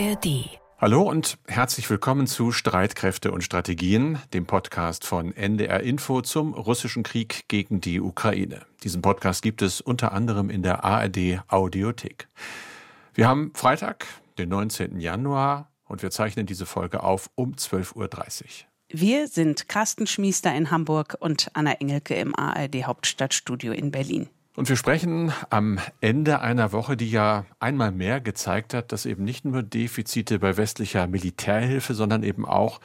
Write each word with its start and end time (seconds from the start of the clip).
ARD. 0.00 0.48
Hallo 0.78 1.02
und 1.02 1.36
herzlich 1.46 1.90
willkommen 1.90 2.26
zu 2.26 2.52
Streitkräfte 2.52 3.32
und 3.32 3.44
Strategien, 3.44 4.18
dem 4.32 4.46
Podcast 4.46 5.04
von 5.04 5.36
NDR 5.36 5.80
Info 5.80 6.22
zum 6.22 6.54
russischen 6.54 7.02
Krieg 7.02 7.44
gegen 7.48 7.82
die 7.82 8.00
Ukraine. 8.00 8.64
Diesen 8.82 9.02
Podcast 9.02 9.42
gibt 9.42 9.60
es 9.60 9.82
unter 9.82 10.12
anderem 10.12 10.48
in 10.48 10.62
der 10.62 10.84
ARD 10.84 11.42
Audiothek. 11.48 12.28
Wir 13.12 13.28
haben 13.28 13.52
Freitag, 13.54 14.06
den 14.38 14.48
19. 14.48 15.00
Januar 15.00 15.70
und 15.84 16.02
wir 16.02 16.10
zeichnen 16.10 16.46
diese 16.46 16.64
Folge 16.64 17.02
auf 17.02 17.28
um 17.34 17.52
12.30 17.52 17.94
Uhr. 17.96 18.48
Wir 18.88 19.28
sind 19.28 19.68
Carsten 19.68 20.06
Schmiester 20.06 20.54
in 20.54 20.70
Hamburg 20.70 21.18
und 21.20 21.50
Anna 21.52 21.72
Engelke 21.72 22.14
im 22.14 22.34
ARD 22.34 22.86
Hauptstadtstudio 22.86 23.72
in 23.72 23.90
Berlin. 23.90 24.30
Und 24.60 24.68
wir 24.68 24.76
sprechen 24.76 25.32
am 25.48 25.78
Ende 26.02 26.42
einer 26.42 26.70
Woche, 26.72 26.94
die 26.94 27.10
ja 27.10 27.46
einmal 27.60 27.92
mehr 27.92 28.20
gezeigt 28.20 28.74
hat, 28.74 28.92
dass 28.92 29.06
eben 29.06 29.24
nicht 29.24 29.46
nur 29.46 29.62
Defizite 29.62 30.38
bei 30.38 30.58
westlicher 30.58 31.06
Militärhilfe, 31.06 31.94
sondern 31.94 32.22
eben 32.22 32.44
auch 32.44 32.78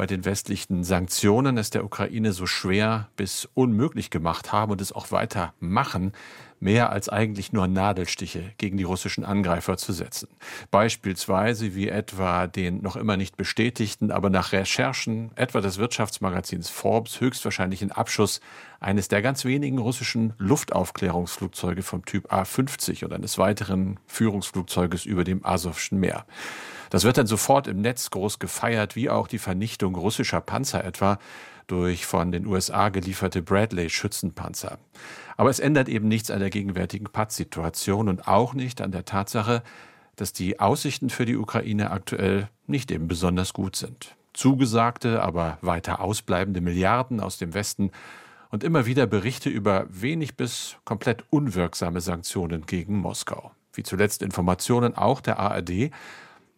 bei 0.00 0.06
den 0.06 0.24
westlichen 0.24 0.82
Sanktionen 0.82 1.58
es 1.58 1.68
der 1.68 1.84
Ukraine 1.84 2.32
so 2.32 2.46
schwer 2.46 3.10
bis 3.16 3.46
unmöglich 3.52 4.08
gemacht 4.08 4.50
haben 4.50 4.72
und 4.72 4.80
es 4.80 4.92
auch 4.92 5.12
weiter 5.12 5.52
machen, 5.60 6.12
mehr 6.58 6.90
als 6.90 7.10
eigentlich 7.10 7.52
nur 7.52 7.68
Nadelstiche 7.68 8.54
gegen 8.56 8.78
die 8.78 8.84
russischen 8.84 9.26
Angreifer 9.26 9.76
zu 9.76 9.92
setzen. 9.92 10.28
Beispielsweise 10.70 11.74
wie 11.74 11.90
etwa 11.90 12.46
den 12.46 12.80
noch 12.80 12.96
immer 12.96 13.18
nicht 13.18 13.36
bestätigten, 13.36 14.10
aber 14.10 14.30
nach 14.30 14.52
Recherchen 14.52 15.32
etwa 15.34 15.60
des 15.60 15.76
Wirtschaftsmagazins 15.76 16.70
Forbes 16.70 17.20
höchstwahrscheinlichen 17.20 17.92
Abschuss 17.92 18.40
eines 18.80 19.08
der 19.08 19.20
ganz 19.20 19.44
wenigen 19.44 19.76
russischen 19.76 20.32
Luftaufklärungsflugzeuge 20.38 21.82
vom 21.82 22.06
Typ 22.06 22.32
A-50 22.32 23.04
und 23.04 23.12
eines 23.12 23.36
weiteren 23.36 24.00
Führungsflugzeuges 24.06 25.04
über 25.04 25.24
dem 25.24 25.44
Asowschen 25.44 26.00
Meer. 26.00 26.24
Das 26.90 27.04
wird 27.04 27.18
dann 27.18 27.26
sofort 27.26 27.66
im 27.68 27.80
Netz 27.80 28.10
groß 28.10 28.38
gefeiert, 28.38 28.96
wie 28.96 29.08
auch 29.08 29.28
die 29.28 29.38
Vernichtung 29.38 29.94
russischer 29.94 30.40
Panzer 30.40 30.84
etwa 30.84 31.18
durch 31.68 32.04
von 32.04 32.32
den 32.32 32.46
USA 32.46 32.88
gelieferte 32.88 33.42
Bradley-Schützenpanzer. 33.42 34.78
Aber 35.36 35.50
es 35.50 35.60
ändert 35.60 35.88
eben 35.88 36.08
nichts 36.08 36.30
an 36.30 36.40
der 36.40 36.50
gegenwärtigen 36.50 37.06
Paz-Situation 37.06 38.08
und 38.08 38.26
auch 38.26 38.54
nicht 38.54 38.80
an 38.80 38.90
der 38.90 39.04
Tatsache, 39.04 39.62
dass 40.16 40.32
die 40.32 40.58
Aussichten 40.58 41.10
für 41.10 41.24
die 41.24 41.36
Ukraine 41.36 41.92
aktuell 41.92 42.48
nicht 42.66 42.90
eben 42.90 43.08
besonders 43.08 43.52
gut 43.52 43.76
sind. 43.76 44.16
Zugesagte, 44.32 45.22
aber 45.22 45.58
weiter 45.62 46.00
ausbleibende 46.00 46.60
Milliarden 46.60 47.20
aus 47.20 47.38
dem 47.38 47.54
Westen 47.54 47.90
und 48.50 48.64
immer 48.64 48.86
wieder 48.86 49.06
Berichte 49.06 49.48
über 49.48 49.86
wenig 49.88 50.36
bis 50.36 50.76
komplett 50.84 51.24
unwirksame 51.30 52.00
Sanktionen 52.00 52.66
gegen 52.66 52.98
Moskau. 52.98 53.52
Wie 53.72 53.84
zuletzt 53.84 54.22
Informationen 54.22 54.96
auch 54.96 55.20
der 55.20 55.38
ARD, 55.38 55.90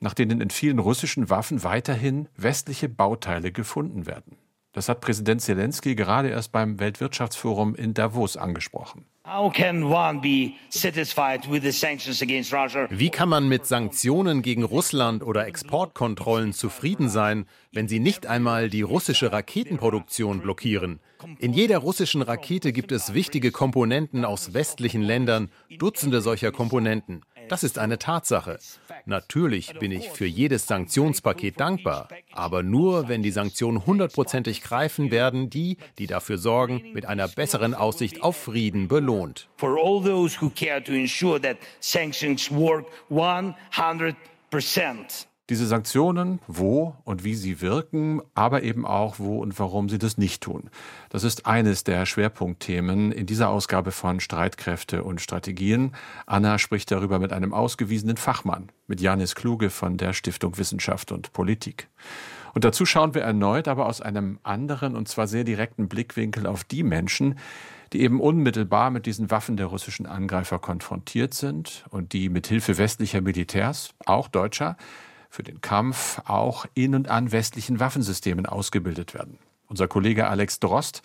nach 0.02 0.14
denen 0.14 0.40
in 0.40 0.50
vielen 0.50 0.78
russischen 0.78 1.30
Waffen 1.30 1.62
weiterhin 1.64 2.28
westliche 2.36 2.88
Bauteile 2.88 3.52
gefunden 3.52 4.06
werden. 4.06 4.36
Das 4.72 4.88
hat 4.88 5.00
Präsident 5.02 5.42
Zelensky 5.42 5.94
gerade 5.94 6.30
erst 6.30 6.50
beim 6.50 6.80
Weltwirtschaftsforum 6.80 7.74
in 7.74 7.92
Davos 7.92 8.38
angesprochen. 8.38 9.04
Wie 12.90 13.10
kann 13.10 13.28
man 13.28 13.48
mit 13.48 13.66
Sanktionen 13.66 14.42
gegen 14.42 14.64
Russland 14.64 15.22
oder 15.22 15.46
Exportkontrollen 15.46 16.52
zufrieden 16.52 17.08
sein, 17.08 17.46
wenn 17.70 17.86
sie 17.86 18.00
nicht 18.00 18.26
einmal 18.26 18.68
die 18.68 18.82
russische 18.82 19.30
Raketenproduktion 19.30 20.40
blockieren? 20.40 21.00
In 21.38 21.52
jeder 21.52 21.78
russischen 21.78 22.22
Rakete 22.22 22.72
gibt 22.72 22.90
es 22.90 23.14
wichtige 23.14 23.52
Komponenten 23.52 24.24
aus 24.24 24.54
westlichen 24.54 25.02
Ländern, 25.02 25.50
Dutzende 25.78 26.20
solcher 26.20 26.50
Komponenten. 26.50 27.22
Das 27.52 27.62
ist 27.62 27.78
eine 27.78 27.98
Tatsache. 27.98 28.58
Natürlich 29.04 29.78
bin 29.78 29.92
ich 29.92 30.08
für 30.08 30.24
jedes 30.24 30.66
Sanktionspaket 30.66 31.60
dankbar, 31.60 32.08
aber 32.32 32.62
nur, 32.62 33.08
wenn 33.08 33.22
die 33.22 33.30
Sanktionen 33.30 33.84
hundertprozentig 33.84 34.62
greifen 34.62 35.10
werden, 35.10 35.50
die, 35.50 35.76
die 35.98 36.06
dafür 36.06 36.38
sorgen, 36.38 36.80
mit 36.94 37.04
einer 37.04 37.28
besseren 37.28 37.74
Aussicht 37.74 38.22
auf 38.22 38.38
Frieden 38.38 38.88
belohnt. 38.88 39.50
For 39.58 39.76
all 39.76 40.02
those 40.02 40.40
who 40.40 40.48
care 40.48 40.82
to 40.82 40.92
ensure 40.92 41.38
that 41.42 41.58
sanctions 41.78 42.50
work 42.50 42.86
100%. 43.10 44.14
Diese 45.50 45.66
Sanktionen, 45.66 46.38
wo 46.46 46.94
und 47.02 47.24
wie 47.24 47.34
sie 47.34 47.60
wirken, 47.60 48.22
aber 48.32 48.62
eben 48.62 48.86
auch 48.86 49.18
wo 49.18 49.38
und 49.38 49.58
warum 49.58 49.88
sie 49.88 49.98
das 49.98 50.16
nicht 50.16 50.40
tun. 50.40 50.70
Das 51.10 51.24
ist 51.24 51.46
eines 51.46 51.82
der 51.82 52.06
Schwerpunktthemen 52.06 53.10
in 53.10 53.26
dieser 53.26 53.48
Ausgabe 53.48 53.90
von 53.90 54.20
Streitkräfte 54.20 55.02
und 55.02 55.20
Strategien. 55.20 55.96
Anna 56.26 56.58
spricht 56.58 56.92
darüber 56.92 57.18
mit 57.18 57.32
einem 57.32 57.52
ausgewiesenen 57.52 58.18
Fachmann, 58.18 58.70
mit 58.86 59.00
Janis 59.00 59.34
Kluge 59.34 59.70
von 59.70 59.96
der 59.96 60.12
Stiftung 60.12 60.58
Wissenschaft 60.58 61.10
und 61.10 61.32
Politik. 61.32 61.88
Und 62.54 62.64
dazu 62.64 62.86
schauen 62.86 63.14
wir 63.14 63.22
erneut 63.22 63.66
aber 63.66 63.86
aus 63.86 64.00
einem 64.00 64.38
anderen 64.44 64.94
und 64.94 65.08
zwar 65.08 65.26
sehr 65.26 65.42
direkten 65.42 65.88
Blickwinkel 65.88 66.46
auf 66.46 66.62
die 66.62 66.84
Menschen, 66.84 67.36
die 67.92 68.02
eben 68.02 68.20
unmittelbar 68.20 68.90
mit 68.90 69.06
diesen 69.06 69.30
Waffen 69.30 69.56
der 69.56 69.66
russischen 69.66 70.06
Angreifer 70.06 70.60
konfrontiert 70.60 71.34
sind 71.34 71.84
und 71.90 72.12
die 72.12 72.28
mit 72.28 72.46
Hilfe 72.46 72.78
westlicher 72.78 73.20
Militärs, 73.20 73.90
auch 74.06 74.28
deutscher, 74.28 74.76
für 75.32 75.42
den 75.42 75.62
Kampf 75.62 76.20
auch 76.26 76.66
in 76.74 76.94
und 76.94 77.08
an 77.08 77.32
westlichen 77.32 77.80
Waffensystemen 77.80 78.44
ausgebildet 78.44 79.14
werden. 79.14 79.38
Unser 79.66 79.88
Kollege 79.88 80.28
Alex 80.28 80.60
Drost 80.60 81.00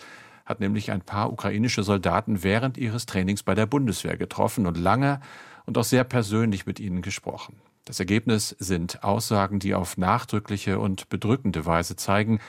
hat 0.45 0.59
nämlich 0.59 0.91
ein 0.91 0.99
paar 0.99 1.31
ukrainische 1.31 1.81
Soldaten 1.81 2.43
während 2.43 2.77
ihres 2.77 3.05
Trainings 3.05 3.43
bei 3.43 3.55
der 3.55 3.67
Bundeswehr 3.67 4.17
getroffen 4.17 4.67
und 4.67 4.75
lange 4.75 5.21
und 5.65 5.77
auch 5.77 5.85
sehr 5.85 6.03
persönlich 6.03 6.65
mit 6.65 6.81
ihnen 6.81 7.01
gesprochen. 7.01 7.61
Das 7.85 8.01
Ergebnis 8.01 8.53
sind 8.59 9.01
Aussagen, 9.01 9.59
die 9.59 9.73
auf 9.73 9.97
nachdrückliche 9.97 10.77
und 10.79 11.07
bedrückende 11.07 11.65
Weise 11.65 11.95
zeigen, 11.95 12.39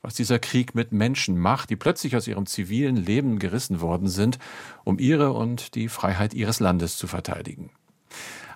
was 0.00 0.14
dieser 0.14 0.40
Krieg 0.40 0.74
mit 0.74 0.90
Menschen 0.90 1.38
macht, 1.38 1.70
die 1.70 1.76
plötzlich 1.76 2.16
aus 2.16 2.26
ihrem 2.26 2.46
zivilen 2.46 2.96
Leben 2.96 3.38
gerissen 3.38 3.80
worden 3.80 4.08
sind, 4.08 4.40
um 4.82 4.98
ihre 4.98 5.32
und 5.32 5.76
die 5.76 5.88
Freiheit 5.88 6.34
ihres 6.34 6.58
Landes 6.58 6.96
zu 6.96 7.06
verteidigen. 7.06 7.70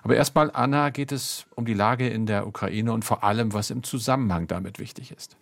Aber 0.03 0.15
erstmal, 0.15 0.51
Anna, 0.51 0.89
geht 0.89 1.11
es 1.11 1.45
um 1.55 1.65
die 1.65 1.73
Lage 1.73 2.07
in 2.07 2.25
der 2.25 2.47
Ukraine 2.47 2.93
und 2.93 3.03
vor 3.03 3.23
allem, 3.23 3.53
was 3.53 3.69
im 3.71 3.83
Zusammenhang 3.83 4.47
damit 4.47 4.79
wichtig 4.79 5.11
ist. 5.11 5.37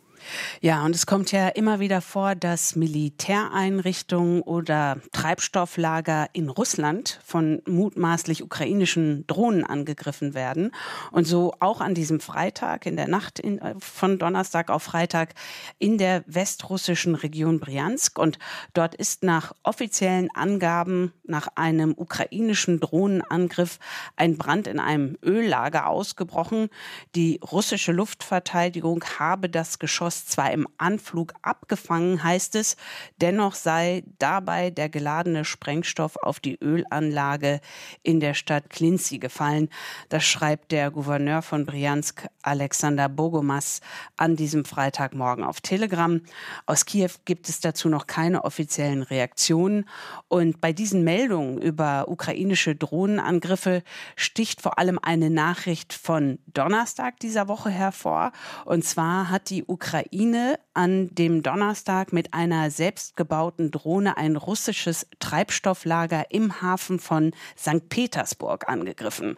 Ja, 0.62 0.84
und 0.86 0.96
es 0.96 1.06
kommt 1.06 1.32
ja 1.32 1.50
immer 1.50 1.80
wieder 1.80 2.02
vor, 2.02 2.36
dass 2.36 2.76
Militäreinrichtungen 2.76 4.42
oder 4.42 4.98
Treibstofflager 5.12 6.28
in 6.34 6.50
Russland 6.50 7.20
von 7.26 7.62
mutmaßlich 7.68 8.44
ukrainischen 8.44 9.26
Drohnen 9.28 9.64
angegriffen 9.64 10.34
werden. 10.34 10.72
Und 11.12 11.26
so 11.26 11.54
auch 11.60 11.82
an 11.82 11.94
diesem 11.94 12.20
Freitag, 12.20 12.86
in 12.86 12.96
der 12.96 13.08
Nacht 13.08 13.40
in, 13.40 13.60
äh, 13.60 13.76
von 13.80 14.18
Donnerstag 14.18 14.70
auf 14.70 14.84
Freitag 14.84 15.34
in 15.80 15.98
der 15.98 16.24
westrussischen 16.28 17.16
Region 17.16 17.60
Briansk. 17.60 18.18
Und 18.18 18.40
dort 18.74 18.96
ist 18.96 19.24
nach 19.24 19.54
offiziellen 19.64 20.30
Angaben 20.34 21.14
nach 21.26 21.48
einem 21.56 21.94
ukrainischen 21.96 22.80
Drohnenangriff 22.80 23.80
ein 24.16 24.38
Brand 24.38 24.68
in 24.68 24.80
einem 24.80 25.18
Öllager 25.24 25.88
ausgebrochen. 25.88 26.70
Die 27.16 27.40
russische 27.52 27.92
Luftverteidigung 27.92 29.04
habe 29.20 29.50
das 29.50 29.80
Geschoss 29.80 30.15
Geschoss 30.16 30.26
zwar 30.26 30.52
im 30.52 30.68
Anflug 30.78 31.34
abgefangen, 31.42 32.24
heißt 32.24 32.56
es, 32.56 32.78
dennoch 33.22 33.56
sei 33.56 34.04
dabei 34.20 34.70
der 34.70 34.90
geladene 34.90 35.46
Sprengstoff 35.46 36.16
auf 36.18 36.40
die 36.40 36.58
Ölanlage 36.62 37.60
in 38.04 38.20
der 38.20 38.34
Stadt 38.34 38.70
Klinzi 38.70 39.20
gefallen. 39.20 39.70
Das 40.10 40.24
schreibt 40.24 40.72
der 40.72 40.92
Gouverneur 40.92 41.42
von 41.42 41.66
Briansk, 41.66 42.28
Alexander 42.42 43.10
Bogomas, 43.10 43.82
an 44.18 44.36
diesem 44.36 44.66
Freitagmorgen 44.66 45.44
auf 45.44 45.62
Telegram. 45.62 46.22
Aus 46.66 46.86
Kiew 46.86 47.12
gibt 47.26 47.50
es 47.50 47.60
dazu 47.60 47.90
noch 47.90 48.08
keine 48.08 48.44
offiziellen 48.44 49.04
Reaktionen. 49.04 49.88
Und 50.28 50.62
bei 50.62 50.74
diesen 50.74 51.04
Meldungen 51.04 51.58
über 51.58 52.06
ukrainische 52.08 52.76
Drohnenangriffe 52.76 53.84
sticht 54.16 54.62
vor 54.62 54.80
allem 54.80 55.00
eine 55.02 55.30
Nachricht 55.30 55.94
von 55.94 56.40
Donnerstag 56.48 57.20
dieser 57.20 57.48
Woche 57.48 57.70
hervor. 57.70 58.32
Und 58.66 58.86
zwar 58.86 59.30
hat 59.30 59.50
die 59.50 59.64
Ukraine 59.66 59.95
Ukraine 59.96 60.60
an 60.74 61.08
dem 61.16 61.42
Donnerstag 61.42 62.12
mit 62.12 62.34
einer 62.34 62.70
selbstgebauten 62.70 63.72
Drohne 63.72 64.18
ein 64.18 64.36
russisches 64.36 65.08
Treibstofflager 65.20 66.26
im 66.32 66.62
Hafen 66.62 67.00
von 67.00 67.32
St. 67.58 67.88
Petersburg 67.88 68.68
angegriffen. 68.68 69.38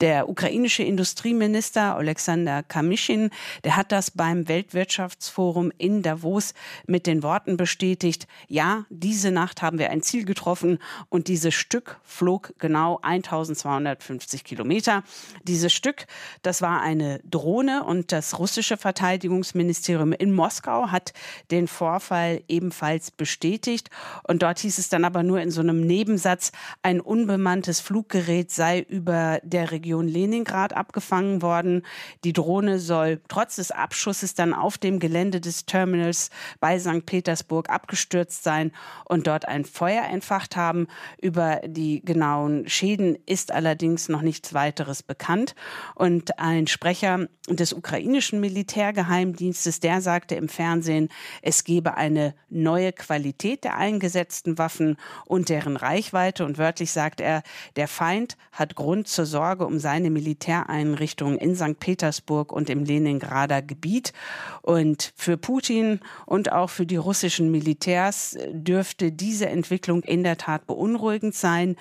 Der 0.00 0.28
ukrainische 0.28 0.84
Industrieminister 0.84 1.96
Alexander 1.96 2.62
Kamischin, 2.62 3.30
der 3.64 3.74
hat 3.74 3.90
das 3.90 4.12
beim 4.12 4.46
Weltwirtschaftsforum 4.46 5.72
in 5.76 6.02
Davos 6.02 6.54
mit 6.86 7.08
den 7.08 7.24
Worten 7.24 7.56
bestätigt, 7.56 8.28
ja, 8.46 8.84
diese 8.88 9.32
Nacht 9.32 9.62
haben 9.62 9.80
wir 9.80 9.90
ein 9.90 10.02
Ziel 10.02 10.24
getroffen 10.24 10.78
und 11.08 11.26
dieses 11.26 11.54
Stück 11.54 11.98
flog 12.04 12.54
genau 12.60 13.00
1250 13.02 14.44
Kilometer. 14.44 15.02
Dieses 15.42 15.72
Stück, 15.72 16.06
das 16.42 16.62
war 16.62 16.80
eine 16.80 17.18
Drohne 17.24 17.82
und 17.82 18.12
das 18.12 18.38
russische 18.38 18.76
Verteidigungsministerium 18.76 19.95
Außenministerium 19.96 20.12
in 20.12 20.32
Moskau 20.32 20.90
hat 20.90 21.12
den 21.50 21.68
Vorfall 21.68 22.42
ebenfalls 22.48 23.10
bestätigt. 23.10 23.90
Und 24.24 24.42
dort 24.42 24.58
hieß 24.60 24.78
es 24.78 24.88
dann 24.88 25.04
aber 25.04 25.22
nur 25.22 25.40
in 25.40 25.50
so 25.50 25.60
einem 25.60 25.80
Nebensatz, 25.80 26.52
ein 26.82 27.00
unbemanntes 27.00 27.80
Fluggerät 27.80 28.50
sei 28.50 28.80
über 28.80 29.40
der 29.42 29.70
Region 29.70 30.08
Leningrad 30.08 30.74
abgefangen 30.74 31.42
worden. 31.42 31.82
Die 32.24 32.32
Drohne 32.32 32.78
soll 32.78 33.20
trotz 33.28 33.56
des 33.56 33.70
Abschusses 33.70 34.34
dann 34.34 34.52
auf 34.54 34.78
dem 34.78 34.98
Gelände 34.98 35.40
des 35.40 35.66
Terminals 35.66 36.30
bei 36.60 36.78
St. 36.78 37.06
Petersburg 37.06 37.70
abgestürzt 37.70 38.42
sein 38.42 38.72
und 39.04 39.26
dort 39.26 39.46
ein 39.48 39.64
Feuer 39.64 40.04
entfacht 40.04 40.56
haben. 40.56 40.86
Über 41.20 41.60
die 41.66 42.04
genauen 42.04 42.68
Schäden 42.68 43.16
ist 43.26 43.52
allerdings 43.52 44.08
noch 44.08 44.22
nichts 44.22 44.54
weiteres 44.54 45.02
bekannt. 45.02 45.54
Und 45.94 46.38
ein 46.38 46.66
Sprecher 46.66 47.28
des 47.48 47.72
ukrainischen 47.72 48.40
Militärgeheimdienstes, 48.40 49.80
der 49.86 50.00
sagte 50.00 50.34
im 50.34 50.48
Fernsehen, 50.48 51.10
es 51.42 51.62
gebe 51.62 51.96
eine 51.96 52.34
neue 52.50 52.92
Qualität 52.92 53.62
der 53.62 53.76
eingesetzten 53.76 54.58
Waffen 54.58 54.96
und 55.26 55.48
deren 55.48 55.76
Reichweite. 55.76 56.44
Und 56.44 56.58
wörtlich 56.58 56.90
sagt 56.90 57.20
er, 57.20 57.44
der 57.76 57.86
Feind 57.86 58.36
hat 58.50 58.74
Grund 58.74 59.06
zur 59.06 59.26
Sorge 59.26 59.64
um 59.64 59.78
seine 59.78 60.10
Militäreinrichtungen 60.10 61.38
in 61.38 61.54
St. 61.54 61.78
Petersburg 61.78 62.52
und 62.52 62.68
im 62.68 62.82
Leningrader 62.82 63.62
Gebiet. 63.62 64.12
Und 64.60 65.12
für 65.14 65.36
Putin 65.36 66.00
und 66.24 66.50
auch 66.50 66.70
für 66.70 66.84
die 66.84 66.96
russischen 66.96 67.52
Militärs 67.52 68.36
dürfte 68.50 69.12
diese 69.12 69.48
Entwicklung 69.48 70.02
in 70.02 70.24
der 70.24 70.36
Tat 70.36 70.66
beunruhigend 70.66 71.36
sein. 71.36 71.76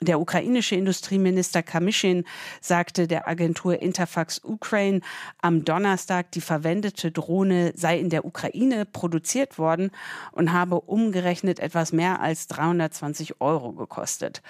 Der 0.00 0.18
ukrainische 0.18 0.76
Industrieminister 0.76 1.62
Kamischin 1.62 2.24
sagte 2.62 3.06
der 3.06 3.28
Agentur 3.28 3.82
Interfax 3.82 4.40
Ukraine 4.42 5.02
am 5.42 5.66
Donnerstag, 5.66 6.32
die 6.32 6.40
verwendete 6.40 7.10
Drohne 7.10 7.49
sei 7.74 7.98
in 7.98 8.10
der 8.10 8.24
Ukraine 8.24 8.86
produziert 8.86 9.58
worden 9.58 9.90
und 10.32 10.52
habe 10.52 10.80
umgerechnet 10.80 11.60
etwas 11.60 11.92
mehr 11.92 12.20
als 12.20 12.46
320 12.48 13.40
Euro 13.40 13.72
gekostet. 13.72 14.42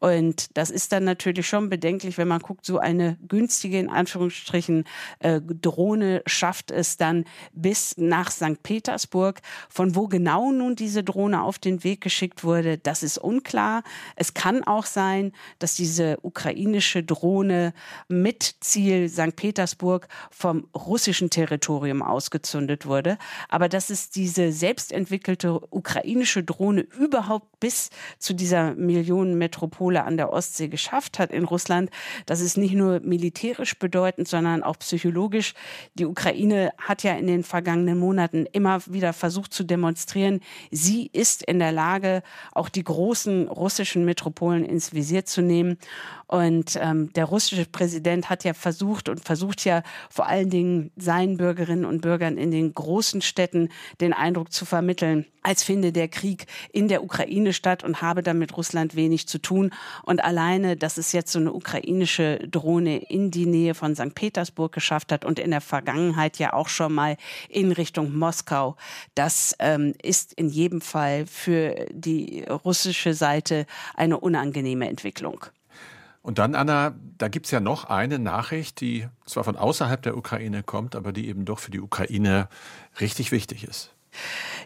Und 0.00 0.56
das 0.56 0.70
ist 0.70 0.92
dann 0.92 1.04
natürlich 1.04 1.46
schon 1.46 1.68
bedenklich, 1.68 2.18
wenn 2.18 2.28
man 2.28 2.40
guckt, 2.40 2.64
so 2.64 2.78
eine 2.78 3.16
günstige, 3.26 3.78
in 3.78 3.88
Anführungsstrichen, 3.88 4.84
äh, 5.18 5.40
Drohne 5.40 6.22
schafft 6.26 6.70
es 6.70 6.96
dann 6.96 7.24
bis 7.52 7.96
nach 7.96 8.30
St. 8.30 8.62
Petersburg. 8.62 9.40
Von 9.68 9.96
wo 9.96 10.06
genau 10.06 10.52
nun 10.52 10.76
diese 10.76 11.02
Drohne 11.02 11.42
auf 11.42 11.58
den 11.58 11.82
Weg 11.82 12.00
geschickt 12.00 12.44
wurde, 12.44 12.78
das 12.78 13.02
ist 13.02 13.18
unklar. 13.18 13.82
Es 14.14 14.34
kann 14.34 14.62
auch 14.64 14.86
sein, 14.86 15.32
dass 15.58 15.74
diese 15.74 16.18
ukrainische 16.22 17.02
Drohne 17.02 17.72
mit 18.08 18.56
Ziel 18.60 19.08
St. 19.08 19.34
Petersburg 19.34 20.08
vom 20.30 20.68
russischen 20.74 21.30
Territorium 21.30 22.02
ausgezündet 22.38 22.86
wurde. 22.86 23.18
Aber 23.48 23.68
dass 23.68 23.90
es 23.90 24.10
diese 24.10 24.52
selbstentwickelte 24.52 25.60
ukrainische 25.70 26.44
Drohne 26.44 26.82
überhaupt 26.82 27.60
bis 27.60 27.90
zu 28.18 28.34
dieser 28.34 28.74
Millionenmetropole 28.74 30.04
an 30.04 30.16
der 30.16 30.32
Ostsee 30.32 30.68
geschafft 30.68 31.18
hat 31.18 31.32
in 31.32 31.44
Russland, 31.44 31.90
das 32.26 32.40
ist 32.40 32.56
nicht 32.56 32.74
nur 32.74 33.00
militärisch 33.00 33.78
bedeutend, 33.78 34.28
sondern 34.28 34.62
auch 34.62 34.78
psychologisch. 34.78 35.54
Die 35.94 36.06
Ukraine 36.06 36.70
hat 36.78 37.02
ja 37.02 37.14
in 37.14 37.26
den 37.26 37.42
vergangenen 37.42 37.98
Monaten 37.98 38.46
immer 38.52 38.80
wieder 38.86 39.12
versucht 39.12 39.52
zu 39.52 39.64
demonstrieren, 39.64 40.40
sie 40.70 41.10
ist 41.12 41.42
in 41.42 41.58
der 41.58 41.72
Lage, 41.72 42.22
auch 42.52 42.68
die 42.68 42.84
großen 42.84 43.48
russischen 43.48 44.04
Metropolen 44.04 44.64
ins 44.64 44.92
Visier 44.92 45.24
zu 45.24 45.42
nehmen. 45.42 45.78
Und 46.28 46.78
ähm, 46.80 47.10
der 47.14 47.24
russische 47.24 47.64
Präsident 47.64 48.28
hat 48.28 48.44
ja 48.44 48.52
versucht 48.52 49.08
und 49.08 49.24
versucht 49.24 49.64
ja 49.64 49.82
vor 50.10 50.26
allen 50.26 50.50
Dingen 50.50 50.90
seinen 50.94 51.38
Bürgerinnen 51.38 51.86
und 51.86 52.02
Bürgern 52.02 52.36
in 52.36 52.50
den 52.50 52.74
großen 52.74 53.22
Städten 53.22 53.70
den 54.02 54.12
Eindruck 54.12 54.52
zu 54.52 54.66
vermitteln, 54.66 55.24
als 55.42 55.62
finde 55.62 55.90
der 55.90 56.08
Krieg 56.08 56.44
in 56.70 56.88
der 56.88 57.02
Ukraine 57.02 57.54
statt 57.54 57.82
und 57.82 58.02
habe 58.02 58.22
damit 58.22 58.54
Russland 58.58 58.94
wenig 58.94 59.26
zu 59.26 59.38
tun. 59.38 59.70
Und 60.02 60.22
alleine, 60.22 60.76
dass 60.76 60.98
es 60.98 61.12
jetzt 61.12 61.32
so 61.32 61.38
eine 61.38 61.54
ukrainische 61.54 62.46
Drohne 62.46 62.98
in 62.98 63.30
die 63.30 63.46
Nähe 63.46 63.72
von 63.72 63.96
St. 63.96 64.14
Petersburg 64.14 64.72
geschafft 64.72 65.12
hat 65.12 65.24
und 65.24 65.38
in 65.38 65.50
der 65.50 65.62
Vergangenheit 65.62 66.38
ja 66.38 66.52
auch 66.52 66.68
schon 66.68 66.92
mal 66.92 67.16
in 67.48 67.72
Richtung 67.72 68.14
Moskau, 68.14 68.76
das 69.14 69.56
ähm, 69.60 69.94
ist 70.02 70.34
in 70.34 70.50
jedem 70.50 70.82
Fall 70.82 71.24
für 71.24 71.86
die 71.90 72.42
russische 72.42 73.14
Seite 73.14 73.64
eine 73.94 74.20
unangenehme 74.20 74.86
Entwicklung. 74.90 75.46
Und 76.22 76.38
dann, 76.38 76.54
Anna, 76.54 76.94
da 77.16 77.28
gibt 77.28 77.46
es 77.46 77.52
ja 77.52 77.60
noch 77.60 77.84
eine 77.84 78.18
Nachricht, 78.18 78.80
die 78.80 79.08
zwar 79.24 79.44
von 79.44 79.56
außerhalb 79.56 80.02
der 80.02 80.16
Ukraine 80.16 80.62
kommt, 80.62 80.96
aber 80.96 81.12
die 81.12 81.28
eben 81.28 81.44
doch 81.44 81.58
für 81.58 81.70
die 81.70 81.80
Ukraine 81.80 82.48
richtig 83.00 83.32
wichtig 83.32 83.64
ist. 83.64 83.94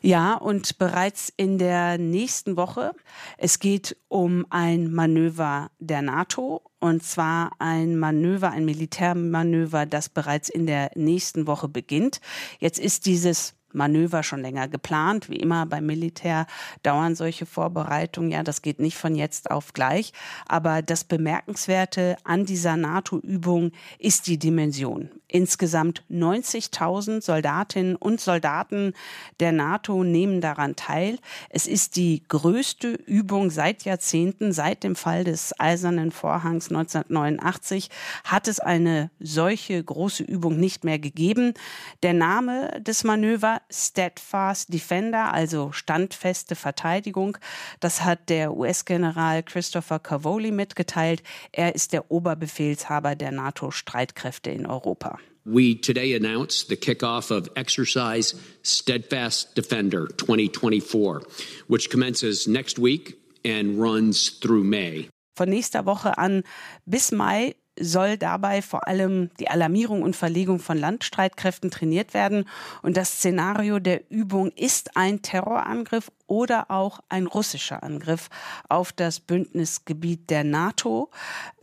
Ja, 0.01 0.35
und 0.35 0.79
bereits 0.79 1.33
in 1.37 1.59
der 1.59 1.99
nächsten 1.99 2.57
Woche, 2.57 2.93
es 3.39 3.59
geht 3.59 3.97
um 4.09 4.47
ein 4.51 4.93
Manöver 4.93 5.71
der 5.79 6.03
NATO 6.03 6.63
und 6.81 7.03
zwar 7.03 7.53
ein 7.59 7.97
Manöver, 7.97 8.51
ein 8.51 8.65
Militärmanöver, 8.65 9.87
das 9.87 10.09
bereits 10.09 10.49
in 10.49 10.67
der 10.67 10.91
nächsten 10.95 11.47
Woche 11.47 11.69
beginnt. 11.69 12.21
Jetzt 12.59 12.79
ist 12.79 13.07
dieses 13.07 13.55
Manöver 13.75 14.23
schon 14.23 14.43
länger 14.43 14.69
geplant. 14.69 15.29
Wie 15.31 15.37
immer 15.37 15.67
beim 15.67 15.87
Militär 15.87 16.47
dauern 16.83 17.15
solche 17.15 17.47
Vorbereitungen. 17.47 18.31
Ja, 18.31 18.43
das 18.43 18.63
geht 18.63 18.81
nicht 18.81 18.97
von 18.97 19.15
jetzt 19.15 19.51
auf 19.51 19.73
gleich. 19.73 20.13
Aber 20.47 20.83
das 20.83 21.05
Bemerkenswerte 21.05 22.17
an 22.25 22.45
dieser 22.45 22.77
NATO-Übung 22.77 23.73
ist 23.99 24.27
die 24.27 24.39
Dimension. 24.39 25.11
Insgesamt 25.29 26.05
90.000 26.11 27.23
Soldatinnen 27.23 27.97
und 27.97 28.21
Soldaten 28.21 28.93
der 29.41 29.53
NATO 29.53 30.05
nehmen 30.05 30.43
daran 30.43 30.77
teil. 30.77 31.19
Es 31.49 31.67
ist 31.67 31.97
die 31.97 32.23
größte 32.29 32.93
Übung 32.93 33.51
seit 33.51 33.85
Jahrzehnten. 33.85 34.53
Seit 34.53 34.85
dem 34.85 34.95
Fall 34.95 35.25
des 35.25 35.59
Eisernen 35.59 36.11
Vorhangs 36.11 36.69
1989 36.69 37.89
hat 38.25 38.47
es 38.47 38.61
eine 38.61 39.11
solche 39.21 39.83
große 39.83 40.23
Übung 40.23 40.61
nicht 40.61 40.85
mehr 40.85 40.99
gegeben. 40.99 41.55
Der 42.03 42.13
Name 42.13 42.83
des 42.83 43.03
Manövers 43.03 43.61
Steadfast 43.73 44.73
Defender, 44.73 45.33
also 45.33 45.73
standfeste 45.73 46.55
Verteidigung. 46.55 47.39
Das 47.81 48.05
hat 48.05 48.29
der 48.29 48.57
US-General 48.57 49.43
Christopher 49.43 49.99
Cavoli 49.99 50.51
mitgeteilt. 50.51 51.23
Er 51.53 51.75
ist 51.75 51.93
der 51.93 52.11
Oberbefehlshaber 52.11 53.15
der 53.15 53.33
NATO-Streitkräfte 53.33 54.51
in 54.51 54.67
Europa. 54.67 55.19
We 55.45 55.75
today 55.75 56.15
announced 56.15 56.69
the 56.69 56.77
kickoff 56.77 57.33
of 57.33 57.49
Exercise 57.57 58.37
Steadfast 58.63 59.57
Defender 59.57 60.07
2024, 60.17 61.23
which 61.67 61.91
commences 61.91 62.47
next 62.47 62.79
week 62.79 63.19
and 63.45 63.81
runs 63.81 64.39
through 64.39 64.63
May. 64.63 65.09
Von 65.35 65.49
nächster 65.49 65.85
Woche 65.87 66.17
an 66.19 66.45
bis 66.87 67.11
Mai 67.11 67.57
soll 67.79 68.19
dabei 68.19 68.63
vor 68.63 68.87
allem 68.87 69.31
die 69.41 69.49
Alarmierung 69.49 70.03
und 70.03 70.17
Verlegung 70.17 70.59
von 70.59 70.79
Landstreitkräften 70.79 71.71
trainiert 71.71 72.15
werden. 72.15 72.49
Und 72.83 72.97
das 72.97 73.13
Szenario 73.13 73.79
der 73.79 74.11
Übung 74.11 74.51
ist 74.53 74.97
ein 74.97 75.23
Terrorangriff 75.23 76.11
oder 76.27 76.71
auch 76.71 77.01
ein 77.09 77.27
russischer 77.27 77.83
Angriff 77.83 78.29
auf 78.69 78.93
das 78.93 79.21
Bündnisgebiet 79.21 80.31
der 80.31 80.45
NATO. 80.45 81.11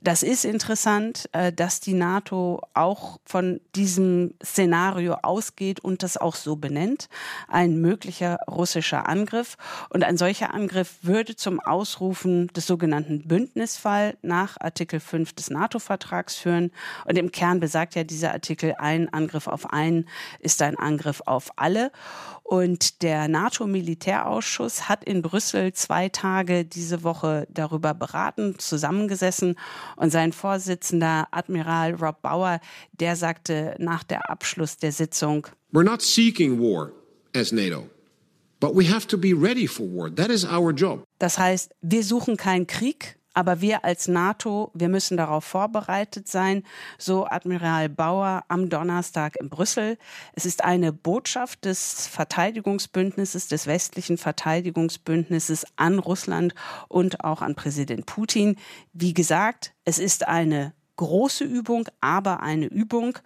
Das 0.02 0.24
ist 0.24 0.46
interessant, 0.46 1.30
äh, 1.34 1.52
dass 1.52 1.82
die 1.82 1.94
NATO 1.94 2.62
auch 2.74 3.20
von 3.26 3.60
diesem 3.76 4.34
Szenario 4.44 5.18
ausgeht 5.24 5.82
und 5.82 6.04
das 6.04 6.16
auch 6.16 6.36
so 6.36 6.56
benennt. 6.56 7.10
Ein 7.50 7.82
möglicher 7.82 8.38
russischer 8.50 9.10
Angriff. 9.10 9.58
Und 9.90 10.06
ein 10.06 10.18
solcher 10.18 10.54
Angriff 10.54 11.00
würde 11.02 11.36
zum 11.36 11.60
Ausrufen 11.60 12.48
des 12.48 12.66
sogenannten 12.66 13.28
Bündnisfall 13.28 14.18
nach 14.22 14.56
Artikel 14.60 15.02
5 15.02 15.34
des 15.34 15.50
NATO-Vertrags 15.50 16.36
führen. 16.36 16.72
Und 17.06 17.18
im 17.18 17.32
Kern 17.32 17.60
besagt 17.60 17.96
ja 17.96 18.06
dieser 18.06 18.32
Artikel, 18.32 18.76
ein 18.78 19.12
Angriff 19.14 19.48
auf 19.48 19.74
einen 19.74 20.08
ist 20.40 20.62
ein 20.62 20.78
Angriff 20.78 21.22
auf 21.26 21.52
alle. 21.58 21.92
Und 22.44 23.04
der 23.04 23.28
NATO-Militärausschuss 23.28 24.90
hat 24.90 25.04
in 25.04 25.22
Brüssel 25.22 25.72
zwei 25.74 26.10
Tage 26.10 26.66
diese 26.66 27.04
Woche 27.04 27.48
darüber 27.52 27.94
beraten, 27.94 28.58
zusammengesessen. 28.58 29.56
Und 29.96 30.12
sein 30.12 30.34
Vorsitzender, 30.34 31.28
Admiral 31.32 31.96
Rob 31.96 32.22
Bauer, 32.22 32.60
der 32.94 33.16
sagte 33.16 33.76
nach 33.80 34.04
der 34.04 34.30
Abschluss 34.30 34.78
der 34.78 34.92
Sitzung, 34.92 35.48
We're 35.72 35.84
not 35.84 36.02
seeking 36.02 36.60
war 36.60 36.92
as 37.36 37.52
NATO. 37.52 37.90
But 38.60 38.76
we 38.76 38.90
have 38.90 39.08
to 39.08 39.18
be 39.18 39.34
ready 39.34 39.68
for 39.68 39.86
war. 39.86 40.14
That 40.14 40.30
is 40.30 40.46
our 40.46 40.72
job. 40.74 41.04
Das 41.20 41.38
heißt, 41.38 41.72
wir 41.82 42.04
suchen 42.04 42.36
keinen 42.36 42.68
Krieg, 42.68 43.19
aber 43.34 43.62
wir 43.62 43.86
als 43.86 44.08
NATO, 44.08 44.72
wir 44.74 44.90
müssen 44.90 45.18
darauf 45.18 45.44
vorbereitet 45.44 46.28
sein, 46.28 46.64
so 46.98 47.26
Admiral 47.26 47.90
Bauer 47.90 48.44
am 48.48 48.70
Donnerstag 48.70 49.36
in 49.38 49.50
Brüssel. 49.50 49.98
Es 50.34 50.46
ist 50.46 50.64
eine 50.64 50.92
Botschaft 50.92 51.66
des 51.66 52.08
Verteidigungsbündnisses, 52.08 53.48
des 53.48 53.68
westlichen 53.68 54.18
Verteidigungsbündnisses 54.18 55.66
an 55.76 56.00
Russland 56.00 56.56
und 56.88 57.24
auch 57.24 57.42
an 57.42 57.56
Präsident 57.56 58.06
Putin. 58.06 58.56
Wie 58.94 59.14
gesagt, 59.14 59.74
es 59.86 60.00
ist 60.00 60.28
eine 60.28 60.74
große 61.00 61.46
Übung, 61.46 61.88
aber 62.02 62.44
eine 62.44 62.66
Übung. 62.66 63.18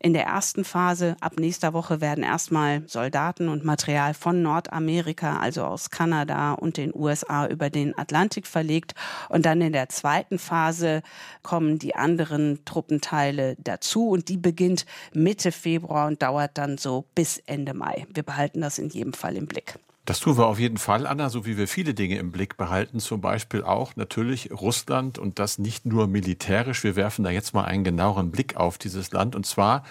In 0.00 0.14
der 0.14 0.24
ersten 0.24 0.64
Phase 0.64 1.14
ab 1.20 1.34
nächster 1.38 1.74
Woche 1.74 2.00
werden 2.00 2.24
erstmal 2.24 2.88
Soldaten 2.88 3.50
und 3.50 3.66
Material 3.66 4.14
von 4.14 4.40
Nordamerika, 4.40 5.38
also 5.38 5.64
aus 5.64 5.90
Kanada 5.90 6.54
und 6.54 6.78
den 6.78 6.90
USA 6.94 7.46
über 7.46 7.68
den 7.68 7.96
Atlantik 7.98 8.46
verlegt. 8.46 8.94
Und 9.28 9.44
dann 9.44 9.60
in 9.60 9.74
der 9.74 9.90
zweiten 9.90 10.38
Phase 10.38 11.02
kommen 11.42 11.78
die 11.78 11.94
anderen 11.94 12.64
Truppenteile 12.64 13.56
dazu 13.58 14.08
und 14.08 14.30
die 14.30 14.38
beginnt 14.38 14.86
Mitte 15.12 15.52
Februar 15.52 16.06
und 16.06 16.22
dauert 16.22 16.56
dann 16.56 16.78
so 16.78 17.04
bis 17.14 17.36
Ende 17.44 17.74
Mai. 17.74 18.06
Wir 18.08 18.22
behalten 18.22 18.62
das 18.62 18.78
in 18.78 18.88
jedem 18.88 19.12
Fall 19.12 19.36
im 19.36 19.46
Blick. 19.46 19.78
Das 20.08 20.20
tun 20.20 20.38
wir 20.38 20.46
auf 20.46 20.58
jeden 20.58 20.78
Fall, 20.78 21.06
Anna, 21.06 21.28
so 21.28 21.44
wie 21.44 21.58
wir 21.58 21.68
viele 21.68 21.92
Dinge 21.92 22.16
im 22.16 22.32
Blick 22.32 22.56
behalten, 22.56 22.98
zum 22.98 23.20
Beispiel 23.20 23.62
auch 23.62 23.94
natürlich 23.94 24.50
Russland 24.50 25.18
und 25.18 25.38
das 25.38 25.58
nicht 25.58 25.84
nur 25.84 26.06
militärisch. 26.06 26.82
Wir 26.82 26.96
werfen 26.96 27.24
da 27.24 27.30
jetzt 27.30 27.52
mal 27.52 27.66
einen 27.66 27.84
genaueren 27.84 28.30
Blick 28.30 28.56
auf 28.56 28.78
dieses 28.78 29.12
Land 29.12 29.36
und 29.36 29.44
zwar 29.44 29.82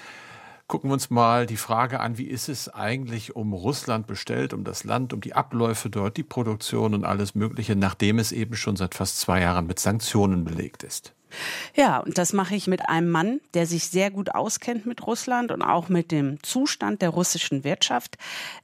gucken 0.66 0.90
wir 0.90 0.96
uns 0.96 1.12
mal 1.12 1.46
die 1.46 1.56
Frage 1.56 2.00
an, 2.00 2.18
wie 2.18 2.26
ist 2.26 2.50
es 2.50 2.68
eigentlich 2.68 3.36
um 3.36 3.54
Russland 3.54 4.08
bestellt, 4.08 4.56
um 4.56 4.64
das 4.64 4.84
Land, 4.84 5.14
um 5.14 5.22
die 5.22 5.36
Abläufe 5.36 5.92
dort, 5.92 6.18
die 6.18 6.24
Produktion 6.24 6.96
und 6.96 7.06
alles 7.06 7.36
Mögliche, 7.36 7.76
nachdem 7.76 8.18
es 8.18 8.32
eben 8.32 8.56
schon 8.56 8.76
seit 8.76 8.96
fast 8.96 9.20
zwei 9.20 9.42
Jahren 9.42 9.68
mit 9.68 9.78
Sanktionen 9.78 10.46
belegt 10.46 10.82
ist. 10.82 11.14
Ja, 11.76 12.00
und 12.00 12.18
das 12.18 12.34
mache 12.34 12.56
ich 12.56 12.68
mit 12.68 12.90
einem 12.90 13.10
Mann, 13.10 13.40
der 13.54 13.66
sich 13.66 13.86
sehr 13.86 14.12
gut 14.12 14.34
auskennt 14.34 14.86
mit 14.86 15.06
Russland 15.06 15.52
und 15.52 15.62
auch 15.62 15.90
mit 15.90 16.12
dem 16.12 16.42
Zustand 16.44 17.02
der 17.02 17.10
russischen 17.10 17.64
Wirtschaft. 17.64 18.18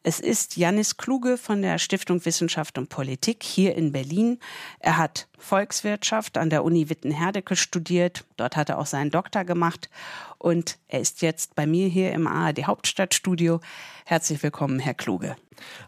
Es 0.04 0.20
ist 0.20 0.58
Janis 0.58 0.98
Kluge 0.98 1.38
von 1.38 1.62
der 1.62 1.78
Stiftung 1.78 2.26
Wissenschaft 2.26 2.78
und 2.78 2.90
Politik 2.90 3.44
hier 3.44 3.76
in 3.76 3.92
Berlin. 3.92 4.40
Er 4.80 4.98
hat 4.98 5.28
Volkswirtschaft 5.38 6.38
an 6.38 6.50
der 6.50 6.64
Uni 6.64 6.90
Witten-Herdecke 6.90 7.56
studiert. 7.56 8.26
Dort 8.38 8.56
hat 8.56 8.70
er 8.70 8.80
auch 8.80 8.86
seinen 8.86 9.12
Doktor 9.12 9.44
gemacht. 9.44 9.90
Und 10.38 10.78
er 10.88 11.02
ist 11.02 11.22
jetzt 11.22 11.56
bei 11.56 11.68
mir 11.68 11.88
hier 11.88 12.14
im 12.14 12.28
ARD 12.28 12.66
Hauptstadtstudio. 12.66 13.60
Herzlich 14.06 14.42
willkommen, 14.42 14.80
Herr 14.80 14.94
Kluge. 14.94 15.36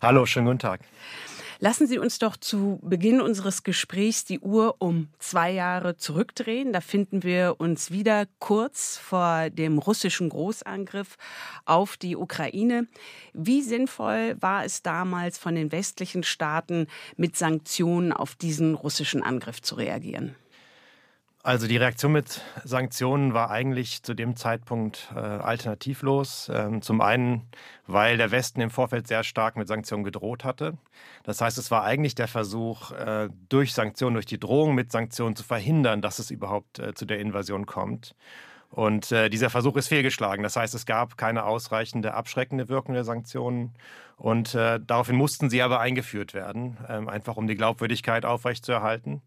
Hallo, 0.01 0.25
schönen 0.25 0.45
guten 0.45 0.59
Tag. 0.59 0.81
Lassen 1.59 1.87
Sie 1.87 1.97
uns 1.97 2.19
doch 2.19 2.35
zu 2.35 2.79
Beginn 2.81 3.21
unseres 3.21 3.63
Gesprächs 3.63 4.25
die 4.25 4.39
Uhr 4.39 4.75
um 4.79 5.07
zwei 5.19 5.51
Jahre 5.51 5.95
zurückdrehen. 5.95 6.73
Da 6.73 6.81
finden 6.81 7.23
wir 7.23 7.55
uns 7.59 7.91
wieder 7.91 8.25
kurz 8.39 8.97
vor 8.97 9.49
dem 9.49 9.77
russischen 9.77 10.29
Großangriff 10.29 11.17
auf 11.65 11.97
die 11.97 12.17
Ukraine. 12.17 12.87
Wie 13.33 13.61
sinnvoll 13.61 14.35
war 14.39 14.65
es 14.65 14.81
damals 14.81 15.37
von 15.37 15.55
den 15.55 15.71
westlichen 15.71 16.23
Staaten, 16.23 16.87
mit 17.15 17.37
Sanktionen 17.37 18.11
auf 18.11 18.35
diesen 18.35 18.75
russischen 18.75 19.23
Angriff 19.23 19.61
zu 19.61 19.75
reagieren? 19.75 20.35
Also 21.45 21.67
die 21.67 21.77
Reaktion 21.77 22.11
mit 22.11 22.41
Sanktionen 22.63 23.35
war 23.35 23.51
eigentlich 23.51 24.01
zu 24.01 24.15
dem 24.15 24.35
Zeitpunkt 24.35 25.13
äh, 25.15 25.19
alternativlos. 25.19 26.49
Ähm, 26.51 26.81
zum 26.81 27.01
einen, 27.01 27.43
weil 27.85 28.17
der 28.17 28.31
Westen 28.31 28.61
im 28.61 28.71
Vorfeld 28.71 29.07
sehr 29.07 29.23
stark 29.23 29.55
mit 29.55 29.67
Sanktionen 29.67 30.03
gedroht 30.03 30.43
hatte. 30.43 30.75
Das 31.21 31.41
heißt, 31.41 31.59
es 31.59 31.69
war 31.69 31.83
eigentlich 31.83 32.15
der 32.15 32.27
Versuch, 32.27 32.93
äh, 32.93 33.29
durch 33.47 33.73
Sanktionen, 33.73 34.15
durch 34.15 34.25
die 34.25 34.39
Drohung 34.39 34.73
mit 34.73 34.91
Sanktionen 34.91 35.35
zu 35.35 35.43
verhindern, 35.43 36.01
dass 36.01 36.17
es 36.17 36.31
überhaupt 36.31 36.79
äh, 36.79 36.95
zu 36.95 37.05
der 37.05 37.19
Invasion 37.19 37.67
kommt. 37.67 38.15
Und 38.71 39.11
äh, 39.11 39.29
dieser 39.29 39.51
Versuch 39.51 39.75
ist 39.75 39.87
fehlgeschlagen. 39.87 40.41
Das 40.41 40.55
heißt, 40.55 40.73
es 40.73 40.87
gab 40.87 41.15
keine 41.15 41.45
ausreichende 41.45 42.15
abschreckende 42.15 42.69
Wirkung 42.69 42.95
der 42.95 43.03
Sanktionen. 43.03 43.75
Und 44.17 44.55
äh, 44.55 44.79
daraufhin 44.83 45.15
mussten 45.15 45.51
sie 45.51 45.61
aber 45.61 45.79
eingeführt 45.79 46.33
werden, 46.33 46.77
ähm, 46.89 47.07
einfach 47.07 47.37
um 47.37 47.45
die 47.45 47.55
Glaubwürdigkeit 47.55 48.25
aufrechtzuerhalten. 48.25 49.21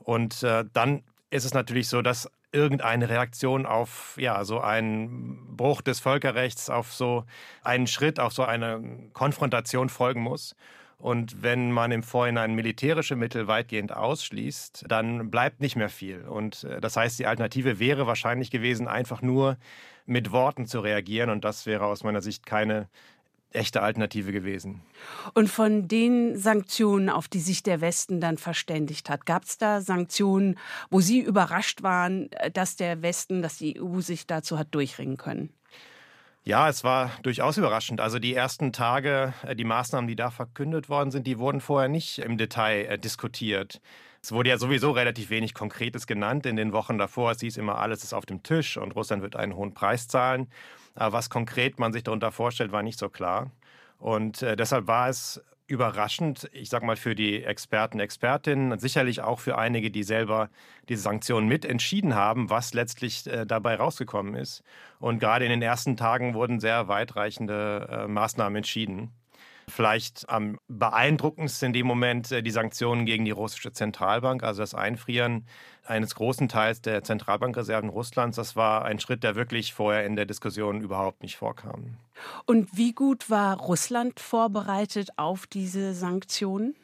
Und 0.00 0.42
äh, 0.42 0.66
dann 0.74 1.02
ist 1.34 1.44
es 1.44 1.52
natürlich 1.52 1.88
so, 1.88 2.00
dass 2.00 2.30
irgendeine 2.52 3.08
Reaktion 3.08 3.66
auf 3.66 4.14
ja 4.20 4.44
so 4.44 4.60
einen 4.60 5.56
Bruch 5.56 5.82
des 5.82 5.98
Völkerrechts, 5.98 6.70
auf 6.70 6.94
so 6.94 7.24
einen 7.64 7.88
Schritt, 7.88 8.20
auf 8.20 8.32
so 8.32 8.44
eine 8.44 8.80
Konfrontation 9.14 9.88
folgen 9.88 10.22
muss. 10.22 10.54
Und 10.96 11.42
wenn 11.42 11.72
man 11.72 11.90
im 11.90 12.04
Vorhinein 12.04 12.54
militärische 12.54 13.16
Mittel 13.16 13.48
weitgehend 13.48 13.92
ausschließt, 13.92 14.84
dann 14.86 15.28
bleibt 15.32 15.60
nicht 15.60 15.74
mehr 15.74 15.88
viel. 15.88 16.22
Und 16.22 16.62
äh, 16.62 16.80
das 16.80 16.96
heißt, 16.96 17.18
die 17.18 17.26
Alternative 17.26 17.80
wäre 17.80 18.06
wahrscheinlich 18.06 18.52
gewesen, 18.52 18.86
einfach 18.86 19.20
nur 19.20 19.56
mit 20.06 20.30
Worten 20.30 20.66
zu 20.66 20.78
reagieren. 20.80 21.30
Und 21.30 21.44
das 21.44 21.66
wäre 21.66 21.86
aus 21.86 22.04
meiner 22.04 22.22
Sicht 22.22 22.46
keine 22.46 22.88
echte 23.54 23.82
Alternative 23.82 24.32
gewesen. 24.32 24.82
Und 25.34 25.48
von 25.48 25.88
den 25.88 26.36
Sanktionen, 26.36 27.08
auf 27.08 27.28
die 27.28 27.40
sich 27.40 27.62
der 27.62 27.80
Westen 27.80 28.20
dann 28.20 28.38
verständigt 28.38 29.08
hat, 29.10 29.26
gab 29.26 29.44
es 29.44 29.58
da 29.58 29.80
Sanktionen, 29.80 30.58
wo 30.90 31.00
Sie 31.00 31.20
überrascht 31.20 31.82
waren, 31.82 32.28
dass 32.52 32.76
der 32.76 33.02
Westen, 33.02 33.42
dass 33.42 33.58
die 33.58 33.80
EU 33.80 34.00
sich 34.00 34.26
dazu 34.26 34.58
hat 34.58 34.74
durchringen 34.74 35.16
können? 35.16 35.50
Ja, 36.46 36.68
es 36.68 36.84
war 36.84 37.10
durchaus 37.22 37.56
überraschend. 37.56 38.02
Also 38.02 38.18
die 38.18 38.34
ersten 38.34 38.70
Tage, 38.70 39.32
äh, 39.46 39.56
die 39.56 39.64
Maßnahmen, 39.64 40.06
die 40.06 40.16
da 40.16 40.30
verkündet 40.30 40.90
worden 40.90 41.10
sind, 41.10 41.26
die 41.26 41.38
wurden 41.38 41.62
vorher 41.62 41.88
nicht 41.88 42.18
im 42.18 42.36
Detail 42.36 42.84
äh, 42.84 42.98
diskutiert. 42.98 43.80
Es 44.22 44.30
wurde 44.30 44.50
ja 44.50 44.58
sowieso 44.58 44.90
relativ 44.90 45.30
wenig 45.30 45.54
Konkretes 45.54 46.06
genannt 46.06 46.44
in 46.44 46.56
den 46.56 46.72
Wochen 46.72 46.98
davor. 46.98 47.30
Es 47.30 47.40
hieß 47.40 47.56
immer, 47.56 47.78
alles 47.78 48.04
ist 48.04 48.12
auf 48.12 48.26
dem 48.26 48.42
Tisch 48.42 48.76
und 48.76 48.94
Russland 48.94 49.22
wird 49.22 49.36
einen 49.36 49.54
hohen 49.54 49.72
Preis 49.72 50.06
zahlen. 50.06 50.48
Aber 50.94 51.12
was 51.12 51.30
konkret 51.30 51.78
man 51.78 51.92
sich 51.92 52.04
darunter 52.04 52.32
vorstellt, 52.32 52.72
war 52.72 52.82
nicht 52.82 52.98
so 52.98 53.08
klar. 53.08 53.50
Und 53.98 54.42
äh, 54.42 54.56
deshalb 54.56 54.86
war 54.86 55.08
es 55.08 55.42
überraschend, 55.66 56.48
ich 56.52 56.68
sage 56.68 56.84
mal 56.84 56.96
für 56.96 57.14
die 57.14 57.42
Experten, 57.42 57.98
Expertinnen, 57.98 58.78
sicherlich 58.78 59.22
auch 59.22 59.40
für 59.40 59.56
einige, 59.56 59.90
die 59.90 60.02
selber 60.02 60.50
diese 60.88 61.02
Sanktionen 61.02 61.48
mitentschieden 61.48 62.14
haben, 62.14 62.50
was 62.50 62.74
letztlich 62.74 63.26
äh, 63.26 63.46
dabei 63.46 63.76
rausgekommen 63.76 64.34
ist. 64.34 64.62
Und 64.98 65.20
gerade 65.20 65.44
in 65.46 65.50
den 65.50 65.62
ersten 65.62 65.96
Tagen 65.96 66.34
wurden 66.34 66.60
sehr 66.60 66.88
weitreichende 66.88 67.88
äh, 67.90 68.08
Maßnahmen 68.08 68.56
entschieden. 68.56 69.12
Vielleicht 69.66 70.28
am 70.28 70.58
beeindruckendsten 70.68 71.68
in 71.68 71.72
dem 71.72 71.86
Moment 71.86 72.30
äh, 72.30 72.42
die 72.42 72.50
Sanktionen 72.50 73.06
gegen 73.06 73.24
die 73.24 73.30
russische 73.30 73.72
Zentralbank, 73.72 74.42
also 74.42 74.60
das 74.60 74.74
Einfrieren 74.74 75.46
eines 75.84 76.14
großen 76.14 76.48
Teils 76.48 76.80
der 76.80 77.02
Zentralbankreserven 77.04 77.90
Russlands. 77.90 78.36
Das 78.36 78.56
war 78.56 78.84
ein 78.84 78.98
Schritt, 78.98 79.22
der 79.22 79.34
wirklich 79.34 79.74
vorher 79.74 80.04
in 80.04 80.16
der 80.16 80.26
Diskussion 80.26 80.80
überhaupt 80.80 81.22
nicht 81.22 81.36
vorkam. 81.36 81.96
Und 82.46 82.76
wie 82.76 82.92
gut 82.92 83.30
war 83.30 83.58
Russland 83.58 84.20
vorbereitet 84.20 85.10
auf 85.16 85.46
diese 85.46 85.94
Sanktionen? 85.94 86.74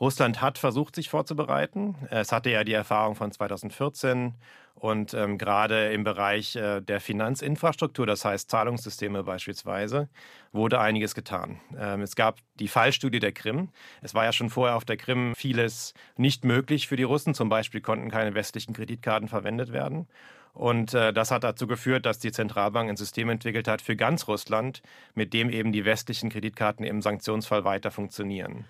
Russland 0.00 0.40
hat 0.40 0.58
versucht, 0.58 0.94
sich 0.94 1.08
vorzubereiten. 1.08 1.96
Es 2.10 2.30
hatte 2.30 2.50
ja 2.50 2.62
die 2.62 2.72
Erfahrung 2.72 3.16
von 3.16 3.32
2014 3.32 4.34
und 4.78 5.12
ähm, 5.12 5.38
gerade 5.38 5.92
im 5.92 6.04
Bereich 6.04 6.54
äh, 6.54 6.80
der 6.80 7.00
Finanzinfrastruktur, 7.00 8.06
das 8.06 8.24
heißt 8.24 8.48
Zahlungssysteme 8.48 9.24
beispielsweise, 9.24 10.08
wurde 10.52 10.78
einiges 10.80 11.14
getan. 11.14 11.60
Ähm, 11.76 12.02
es 12.02 12.14
gab 12.14 12.38
die 12.60 12.68
Fallstudie 12.68 13.18
der 13.18 13.32
Krim. 13.32 13.70
Es 14.02 14.14
war 14.14 14.24
ja 14.24 14.32
schon 14.32 14.50
vorher 14.50 14.76
auf 14.76 14.84
der 14.84 14.96
Krim 14.96 15.34
vieles 15.34 15.94
nicht 16.16 16.44
möglich 16.44 16.86
für 16.86 16.96
die 16.96 17.02
Russen. 17.02 17.34
Zum 17.34 17.48
Beispiel 17.48 17.80
konnten 17.80 18.10
keine 18.10 18.34
westlichen 18.34 18.72
Kreditkarten 18.72 19.28
verwendet 19.28 19.72
werden. 19.72 20.06
Und 20.54 20.94
äh, 20.94 21.12
das 21.12 21.30
hat 21.30 21.44
dazu 21.44 21.66
geführt, 21.66 22.06
dass 22.06 22.18
die 22.18 22.32
Zentralbank 22.32 22.88
ein 22.88 22.96
System 22.96 23.28
entwickelt 23.30 23.68
hat 23.68 23.82
für 23.82 23.96
ganz 23.96 24.28
Russland, 24.28 24.82
mit 25.14 25.32
dem 25.32 25.50
eben 25.50 25.72
die 25.72 25.84
westlichen 25.84 26.30
Kreditkarten 26.30 26.84
im 26.84 27.02
Sanktionsfall 27.02 27.64
weiter 27.64 27.90
funktionieren. 27.90 28.64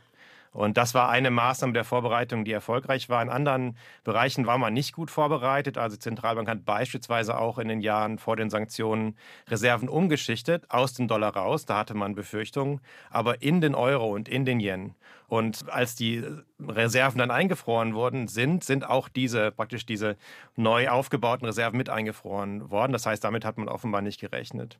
Und 0.52 0.76
das 0.76 0.94
war 0.94 1.08
eine 1.08 1.30
Maßnahme 1.30 1.72
der 1.72 1.84
Vorbereitung, 1.84 2.44
die 2.44 2.52
erfolgreich 2.52 3.08
war. 3.08 3.22
In 3.22 3.28
anderen 3.28 3.76
Bereichen 4.04 4.46
war 4.46 4.58
man 4.58 4.72
nicht 4.72 4.92
gut 4.92 5.10
vorbereitet. 5.10 5.78
Also 5.78 5.96
die 5.96 6.00
Zentralbank 6.00 6.48
hat 6.48 6.64
beispielsweise 6.64 7.38
auch 7.38 7.58
in 7.58 7.68
den 7.68 7.80
Jahren 7.80 8.18
vor 8.18 8.36
den 8.36 8.50
Sanktionen 8.50 9.16
Reserven 9.48 9.88
umgeschichtet, 9.88 10.70
aus 10.70 10.94
dem 10.94 11.08
Dollar 11.08 11.36
raus. 11.36 11.66
Da 11.66 11.78
hatte 11.78 11.94
man 11.94 12.14
Befürchtungen, 12.14 12.80
aber 13.10 13.42
in 13.42 13.60
den 13.60 13.74
Euro 13.74 14.12
und 14.14 14.28
in 14.28 14.44
den 14.44 14.60
Yen. 14.60 14.94
Und 15.28 15.68
als 15.68 15.94
die 15.94 16.24
Reserven 16.58 17.18
dann 17.18 17.30
eingefroren 17.30 17.94
worden 17.94 18.28
sind, 18.28 18.64
sind 18.64 18.88
auch 18.88 19.08
diese 19.08 19.50
praktisch 19.50 19.84
diese 19.84 20.16
neu 20.56 20.88
aufgebauten 20.88 21.46
Reserven 21.46 21.76
mit 21.76 21.90
eingefroren 21.90 22.70
worden. 22.70 22.92
Das 22.92 23.04
heißt, 23.04 23.22
damit 23.22 23.44
hat 23.44 23.58
man 23.58 23.68
offenbar 23.68 24.00
nicht 24.00 24.20
gerechnet. 24.20 24.78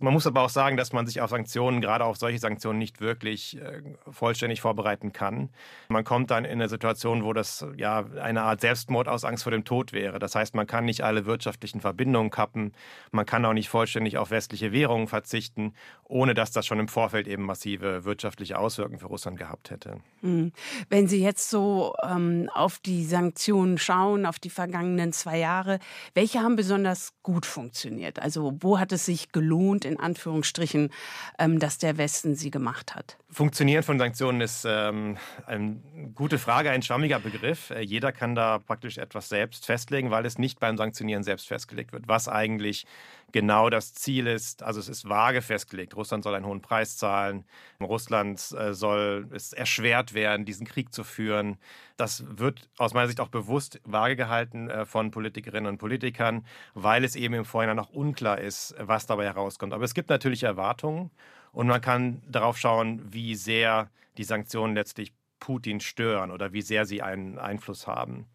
Man 0.00 0.12
muss 0.12 0.28
aber 0.28 0.42
auch 0.42 0.48
sagen, 0.48 0.76
dass 0.76 0.92
man 0.92 1.06
sich 1.06 1.20
auf 1.20 1.30
Sanktionen, 1.30 1.80
gerade 1.80 2.04
auf 2.04 2.16
solche 2.16 2.38
Sanktionen, 2.38 2.78
nicht 2.78 3.00
wirklich 3.00 3.60
äh, 3.60 3.82
vollständig 4.08 4.60
vorbereiten 4.60 5.12
kann. 5.12 5.50
Man 5.88 6.04
kommt 6.04 6.30
dann 6.30 6.44
in 6.44 6.52
eine 6.52 6.68
Situation, 6.68 7.24
wo 7.24 7.32
das 7.32 7.66
ja 7.76 8.04
eine 8.20 8.42
Art 8.42 8.60
Selbstmord 8.60 9.08
aus 9.08 9.24
Angst 9.24 9.42
vor 9.42 9.50
dem 9.50 9.64
Tod 9.64 9.92
wäre. 9.92 10.20
Das 10.20 10.36
heißt, 10.36 10.54
man 10.54 10.68
kann 10.68 10.84
nicht 10.84 11.02
alle 11.02 11.26
wirtschaftlichen 11.26 11.80
Verbindungen 11.80 12.30
kappen, 12.30 12.72
man 13.10 13.26
kann 13.26 13.44
auch 13.44 13.52
nicht 13.52 13.68
vollständig 13.68 14.18
auf 14.18 14.30
westliche 14.30 14.70
Währungen 14.70 15.08
verzichten, 15.08 15.74
ohne 16.04 16.34
dass 16.34 16.52
das 16.52 16.64
schon 16.64 16.78
im 16.78 16.88
Vorfeld 16.88 17.26
eben 17.26 17.42
massive 17.42 18.04
wirtschaftliche 18.04 18.56
Auswirkungen 18.58 19.00
für 19.00 19.06
Russland 19.06 19.36
gehabt 19.36 19.70
hätte. 19.70 19.96
Hm. 20.20 20.52
Wenn 20.88 21.08
Sie 21.08 21.22
jetzt 21.22 21.50
so 21.50 21.94
ähm, 22.08 22.48
auf 22.54 22.78
die 22.78 23.04
Sanktionen 23.04 23.78
schauen, 23.78 24.26
auf 24.26 24.38
die 24.38 24.50
vergangenen 24.50 25.12
zwei 25.12 25.38
Jahre, 25.38 25.80
welche 26.14 26.40
haben 26.40 26.54
besonders 26.54 27.14
gut 27.24 27.46
funktioniert? 27.46 28.20
Also 28.20 28.56
wo 28.60 28.78
hat 28.78 28.92
es 28.92 29.04
sich 29.04 29.32
gelohnt? 29.32 29.87
In 29.88 29.98
Anführungsstrichen, 29.98 30.90
ähm, 31.38 31.58
dass 31.58 31.78
der 31.78 31.98
Westen 31.98 32.36
sie 32.36 32.50
gemacht 32.50 32.94
hat? 32.94 33.16
Funktionieren 33.30 33.82
von 33.82 33.98
Sanktionen 33.98 34.40
ist 34.40 34.64
ähm, 34.68 35.16
eine 35.46 35.76
gute 36.14 36.38
Frage, 36.38 36.70
ein 36.70 36.82
schwammiger 36.82 37.18
Begriff. 37.18 37.70
Äh, 37.70 37.80
jeder 37.80 38.12
kann 38.12 38.34
da 38.34 38.58
praktisch 38.58 38.98
etwas 38.98 39.28
selbst 39.28 39.66
festlegen, 39.66 40.10
weil 40.10 40.24
es 40.24 40.38
nicht 40.38 40.60
beim 40.60 40.76
Sanktionieren 40.76 41.24
selbst 41.24 41.48
festgelegt 41.48 41.92
wird, 41.92 42.06
was 42.06 42.28
eigentlich 42.28 42.86
genau 43.32 43.70
das 43.70 43.94
Ziel 43.94 44.26
ist. 44.26 44.62
Also 44.62 44.80
es 44.80 44.88
ist 44.88 45.08
vage 45.08 45.42
festgelegt. 45.42 45.96
Russland 45.96 46.24
soll 46.24 46.34
einen 46.34 46.46
hohen 46.46 46.62
Preis 46.62 46.96
zahlen. 46.96 47.44
Russland 47.80 48.40
äh, 48.58 48.72
soll 48.72 49.28
es 49.32 49.52
erschwert 49.52 50.14
werden, 50.14 50.46
diesen 50.46 50.66
Krieg 50.66 50.92
zu 50.92 51.04
führen. 51.04 51.58
Das 51.96 52.24
wird 52.28 52.68
aus 52.78 52.94
meiner 52.94 53.06
Sicht 53.06 53.20
auch 53.20 53.28
bewusst 53.28 53.80
vage 53.84 54.16
gehalten 54.16 54.70
äh, 54.70 54.86
von 54.86 55.10
Politikerinnen 55.10 55.68
und 55.68 55.78
Politikern, 55.78 56.46
weil 56.74 57.04
es 57.04 57.16
eben 57.16 57.34
im 57.34 57.44
Vorhinein 57.44 57.76
noch 57.76 57.90
unklar 57.90 58.38
ist, 58.38 58.74
was 58.78 59.06
dabei 59.06 59.24
herauskommt. 59.24 59.72
Aber 59.72 59.84
es 59.84 59.94
gibt 59.94 60.10
natürlich 60.10 60.42
Erwartungen 60.42 61.10
und 61.52 61.66
man 61.66 61.80
kann 61.80 62.22
darauf 62.28 62.58
schauen, 62.58 63.02
wie 63.12 63.34
sehr 63.34 63.90
die 64.16 64.24
Sanktionen 64.24 64.74
letztlich 64.74 65.12
Putin 65.38 65.80
stören 65.80 66.30
oder 66.30 66.52
wie 66.52 66.62
sehr 66.62 66.84
sie 66.84 67.02
einen 67.02 67.38
Einfluss 67.38 67.86
haben. 67.86 68.26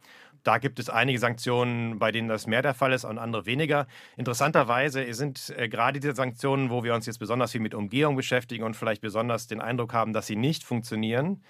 Da 0.43 0.57
gibt 0.57 0.77
es 0.79 0.89
einige 0.89 1.19
Sanktionen, 1.19 1.99
bei 1.99 2.11
denen 2.11 2.27
das 2.27 2.47
mehr 2.47 2.61
der 2.61 2.73
Fall 2.73 2.91
ist 2.91 3.05
und 3.05 3.17
andere 3.17 3.45
weniger. 3.45 3.87
Interessanterweise 4.17 5.11
sind 5.13 5.53
äh, 5.57 5.69
gerade 5.69 5.99
diese 5.99 6.15
Sanktionen, 6.15 6.69
wo 6.69 6.83
wir 6.83 6.93
uns 6.93 7.05
jetzt 7.05 7.19
besonders 7.19 7.53
viel 7.53 7.61
mit 7.61 7.73
Umgehung 7.73 8.15
beschäftigen 8.15 8.63
und 8.63 8.75
vielleicht 8.75 9.01
besonders 9.01 9.47
den 9.47 9.61
Eindruck 9.61 9.93
haben, 9.93 10.11
dass 10.11 10.27
sie 10.27 10.35
nicht 10.35 10.63
funktionieren, 10.63 11.41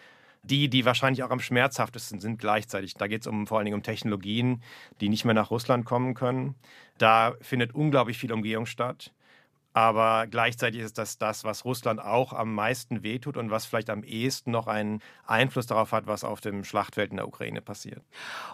die, 0.43 0.69
die 0.69 0.85
wahrscheinlich 0.85 1.23
auch 1.23 1.31
am 1.31 1.39
schmerzhaftesten 1.39 2.19
sind 2.19 2.37
gleichzeitig. 2.37 2.93
Da 2.95 3.07
geht 3.07 3.21
es 3.21 3.27
um, 3.27 3.47
vor 3.47 3.57
allen 3.57 3.65
Dingen 3.65 3.77
um 3.77 3.83
Technologien, 3.83 4.61
die 5.01 5.09
nicht 5.09 5.25
mehr 5.25 5.33
nach 5.33 5.51
Russland 5.51 5.85
kommen 5.85 6.13
können. 6.13 6.55
Da 6.97 7.33
findet 7.41 7.73
unglaublich 7.73 8.17
viel 8.17 8.31
Umgehung 8.31 8.65
statt. 8.65 9.11
Aber 9.73 10.27
gleichzeitig 10.27 10.81
ist 10.81 10.99
das 10.99 11.17
das, 11.17 11.43
was 11.43 11.65
Russland 11.65 11.99
auch 11.99 12.31
am 12.31 12.53
meisten 12.53 13.01
wehtut 13.01 13.37
und 13.37 13.49
was 13.49 13.65
vielleicht 13.65 13.89
am 13.89 14.03
ehesten 14.03 14.51
noch 14.51 14.67
einen 14.67 15.01
Einfluss 15.25 15.65
darauf 15.65 15.91
hat, 15.91 16.05
was 16.05 16.23
auf 16.23 16.41
dem 16.41 16.63
Schlachtfeld 16.63 17.09
in 17.09 17.17
der 17.17 17.27
Ukraine 17.27 17.59
passiert. 17.59 18.03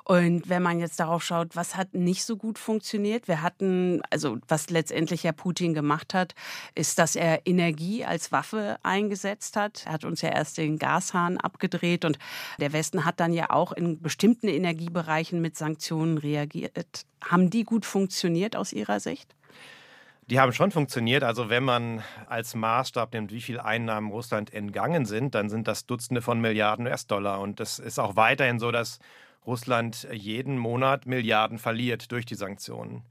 Und 0.05 0.47
wenn 0.47 0.63
man 0.63 0.79
jetzt 0.79 0.99
darauf 0.99 1.23
schaut, 1.23 1.57
was 1.57 1.75
hat 1.75 1.93
nicht 1.93 2.23
so 2.23 2.37
gut 2.37 2.57
funktioniert? 2.57 3.27
Wir 3.27 3.41
hatten, 3.41 4.01
also 4.09 4.37
was 4.47 4.69
letztendlich 4.69 5.23
ja 5.23 5.33
Putin 5.33 5.73
gemacht 5.73 6.13
hat, 6.13 6.35
ist, 6.73 6.97
dass 6.99 7.17
er 7.17 7.45
Energie 7.45 8.05
als 8.05 8.31
Waffe 8.31 8.77
eingesetzt 8.83 9.57
hat. 9.57 9.83
Er 9.85 9.93
hat 9.93 10.05
uns 10.05 10.21
ja 10.21 10.29
erst 10.29 10.57
den 10.57 10.79
Gashahn 10.79 11.37
abgedreht 11.37 12.05
und 12.05 12.17
der 12.59 12.71
Westen 12.71 13.03
hat 13.03 13.19
dann 13.19 13.33
ja 13.33 13.49
auch 13.49 13.73
in 13.73 14.01
bestimmten 14.01 14.47
Energiebereichen 14.47 15.41
mit 15.41 15.57
Sanktionen 15.57 16.17
reagiert. 16.17 17.05
Haben 17.21 17.49
die 17.49 17.65
gut 17.65 17.85
funktioniert 17.85 18.55
aus 18.55 18.71
Ihrer 18.71 19.01
Sicht? 19.01 19.35
Die 20.29 20.39
haben 20.39 20.53
schon 20.53 20.69
funktioniert. 20.69 21.23
Also 21.23 21.49
wenn 21.49 21.63
man 21.63 22.03
als 22.27 22.53
Maßstab 22.53 23.13
nimmt, 23.13 23.31
wie 23.31 23.41
viel 23.41 23.59
Einnahmen 23.59 24.11
Russland 24.11 24.53
entgangen 24.53 25.05
sind, 25.05 25.33
dann 25.33 25.49
sind 25.49 25.67
das 25.67 25.87
Dutzende 25.87 26.21
von 26.21 26.39
Milliarden 26.39 26.85
US-Dollar. 26.85 27.39
Und 27.39 27.59
es 27.59 27.79
ist 27.79 27.99
auch 27.99 28.15
weiterhin 28.15 28.59
so, 28.59 28.71
dass 28.71 28.99
Russland 29.47 30.07
jeden 30.11 30.59
Monat 30.59 31.07
Milliarden 31.07 31.57
verliert 31.57 32.11
durch 32.11 32.27
die 32.27 32.35
Sanktionen. 32.35 33.01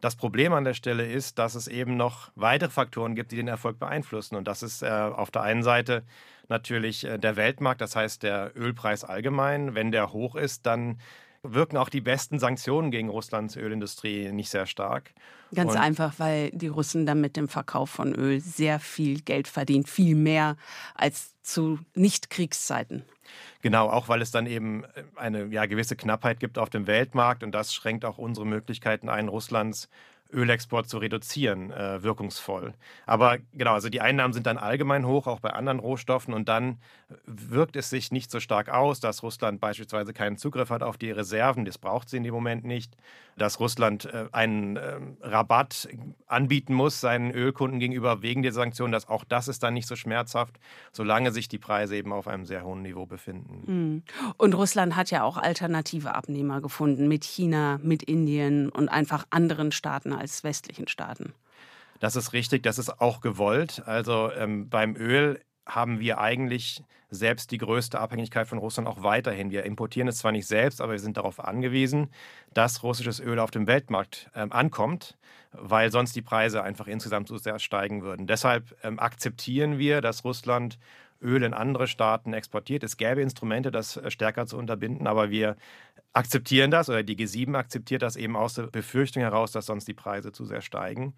Das 0.00 0.14
Problem 0.14 0.52
an 0.52 0.62
der 0.62 0.74
Stelle 0.74 1.04
ist, 1.04 1.40
dass 1.40 1.56
es 1.56 1.66
eben 1.66 1.96
noch 1.96 2.30
weitere 2.36 2.70
Faktoren 2.70 3.16
gibt, 3.16 3.32
die 3.32 3.36
den 3.36 3.48
Erfolg 3.48 3.80
beeinflussen. 3.80 4.36
Und 4.36 4.46
das 4.46 4.62
ist 4.62 4.82
äh, 4.82 4.88
auf 4.88 5.32
der 5.32 5.42
einen 5.42 5.64
Seite 5.64 6.04
natürlich 6.48 7.04
äh, 7.04 7.18
der 7.18 7.34
Weltmarkt, 7.34 7.80
das 7.80 7.96
heißt 7.96 8.22
der 8.22 8.52
Ölpreis 8.56 9.02
allgemein. 9.02 9.74
Wenn 9.74 9.90
der 9.90 10.12
hoch 10.12 10.36
ist, 10.36 10.66
dann 10.66 11.00
wirken 11.42 11.76
auch 11.76 11.88
die 11.88 12.00
besten 12.00 12.38
Sanktionen 12.38 12.90
gegen 12.90 13.08
Russlands 13.08 13.56
Ölindustrie 13.56 14.30
nicht 14.32 14.50
sehr 14.50 14.66
stark. 14.66 15.12
Ganz 15.54 15.72
und 15.72 15.78
einfach, 15.78 16.14
weil 16.18 16.50
die 16.50 16.68
Russen 16.68 17.06
dann 17.06 17.20
mit 17.20 17.36
dem 17.36 17.48
Verkauf 17.48 17.90
von 17.90 18.14
Öl 18.14 18.40
sehr 18.40 18.78
viel 18.78 19.20
Geld 19.20 19.48
verdienen, 19.48 19.84
viel 19.84 20.14
mehr 20.14 20.56
als 20.94 21.34
zu 21.42 21.78
Nicht-Kriegszeiten. 21.94 23.04
Genau, 23.62 23.88
auch 23.88 24.08
weil 24.08 24.22
es 24.22 24.30
dann 24.30 24.46
eben 24.46 24.84
eine 25.16 25.46
ja, 25.46 25.66
gewisse 25.66 25.96
Knappheit 25.96 26.40
gibt 26.40 26.58
auf 26.58 26.70
dem 26.70 26.86
Weltmarkt 26.86 27.42
und 27.42 27.52
das 27.52 27.74
schränkt 27.74 28.04
auch 28.04 28.18
unsere 28.18 28.46
Möglichkeiten 28.46 29.08
ein, 29.08 29.28
Russlands 29.28 29.88
Ölexport 30.32 30.88
zu 30.88 30.98
reduzieren, 30.98 31.70
äh, 31.70 32.02
wirkungsvoll. 32.02 32.74
Aber 33.06 33.38
genau, 33.52 33.74
also 33.74 33.88
die 33.88 34.00
Einnahmen 34.00 34.32
sind 34.32 34.46
dann 34.46 34.58
allgemein 34.58 35.06
hoch, 35.06 35.26
auch 35.26 35.40
bei 35.40 35.50
anderen 35.50 35.78
Rohstoffen. 35.78 36.34
Und 36.34 36.48
dann 36.48 36.78
wirkt 37.26 37.76
es 37.76 37.90
sich 37.90 38.12
nicht 38.12 38.30
so 38.30 38.40
stark 38.40 38.68
aus, 38.68 39.00
dass 39.00 39.22
Russland 39.22 39.60
beispielsweise 39.60 40.12
keinen 40.12 40.36
Zugriff 40.36 40.70
hat 40.70 40.82
auf 40.82 40.98
die 40.98 41.10
Reserven. 41.10 41.64
Das 41.64 41.78
braucht 41.78 42.08
sie 42.08 42.16
in 42.16 42.24
dem 42.24 42.34
Moment 42.34 42.64
nicht. 42.64 42.96
Dass 43.40 43.58
Russland 43.58 44.04
äh, 44.04 44.26
einen 44.32 44.76
äh, 44.76 44.98
Rabatt 45.22 45.88
anbieten 46.26 46.74
muss 46.74 47.00
seinen 47.00 47.30
Ölkunden 47.30 47.80
gegenüber 47.80 48.20
wegen 48.20 48.42
der 48.42 48.52
Sanktionen, 48.52 48.92
dass 48.92 49.08
auch 49.08 49.24
das 49.24 49.48
ist 49.48 49.62
dann 49.62 49.72
nicht 49.72 49.88
so 49.88 49.96
schmerzhaft, 49.96 50.60
solange 50.92 51.32
sich 51.32 51.48
die 51.48 51.56
Preise 51.56 51.96
eben 51.96 52.12
auf 52.12 52.28
einem 52.28 52.44
sehr 52.44 52.64
hohen 52.64 52.82
Niveau 52.82 53.06
befinden. 53.06 53.62
Hm. 53.66 54.02
Und 54.36 54.54
Russland 54.54 54.94
hat 54.94 55.10
ja 55.10 55.22
auch 55.22 55.38
alternative 55.38 56.14
Abnehmer 56.14 56.60
gefunden 56.60 57.08
mit 57.08 57.24
China, 57.24 57.80
mit 57.82 58.02
Indien 58.02 58.68
und 58.68 58.90
einfach 58.90 59.26
anderen 59.30 59.72
Staaten 59.72 60.12
als 60.12 60.44
westlichen 60.44 60.86
Staaten. 60.86 61.32
Das 61.98 62.16
ist 62.16 62.34
richtig, 62.34 62.62
das 62.62 62.78
ist 62.78 63.00
auch 63.00 63.22
gewollt. 63.22 63.82
Also 63.86 64.30
ähm, 64.32 64.68
beim 64.68 64.96
Öl 64.96 65.40
haben 65.64 65.98
wir 65.98 66.18
eigentlich 66.18 66.82
selbst 67.10 67.50
die 67.50 67.58
größte 67.58 67.98
Abhängigkeit 67.98 68.46
von 68.46 68.58
Russland 68.58 68.88
auch 68.88 69.02
weiterhin. 69.02 69.50
Wir 69.50 69.64
importieren 69.64 70.08
es 70.08 70.18
zwar 70.18 70.32
nicht 70.32 70.46
selbst, 70.46 70.80
aber 70.80 70.92
wir 70.92 70.98
sind 70.98 71.16
darauf 71.16 71.40
angewiesen, 71.40 72.08
dass 72.54 72.82
russisches 72.82 73.20
Öl 73.20 73.38
auf 73.38 73.50
dem 73.50 73.66
Weltmarkt 73.66 74.30
ähm, 74.34 74.52
ankommt, 74.52 75.16
weil 75.52 75.90
sonst 75.90 76.14
die 76.14 76.22
Preise 76.22 76.62
einfach 76.62 76.86
insgesamt 76.86 77.28
so 77.28 77.36
sehr 77.36 77.58
steigen 77.58 78.02
würden. 78.02 78.26
Deshalb 78.26 78.76
ähm, 78.82 78.98
akzeptieren 78.98 79.78
wir, 79.78 80.00
dass 80.00 80.24
Russland 80.24 80.78
Öl 81.22 81.42
in 81.42 81.54
andere 81.54 81.86
Staaten 81.86 82.32
exportiert. 82.32 82.82
Es 82.82 82.96
gäbe 82.96 83.20
Instrumente, 83.20 83.70
das 83.70 83.96
äh, 83.96 84.10
stärker 84.10 84.46
zu 84.46 84.56
unterbinden, 84.56 85.06
aber 85.06 85.30
wir 85.30 85.56
akzeptieren 86.12 86.70
das 86.70 86.88
oder 86.88 87.02
die 87.02 87.16
G7 87.16 87.54
akzeptiert 87.56 88.02
das 88.02 88.16
eben 88.16 88.36
aus 88.36 88.54
der 88.54 88.64
Befürchtung 88.64 89.22
heraus, 89.22 89.52
dass 89.52 89.66
sonst 89.66 89.86
die 89.86 89.94
Preise 89.94 90.32
zu 90.32 90.44
sehr 90.44 90.60
steigen. 90.60 91.14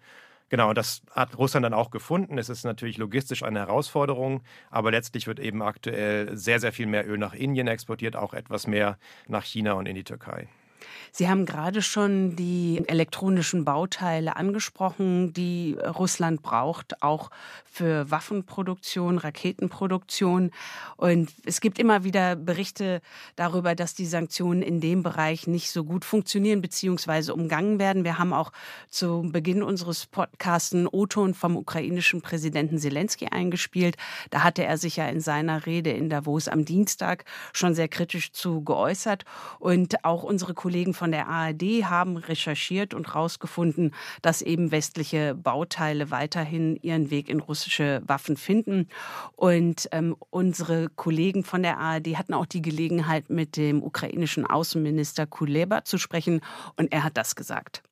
Genau, 0.53 0.71
das 0.71 1.01
hat 1.09 1.35
Russland 1.39 1.63
dann 1.63 1.73
auch 1.73 1.89
gefunden. 1.89 2.37
Es 2.37 2.47
ist 2.47 2.63
natürlich 2.63 2.99
logistisch 2.99 3.41
eine 3.41 3.57
Herausforderung, 3.57 4.43
aber 4.69 4.91
letztlich 4.91 5.25
wird 5.25 5.39
eben 5.39 5.63
aktuell 5.63 6.37
sehr, 6.37 6.59
sehr 6.59 6.71
viel 6.71 6.85
mehr 6.85 7.09
Öl 7.09 7.17
nach 7.17 7.33
Indien 7.33 7.67
exportiert, 7.67 8.15
auch 8.15 8.35
etwas 8.35 8.67
mehr 8.67 8.99
nach 9.27 9.45
China 9.45 9.73
und 9.73 9.87
in 9.87 9.95
die 9.95 10.03
Türkei. 10.03 10.47
Sie 11.11 11.29
haben 11.29 11.45
gerade 11.45 11.81
schon 11.81 12.35
die 12.35 12.81
elektronischen 12.87 13.65
Bauteile 13.65 14.35
angesprochen, 14.35 15.33
die 15.33 15.77
Russland 15.79 16.41
braucht, 16.41 17.01
auch 17.03 17.29
für 17.73 18.09
Waffenproduktion, 18.11 19.17
Raketenproduktion. 19.17 20.51
Und 20.95 21.31
es 21.45 21.59
gibt 21.59 21.79
immer 21.79 22.03
wieder 22.03 22.35
Berichte 22.35 23.01
darüber, 23.35 23.73
dass 23.73 23.95
die 23.95 24.05
Sanktionen 24.05 24.61
in 24.61 24.79
dem 24.79 25.01
Bereich 25.01 25.47
nicht 25.47 25.71
so 25.71 25.83
gut 25.83 26.05
funktionieren 26.05 26.61
bzw. 26.61 27.31
umgangen 27.31 27.79
werden. 27.79 28.03
Wir 28.03 28.19
haben 28.19 28.33
auch 28.33 28.51
zu 28.89 29.27
Beginn 29.31 29.63
unseres 29.63 30.05
Podcasts 30.05 30.73
einen 30.73 30.87
O-Ton 30.87 31.33
vom 31.33 31.57
ukrainischen 31.57 32.21
Präsidenten 32.21 32.77
Zelensky 32.77 33.27
eingespielt. 33.27 33.97
Da 34.29 34.43
hatte 34.43 34.63
er 34.63 34.77
sich 34.77 34.97
ja 34.97 35.07
in 35.07 35.19
seiner 35.19 35.65
Rede 35.65 35.91
in 35.91 36.09
Davos 36.09 36.47
am 36.47 36.65
Dienstag 36.65 37.25
schon 37.53 37.73
sehr 37.73 37.87
kritisch 37.87 38.31
zu 38.33 38.63
geäußert. 38.63 39.25
Und 39.59 40.05
auch 40.05 40.23
unsere 40.23 40.53
Kollegen 40.53 40.72
Kollegen 40.73 40.95
von 40.95 41.11
der 41.11 41.27
ARD 41.27 41.83
haben 41.83 42.17
recherchiert 42.17 42.95
und 42.95 43.09
herausgefunden, 43.09 43.93
dass 44.23 44.41
eben 44.41 44.71
westliche 44.71 45.35
Bauteile 45.35 46.09
weiterhin 46.09 46.77
ihren 46.77 47.11
Weg 47.11 47.29
in 47.29 47.41
russische 47.41 48.01
Waffen 48.07 48.37
finden. 48.37 48.89
Und 49.35 49.87
ähm, 49.91 50.15
unsere 50.31 50.89
Kollegen 50.95 51.43
von 51.43 51.61
der 51.61 51.77
ARD 51.77 52.17
hatten 52.17 52.33
auch 52.33 52.47
die 52.47 52.63
Gelegenheit, 52.63 53.29
mit 53.29 53.55
dem 53.55 53.83
ukrainischen 53.83 54.47
Außenminister 54.47 55.27
Kuleba 55.27 55.85
zu 55.85 55.99
sprechen. 55.99 56.41
Und 56.75 56.91
er 56.91 57.03
hat 57.03 57.17
das 57.17 57.35
gesagt. 57.35 57.83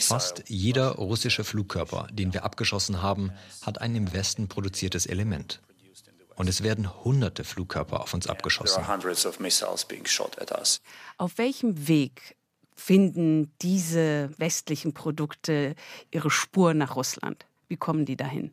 Fast 0.00 0.44
jeder 0.48 0.90
russische 0.90 1.44
Flugkörper, 1.44 2.06
den 2.12 2.34
wir 2.34 2.44
abgeschossen 2.44 3.00
haben, 3.00 3.32
hat 3.62 3.80
ein 3.80 3.96
im 3.96 4.12
Westen 4.12 4.48
produziertes 4.48 5.06
Element. 5.06 5.62
Und 6.36 6.48
es 6.48 6.62
werden 6.62 7.04
hunderte 7.04 7.44
Flugkörper 7.44 8.00
auf 8.00 8.12
uns 8.14 8.26
abgeschossen. 8.26 8.84
Auf 11.16 11.38
welchem 11.38 11.88
Weg 11.88 12.36
finden 12.76 13.52
diese 13.62 14.30
westlichen 14.36 14.94
Produkte 14.94 15.74
ihre 16.10 16.30
Spur 16.30 16.74
nach 16.74 16.96
Russland? 16.96 17.46
Wie 17.68 17.76
kommen 17.76 18.04
die 18.04 18.16
dahin? 18.16 18.52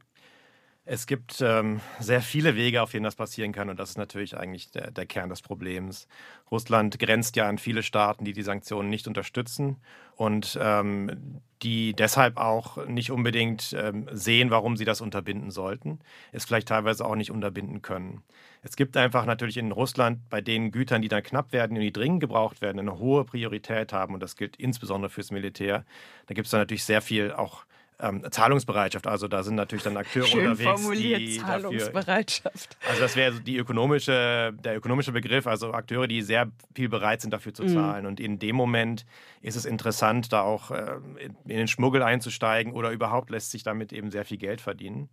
Es 0.84 1.06
gibt 1.06 1.42
ähm, 1.42 1.80
sehr 2.00 2.22
viele 2.22 2.56
Wege, 2.56 2.82
auf 2.82 2.92
denen 2.92 3.04
das 3.04 3.16
passieren 3.16 3.52
kann. 3.52 3.70
Und 3.70 3.80
das 3.80 3.92
ist 3.92 3.98
natürlich 3.98 4.36
eigentlich 4.36 4.72
der, 4.72 4.90
der, 4.90 5.06
Kern 5.06 5.30
des 5.30 5.42
Problems. 5.42 6.08
Russland 6.50 6.98
grenzt 6.98 7.36
ja 7.36 7.48
an 7.48 7.60
viele 7.60 7.84
Staaten, 7.84 8.26
die 8.26 8.34
die 8.34 8.42
Sanktionen 8.42 8.90
nicht 8.90 9.08
unterstützen 9.08 9.78
und 10.22 10.56
ähm, 10.62 11.42
die 11.64 11.96
deshalb 11.96 12.38
auch 12.38 12.86
nicht 12.86 13.10
unbedingt 13.10 13.76
ähm, 13.76 14.08
sehen, 14.12 14.52
warum 14.52 14.78
sie 14.78 14.86
das 14.86 15.02
unterbinden 15.02 15.50
sollten, 15.50 15.98
es 16.32 16.46
vielleicht 16.46 16.68
teilweise 16.68 17.04
auch 17.06 17.16
nicht 17.16 17.32
unterbinden 17.32 17.82
können. 17.82 18.22
Es 18.62 18.76
gibt 18.76 18.96
einfach 18.98 19.26
natürlich 19.26 19.58
in 19.58 19.72
Russland 19.72 20.30
bei 20.30 20.40
den 20.40 20.70
Gütern, 20.70 21.02
die 21.02 21.08
dann 21.08 21.24
knapp 21.24 21.52
werden 21.54 21.76
und 21.76 21.82
die 21.82 21.92
dringend 21.92 22.20
gebraucht 22.20 22.62
werden, 22.62 22.78
eine 22.78 23.00
hohe 23.00 23.26
Priorität 23.26 23.94
haben. 23.94 24.14
Und 24.14 24.22
das 24.22 24.36
gilt 24.36 24.58
insbesondere 24.58 25.10
fürs 25.10 25.32
Militär. 25.32 25.86
Da 26.28 26.36
gibt 26.36 26.46
es 26.46 26.52
dann 26.52 26.62
natürlich 26.62 26.84
sehr 26.84 27.02
viel 27.02 27.32
auch 27.32 27.66
ähm, 28.02 28.26
Zahlungsbereitschaft. 28.30 29.08
Also 29.08 29.28
da 29.28 29.44
sind 29.44 29.56
natürlich 29.56 29.84
dann 29.84 29.98
Akteure 29.98 30.26
Schön 30.26 30.48
unterwegs. 30.48 30.82
Formuliert, 30.82 31.20
die 31.20 31.38
Zahlungsbereitschaft. 31.38 32.76
Dafür, 32.76 32.90
also 32.90 33.02
das 33.02 33.16
wäre 33.16 33.40
die 33.40 33.58
ökonomische, 33.58 34.54
der 34.64 34.78
ökonomische 34.78 35.12
Begriff, 35.12 35.48
also 35.48 35.74
Akteure, 35.74 36.08
die 36.08 36.22
sehr 36.22 36.52
viel 36.76 36.90
bereit 36.90 37.22
sind, 37.22 37.32
dafür 37.32 37.54
zu 37.54 37.64
mhm. 37.64 37.74
zahlen. 37.74 38.04
Mhm. 38.04 38.08
Und 38.10 38.20
in 38.20 38.40
dem 38.40 38.56
Moment 38.56 39.06
ist 39.42 39.56
es 39.56 39.66
interessant, 39.66 40.34
da 40.34 40.42
auch 40.42 40.72
äh, 40.72 40.98
in 41.20 41.58
den 41.58 41.68
Schmuggel 41.68 42.04
einzusteigen 42.04 42.74
oder 42.74 42.92
überhaupt 42.92 43.30
lässt 43.30 43.52
sich 43.52 43.64
damit 43.64 43.94
eben 43.94 44.12
sehr 44.12 44.26
viel 44.26 44.38
Geld 44.38 44.62
verdienen. 44.62 45.10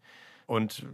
Und 0.46 0.86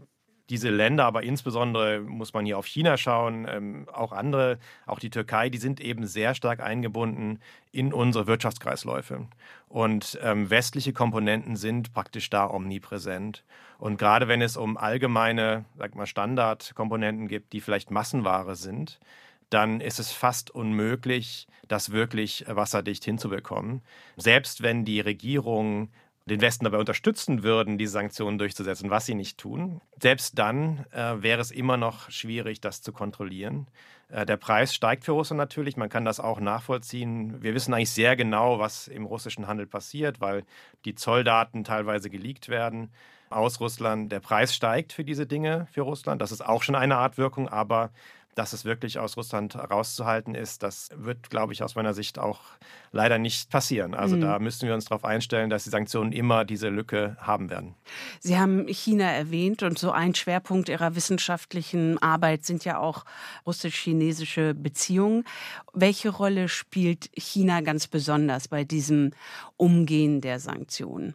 diese 0.50 0.68
Länder, 0.68 1.04
aber 1.06 1.22
insbesondere 1.22 2.00
muss 2.00 2.34
man 2.34 2.44
hier 2.44 2.58
auf 2.58 2.66
China 2.66 2.96
schauen, 2.96 3.46
ähm, 3.48 3.86
auch 3.92 4.12
andere, 4.12 4.58
auch 4.86 4.98
die 4.98 5.10
Türkei, 5.10 5.48
die 5.48 5.58
sind 5.58 5.80
eben 5.80 6.06
sehr 6.06 6.34
stark 6.34 6.60
eingebunden 6.60 7.40
in 7.72 7.92
unsere 7.92 8.26
Wirtschaftskreisläufe. 8.26 9.26
Und 9.68 10.18
ähm, 10.22 10.50
westliche 10.50 10.92
Komponenten 10.92 11.56
sind 11.56 11.92
praktisch 11.92 12.28
da 12.30 12.48
omnipräsent. 12.48 13.44
Und 13.78 13.98
gerade 13.98 14.28
wenn 14.28 14.42
es 14.42 14.56
um 14.56 14.76
allgemeine, 14.76 15.64
sag 15.76 15.94
mal, 15.94 16.06
Standardkomponenten 16.06 17.28
gibt, 17.28 17.52
die 17.52 17.60
vielleicht 17.60 17.90
Massenware 17.90 18.54
sind, 18.54 19.00
dann 19.50 19.80
ist 19.80 19.98
es 19.98 20.12
fast 20.12 20.50
unmöglich, 20.50 21.46
das 21.68 21.92
wirklich 21.92 22.44
wasserdicht 22.48 23.04
hinzubekommen. 23.04 23.82
Selbst 24.16 24.62
wenn 24.62 24.84
die 24.84 25.00
Regierung 25.00 25.90
den 26.26 26.40
Westen 26.40 26.64
dabei 26.64 26.78
unterstützen 26.78 27.42
würden, 27.42 27.76
diese 27.76 27.92
Sanktionen 27.92 28.38
durchzusetzen, 28.38 28.88
was 28.88 29.04
sie 29.04 29.14
nicht 29.14 29.38
tun. 29.38 29.82
Selbst 30.00 30.38
dann 30.38 30.86
äh, 30.90 31.22
wäre 31.22 31.40
es 31.40 31.50
immer 31.50 31.76
noch 31.76 32.10
schwierig, 32.10 32.60
das 32.60 32.80
zu 32.80 32.92
kontrollieren. 32.92 33.66
Äh, 34.08 34.24
der 34.24 34.38
Preis 34.38 34.74
steigt 34.74 35.04
für 35.04 35.12
Russland 35.12 35.38
natürlich, 35.38 35.76
man 35.76 35.90
kann 35.90 36.06
das 36.06 36.20
auch 36.20 36.40
nachvollziehen. 36.40 37.42
Wir 37.42 37.52
wissen 37.54 37.74
eigentlich 37.74 37.90
sehr 37.90 38.16
genau, 38.16 38.58
was 38.58 38.88
im 38.88 39.04
russischen 39.04 39.46
Handel 39.46 39.66
passiert, 39.66 40.20
weil 40.20 40.44
die 40.86 40.94
Zolldaten 40.94 41.62
teilweise 41.62 42.08
geleakt 42.08 42.48
werden 42.48 42.90
aus 43.28 43.60
Russland. 43.60 44.10
Der 44.10 44.20
Preis 44.20 44.54
steigt 44.54 44.94
für 44.94 45.04
diese 45.04 45.26
Dinge 45.26 45.66
für 45.70 45.82
Russland. 45.82 46.22
Das 46.22 46.32
ist 46.32 46.44
auch 46.44 46.62
schon 46.62 46.74
eine 46.74 46.96
Art 46.96 47.18
Wirkung, 47.18 47.48
aber 47.48 47.90
dass 48.34 48.52
es 48.52 48.64
wirklich 48.64 48.98
aus 48.98 49.16
Russland 49.16 49.56
rauszuhalten 49.56 50.34
ist, 50.34 50.62
das 50.62 50.90
wird, 50.94 51.30
glaube 51.30 51.52
ich, 51.52 51.62
aus 51.62 51.74
meiner 51.74 51.94
Sicht 51.94 52.18
auch 52.18 52.40
leider 52.92 53.18
nicht 53.18 53.50
passieren. 53.50 53.94
Also 53.94 54.16
mhm. 54.16 54.20
da 54.22 54.38
müssen 54.38 54.66
wir 54.66 54.74
uns 54.74 54.86
darauf 54.86 55.04
einstellen, 55.04 55.50
dass 55.50 55.64
die 55.64 55.70
Sanktionen 55.70 56.12
immer 56.12 56.44
diese 56.44 56.68
Lücke 56.68 57.16
haben 57.20 57.50
werden. 57.50 57.74
Sie 58.20 58.38
haben 58.38 58.66
China 58.68 59.04
erwähnt 59.04 59.62
und 59.62 59.78
so 59.78 59.90
ein 59.90 60.14
Schwerpunkt 60.14 60.68
Ihrer 60.68 60.94
wissenschaftlichen 60.94 62.02
Arbeit 62.02 62.44
sind 62.44 62.64
ja 62.64 62.78
auch 62.78 63.04
russisch-chinesische 63.46 64.54
Beziehungen. 64.54 65.24
Welche 65.72 66.10
Rolle 66.10 66.48
spielt 66.48 67.10
China 67.14 67.60
ganz 67.60 67.86
besonders 67.86 68.48
bei 68.48 68.64
diesem 68.64 69.12
Umgehen 69.56 70.20
der 70.20 70.40
Sanktionen? 70.40 71.14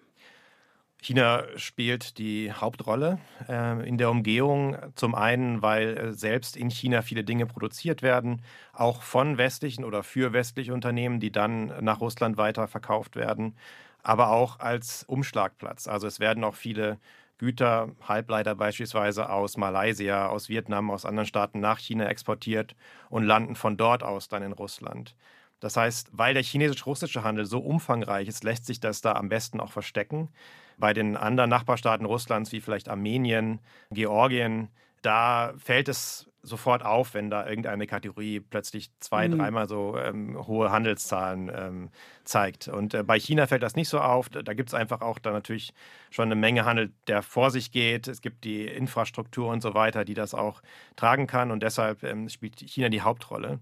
China 1.02 1.44
spielt 1.56 2.18
die 2.18 2.52
Hauptrolle 2.52 3.20
äh, 3.48 3.88
in 3.88 3.98
der 3.98 4.10
Umgehung. 4.10 4.78
Zum 4.96 5.16
einen, 5.16 5.62
weil 5.62 5.98
äh, 5.98 6.14
selbst 6.14 6.58
in 6.58 6.70
China 6.70 7.02
viele 7.02 7.24
Dinge 7.24 7.46
produziert 7.46 8.02
werden, 8.02 8.42
auch 8.74 9.02
von 9.02 9.38
westlichen 9.38 9.86
oder 9.86 10.04
für 10.04 10.34
westliche 10.34 10.74
Unternehmen, 10.74 11.20
die 11.20 11.32
dann 11.32 11.74
nach 11.82 12.02
Russland 12.02 12.38
weiter 12.38 12.68
verkauft 12.68 13.16
werden, 13.16 13.56
aber 14.04 14.30
auch 14.32 14.60
als 14.60 15.04
Umschlagplatz. 15.06 15.88
Also 15.88 16.08
es 16.08 16.20
werden 16.20 16.44
auch 16.44 16.56
viele 16.56 17.00
Güter, 17.38 17.90
Halbleiter 18.06 18.54
beispielsweise 18.56 19.30
aus 19.30 19.56
Malaysia, 19.56 20.28
aus 20.28 20.50
Vietnam, 20.50 20.92
aus 20.92 21.06
anderen 21.06 21.28
Staaten 21.28 21.62
nach 21.62 21.80
China 21.80 22.08
exportiert 22.08 22.76
und 23.10 23.24
landen 23.24 23.56
von 23.56 23.78
dort 23.78 24.04
aus 24.04 24.28
dann 24.28 24.44
in 24.44 24.52
Russland. 24.52 25.16
Das 25.60 25.78
heißt, 25.78 26.10
weil 26.14 26.34
der 26.34 26.44
chinesisch-russische 26.44 27.24
Handel 27.24 27.46
so 27.46 27.60
umfangreich 27.60 28.28
ist, 28.28 28.44
lässt 28.44 28.66
sich 28.66 28.80
das 28.80 29.02
da 29.02 29.14
am 29.14 29.30
besten 29.30 29.60
auch 29.60 29.72
verstecken. 29.72 30.30
Bei 30.78 30.94
den 30.94 31.18
anderen 31.18 31.50
Nachbarstaaten 31.50 32.06
Russlands, 32.06 32.52
wie 32.52 32.62
vielleicht 32.62 32.88
Armenien, 32.88 33.60
Georgien, 33.92 34.70
da 35.02 35.54
fällt 35.58 35.90
es 35.90 36.30
sofort 36.42 36.84
auf, 36.84 37.14
wenn 37.14 37.30
da 37.30 37.48
irgendeine 37.48 37.86
Kategorie 37.88 38.40
plötzlich 38.40 38.92
zwei, 39.00 39.28
mhm. 39.28 39.38
dreimal 39.38 39.68
so 39.68 39.98
ähm, 39.98 40.38
hohe 40.48 40.72
Handelszahlen 40.72 41.52
ähm, 41.54 41.90
zeigt. 42.24 42.68
Und 42.68 42.94
äh, 42.94 43.04
bei 43.04 43.20
China 43.20 43.48
fällt 43.48 43.64
das 43.64 43.76
nicht 43.76 43.90
so 43.90 44.00
auf. 44.00 44.30
Da 44.30 44.54
gibt 44.54 44.70
es 44.70 44.74
einfach 44.74 45.02
auch 45.02 45.20
da 45.20 45.32
natürlich 45.32 45.74
schon 46.10 46.26
eine 46.26 46.36
Menge 46.36 46.66
Handel, 46.66 46.92
der 47.08 47.22
vor 47.22 47.52
sich 47.52 47.72
geht. 47.72 48.08
Es 48.08 48.22
gibt 48.22 48.44
die 48.44 48.66
Infrastruktur 48.66 49.50
und 49.50 49.62
so 49.62 49.74
weiter, 49.74 50.06
die 50.06 50.14
das 50.14 50.34
auch 50.34 50.62
tragen 50.96 51.28
kann. 51.28 51.52
Und 51.52 51.62
deshalb 51.62 52.04
ähm, 52.04 52.30
spielt 52.30 52.60
China 52.60 52.90
die 52.90 53.02
Hauptrolle. 53.02 53.60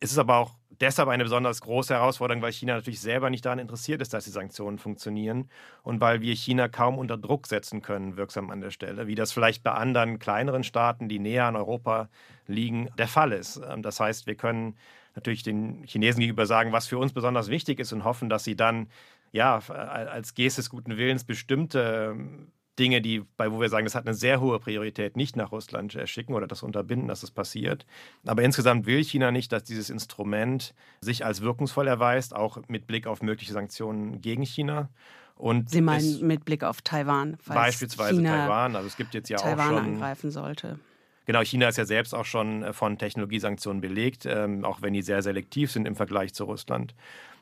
Es 0.00 0.10
ist 0.10 0.18
aber 0.18 0.38
auch 0.38 0.54
deshalb 0.80 1.08
eine 1.08 1.24
besonders 1.24 1.60
große 1.60 1.94
Herausforderung, 1.94 2.42
weil 2.42 2.52
China 2.52 2.74
natürlich 2.74 3.00
selber 3.00 3.30
nicht 3.30 3.44
daran 3.44 3.58
interessiert 3.58 4.00
ist, 4.00 4.14
dass 4.14 4.24
die 4.24 4.30
Sanktionen 4.30 4.78
funktionieren 4.78 5.48
und 5.82 6.00
weil 6.00 6.20
wir 6.20 6.34
China 6.34 6.68
kaum 6.68 6.98
unter 6.98 7.16
Druck 7.16 7.46
setzen 7.46 7.82
können, 7.82 8.16
wirksam 8.16 8.50
an 8.50 8.60
der 8.60 8.70
Stelle, 8.70 9.06
wie 9.06 9.14
das 9.14 9.32
vielleicht 9.32 9.62
bei 9.62 9.72
anderen 9.72 10.18
kleineren 10.18 10.64
Staaten, 10.64 11.08
die 11.08 11.18
näher 11.18 11.46
an 11.46 11.56
Europa 11.56 12.08
liegen, 12.46 12.88
der 12.98 13.08
Fall 13.08 13.32
ist. 13.32 13.60
Ähm, 13.68 13.82
das 13.82 14.00
heißt, 14.00 14.26
wir 14.26 14.34
können 14.34 14.76
natürlich 15.14 15.42
den 15.42 15.84
Chinesen 15.84 16.20
gegenüber 16.20 16.46
sagen, 16.46 16.72
was 16.72 16.86
für 16.86 16.98
uns 16.98 17.12
besonders 17.12 17.48
wichtig 17.48 17.78
ist 17.80 17.92
und 17.92 18.04
hoffen, 18.04 18.28
dass 18.28 18.44
sie 18.44 18.56
dann 18.56 18.88
ja 19.30 19.58
als 19.58 20.34
Geste 20.34 20.60
des 20.60 20.70
guten 20.70 20.96
Willens 20.96 21.24
bestimmte 21.24 22.12
ähm, 22.14 22.52
Dinge, 22.78 23.02
die, 23.02 23.22
bei 23.36 23.52
wo 23.52 23.60
wir 23.60 23.68
sagen, 23.68 23.84
das 23.84 23.94
hat 23.94 24.06
eine 24.06 24.14
sehr 24.14 24.40
hohe 24.40 24.58
Priorität, 24.58 25.16
nicht 25.16 25.36
nach 25.36 25.52
Russland 25.52 25.94
äh, 25.94 26.06
schicken 26.06 26.34
oder 26.34 26.46
das 26.46 26.62
unterbinden, 26.62 27.08
dass 27.08 27.18
es 27.18 27.28
das 27.28 27.30
passiert. 27.32 27.84
Aber 28.26 28.42
insgesamt 28.42 28.86
will 28.86 29.04
China 29.04 29.30
nicht, 29.30 29.52
dass 29.52 29.64
dieses 29.64 29.90
Instrument 29.90 30.74
sich 31.00 31.24
als 31.24 31.42
wirkungsvoll 31.42 31.86
erweist, 31.86 32.34
auch 32.34 32.58
mit 32.68 32.86
Blick 32.86 33.06
auf 33.06 33.22
mögliche 33.22 33.52
Sanktionen 33.52 34.20
gegen 34.20 34.42
China. 34.42 34.88
Und 35.36 35.70
Sie 35.70 35.80
meinen 35.80 36.26
mit 36.26 36.44
Blick 36.44 36.64
auf 36.64 36.82
Taiwan? 36.82 37.36
Beispielsweise 37.46 38.14
China 38.14 38.46
Taiwan. 38.46 38.76
Also 38.76 38.88
es 38.88 38.96
gibt 38.96 39.12
jetzt 39.14 39.28
ja 39.28 39.38
Taiwan 39.38 39.60
auch 39.60 39.68
schon 39.68 39.78
angreifen 39.78 40.30
sollte. 40.30 40.78
Genau, 41.24 41.40
China 41.42 41.68
ist 41.68 41.78
ja 41.78 41.84
selbst 41.84 42.14
auch 42.14 42.24
schon 42.24 42.62
äh, 42.62 42.72
von 42.72 42.98
Technologiesanktionen 42.98 43.80
belegt, 43.80 44.26
ähm, 44.26 44.64
auch 44.64 44.82
wenn 44.82 44.92
die 44.92 45.02
sehr 45.02 45.22
selektiv 45.22 45.70
sind 45.70 45.86
im 45.86 45.94
Vergleich 45.94 46.34
zu 46.34 46.44
Russland. 46.44 46.94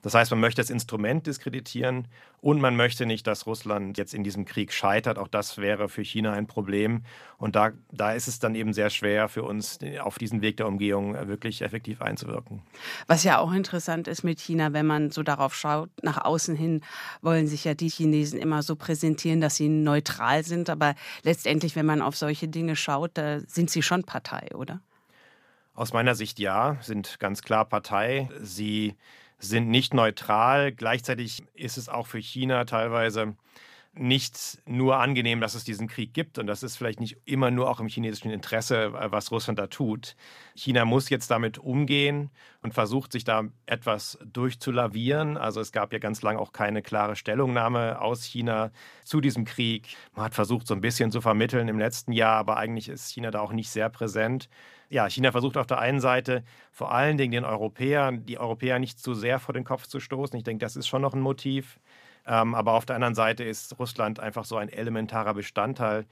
Das 0.02 0.14
heißt, 0.14 0.30
man 0.30 0.40
möchte 0.40 0.62
das 0.62 0.70
Instrument 0.70 1.26
diskreditieren 1.26 2.08
und 2.40 2.60
man 2.60 2.74
möchte 2.74 3.04
nicht, 3.04 3.26
dass 3.26 3.46
Russland 3.46 3.98
jetzt 3.98 4.14
in 4.14 4.24
diesem 4.24 4.44
Krieg 4.46 4.72
scheitert. 4.72 5.18
Auch 5.18 5.28
das 5.28 5.58
wäre 5.58 5.88
für 5.88 6.02
China 6.02 6.32
ein 6.32 6.46
Problem. 6.46 7.02
Und 7.36 7.54
da, 7.54 7.72
da 7.92 8.12
ist 8.12 8.26
es 8.26 8.38
dann 8.38 8.54
eben 8.54 8.72
sehr 8.72 8.88
schwer 8.90 9.28
für 9.28 9.42
uns, 9.42 9.78
auf 10.00 10.18
diesen 10.18 10.40
Weg 10.40 10.56
der 10.56 10.66
Umgehung 10.66 11.14
wirklich 11.28 11.62
effektiv 11.62 12.00
einzuwirken. 12.00 12.62
Was 13.06 13.24
ja 13.24 13.38
auch 13.38 13.52
interessant 13.52 14.08
ist 14.08 14.22
mit 14.22 14.40
China, 14.40 14.72
wenn 14.72 14.86
man 14.86 15.10
so 15.10 15.22
darauf 15.22 15.54
schaut, 15.54 15.90
nach 16.02 16.24
außen 16.24 16.56
hin 16.56 16.80
wollen 17.20 17.46
sich 17.46 17.64
ja 17.64 17.74
die 17.74 17.90
Chinesen 17.90 18.40
immer 18.40 18.62
so 18.62 18.76
präsentieren, 18.76 19.40
dass 19.40 19.56
sie 19.56 19.68
neutral 19.68 20.44
sind. 20.44 20.70
Aber 20.70 20.94
letztendlich, 21.22 21.76
wenn 21.76 21.86
man 21.86 22.00
auf 22.00 22.16
solche 22.16 22.48
Dinge 22.48 22.76
schaut, 22.76 23.12
da 23.14 23.40
sind 23.40 23.70
sie 23.70 23.82
schon 23.82 24.04
Partei, 24.04 24.48
oder? 24.54 24.80
Aus 25.74 25.92
meiner 25.92 26.14
Sicht 26.14 26.38
ja, 26.38 26.76
sind 26.82 27.20
ganz 27.20 27.42
klar 27.42 27.64
Partei. 27.64 28.28
Sie 28.40 28.96
sind 29.40 29.68
nicht 29.68 29.94
neutral. 29.94 30.72
Gleichzeitig 30.72 31.42
ist 31.54 31.78
es 31.78 31.88
auch 31.88 32.06
für 32.06 32.18
China 32.18 32.64
teilweise 32.64 33.34
nicht 33.92 34.62
nur 34.66 34.98
angenehm, 34.98 35.40
dass 35.40 35.54
es 35.54 35.64
diesen 35.64 35.88
Krieg 35.88 36.14
gibt 36.14 36.38
und 36.38 36.46
das 36.46 36.62
ist 36.62 36.76
vielleicht 36.76 37.00
nicht 37.00 37.18
immer 37.24 37.50
nur 37.50 37.68
auch 37.68 37.80
im 37.80 37.88
chinesischen 37.88 38.30
Interesse, 38.30 38.92
was 38.92 39.32
Russland 39.32 39.58
da 39.58 39.66
tut. 39.66 40.14
China 40.54 40.84
muss 40.84 41.08
jetzt 41.10 41.30
damit 41.30 41.58
umgehen 41.58 42.30
und 42.62 42.72
versucht 42.72 43.10
sich 43.10 43.24
da 43.24 43.44
etwas 43.66 44.18
durchzulavieren. 44.24 45.36
Also 45.36 45.60
es 45.60 45.72
gab 45.72 45.92
ja 45.92 45.98
ganz 45.98 46.22
lange 46.22 46.38
auch 46.38 46.52
keine 46.52 46.82
klare 46.82 47.16
Stellungnahme 47.16 48.00
aus 48.00 48.22
China 48.22 48.70
zu 49.04 49.20
diesem 49.20 49.44
Krieg. 49.44 49.88
Man 50.14 50.24
hat 50.24 50.34
versucht 50.34 50.68
so 50.68 50.74
ein 50.74 50.80
bisschen 50.80 51.10
zu 51.10 51.20
vermitteln 51.20 51.66
im 51.66 51.78
letzten 51.78 52.12
Jahr, 52.12 52.36
aber 52.36 52.58
eigentlich 52.58 52.88
ist 52.88 53.10
China 53.10 53.32
da 53.32 53.40
auch 53.40 53.52
nicht 53.52 53.70
sehr 53.70 53.90
präsent 53.90 54.48
ja, 54.90 55.08
China 55.08 55.30
versucht 55.30 55.56
auf 55.56 55.68
der 55.68 55.78
einen 55.78 56.00
Seite 56.00 56.42
vor 56.72 56.92
allen 56.92 57.16
Dingen 57.16 57.30
den 57.30 57.44
Europäern, 57.44 58.26
die 58.26 58.38
Europäer 58.38 58.80
nicht 58.80 58.98
zu 58.98 59.14
sehr 59.14 59.38
vor 59.38 59.54
den 59.54 59.64
Kopf 59.64 59.86
zu 59.86 60.00
stoßen. 60.00 60.36
Ich 60.36 60.42
denke, 60.42 60.64
das 60.64 60.74
ist 60.74 60.88
schon 60.88 61.00
noch 61.00 61.14
ein 61.14 61.20
Motiv. 61.20 61.78
Ähm, 62.26 62.54
aber 62.54 62.72
auf 62.72 62.86
der 62.86 62.96
anderen 62.96 63.14
Seite 63.14 63.44
ist 63.44 63.78
Russland 63.78 64.20
einfach 64.20 64.44
so 64.44 64.56
ein 64.56 64.68
elementarer 64.68 65.34
Bestandteil 65.34 66.06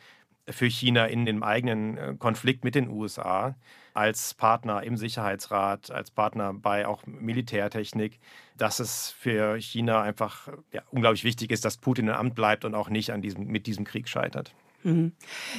für 0.50 0.66
China 0.66 1.06
in 1.06 1.26
dem 1.26 1.42
eigenen 1.42 1.98
äh, 1.98 2.14
Konflikt 2.18 2.64
mit 2.64 2.74
den 2.74 2.88
USA 2.88 3.54
als 3.94 4.34
Partner 4.34 4.82
im 4.84 4.96
Sicherheitsrat, 4.96 5.90
als 5.90 6.10
Partner 6.10 6.54
bei 6.54 6.86
auch 6.86 7.04
Militärtechnik, 7.06 8.20
dass 8.56 8.78
es 8.78 9.10
für 9.10 9.60
China 9.60 10.02
einfach 10.02 10.48
ja, 10.72 10.82
unglaublich 10.90 11.24
wichtig 11.24 11.50
ist, 11.50 11.64
dass 11.64 11.78
Putin 11.78 12.08
im 12.08 12.14
Amt 12.14 12.34
bleibt 12.34 12.64
und 12.64 12.74
auch 12.74 12.90
nicht 12.90 13.12
an 13.12 13.22
diesem, 13.22 13.46
mit 13.46 13.66
diesem 13.66 13.84
Krieg 13.84 14.08
scheitert. 14.08 14.54
Mhm. 14.84 15.12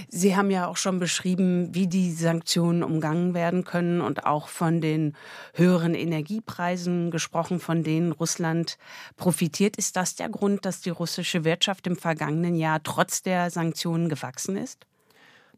Sie 0.07 0.35
haben 0.35 0.49
ja 0.49 0.67
auch 0.67 0.77
schon 0.77 0.99
beschrieben, 0.99 1.73
wie 1.75 1.87
die 1.87 2.11
Sanktionen 2.11 2.83
umgangen 2.83 3.33
werden 3.33 3.65
können 3.65 3.99
und 4.01 4.25
auch 4.25 4.47
von 4.47 4.79
den 4.79 5.15
höheren 5.53 5.93
Energiepreisen 5.93 7.11
gesprochen, 7.11 7.59
von 7.59 7.83
denen 7.83 8.13
Russland 8.13 8.77
profitiert. 9.17 9.75
Ist 9.75 9.97
das 9.97 10.15
der 10.15 10.29
Grund, 10.29 10.65
dass 10.65 10.81
die 10.81 10.89
russische 10.89 11.43
Wirtschaft 11.43 11.85
im 11.87 11.97
vergangenen 11.97 12.55
Jahr 12.55 12.81
trotz 12.81 13.21
der 13.21 13.51
Sanktionen 13.51 14.07
gewachsen 14.07 14.55
ist? 14.55 14.85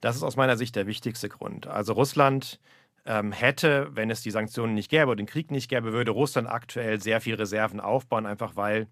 Das 0.01 0.15
ist 0.15 0.23
aus 0.23 0.35
meiner 0.35 0.57
Sicht 0.57 0.75
der 0.75 0.87
wichtigste 0.87 1.29
Grund. 1.29 1.67
Also 1.67 1.93
Russland 1.93 2.59
ähm, 3.05 3.31
hätte, 3.31 3.89
wenn 3.93 4.09
es 4.09 4.21
die 4.21 4.31
Sanktionen 4.31 4.73
nicht 4.73 4.89
gäbe 4.89 5.07
oder 5.07 5.15
den 5.15 5.27
Krieg 5.27 5.51
nicht 5.51 5.69
gäbe, 5.69 5.93
würde 5.93 6.11
Russland 6.11 6.49
aktuell 6.49 6.99
sehr 6.99 7.21
viel 7.21 7.35
Reserven 7.35 7.79
aufbauen, 7.79 8.25
einfach 8.25 8.55
weil 8.55 8.87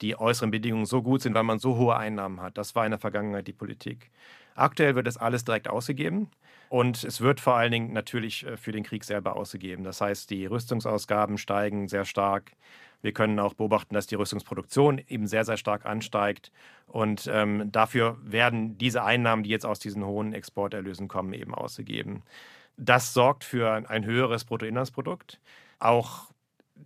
die 0.00 0.18
äußeren 0.18 0.50
Bedingungen 0.50 0.86
so 0.86 1.02
gut 1.02 1.22
sind, 1.22 1.34
weil 1.34 1.42
man 1.42 1.58
so 1.58 1.76
hohe 1.76 1.96
Einnahmen 1.96 2.40
hat. 2.40 2.58
Das 2.58 2.74
war 2.74 2.84
in 2.84 2.90
der 2.90 3.00
Vergangenheit 3.00 3.46
die 3.46 3.52
Politik. 3.52 4.10
Aktuell 4.54 4.94
wird 4.94 5.06
das 5.06 5.16
alles 5.16 5.44
direkt 5.44 5.68
ausgegeben. 5.68 6.30
Und 6.68 7.02
es 7.04 7.20
wird 7.20 7.40
vor 7.40 7.54
allen 7.54 7.72
Dingen 7.72 7.92
natürlich 7.92 8.46
äh, 8.46 8.56
für 8.56 8.72
den 8.72 8.84
Krieg 8.84 9.04
selber 9.04 9.36
ausgegeben. 9.36 9.84
Das 9.84 10.00
heißt, 10.00 10.30
die 10.30 10.46
Rüstungsausgaben 10.46 11.38
steigen 11.38 11.88
sehr 11.88 12.04
stark. 12.04 12.52
Wir 13.00 13.12
können 13.12 13.38
auch 13.38 13.54
beobachten, 13.54 13.94
dass 13.94 14.06
die 14.06 14.16
Rüstungsproduktion 14.16 15.00
eben 15.08 15.26
sehr, 15.26 15.44
sehr 15.44 15.56
stark 15.56 15.86
ansteigt. 15.86 16.50
Und 16.86 17.30
ähm, 17.32 17.70
dafür 17.70 18.18
werden 18.22 18.76
diese 18.76 19.04
Einnahmen, 19.04 19.44
die 19.44 19.50
jetzt 19.50 19.64
aus 19.64 19.78
diesen 19.78 20.04
hohen 20.04 20.32
Exporterlösen 20.32 21.08
kommen, 21.08 21.32
eben 21.32 21.54
ausgegeben. 21.54 22.22
Das 22.76 23.14
sorgt 23.14 23.44
für 23.44 23.88
ein 23.88 24.04
höheres 24.04 24.44
Bruttoinlandsprodukt. 24.44 25.40
Auch 25.78 26.30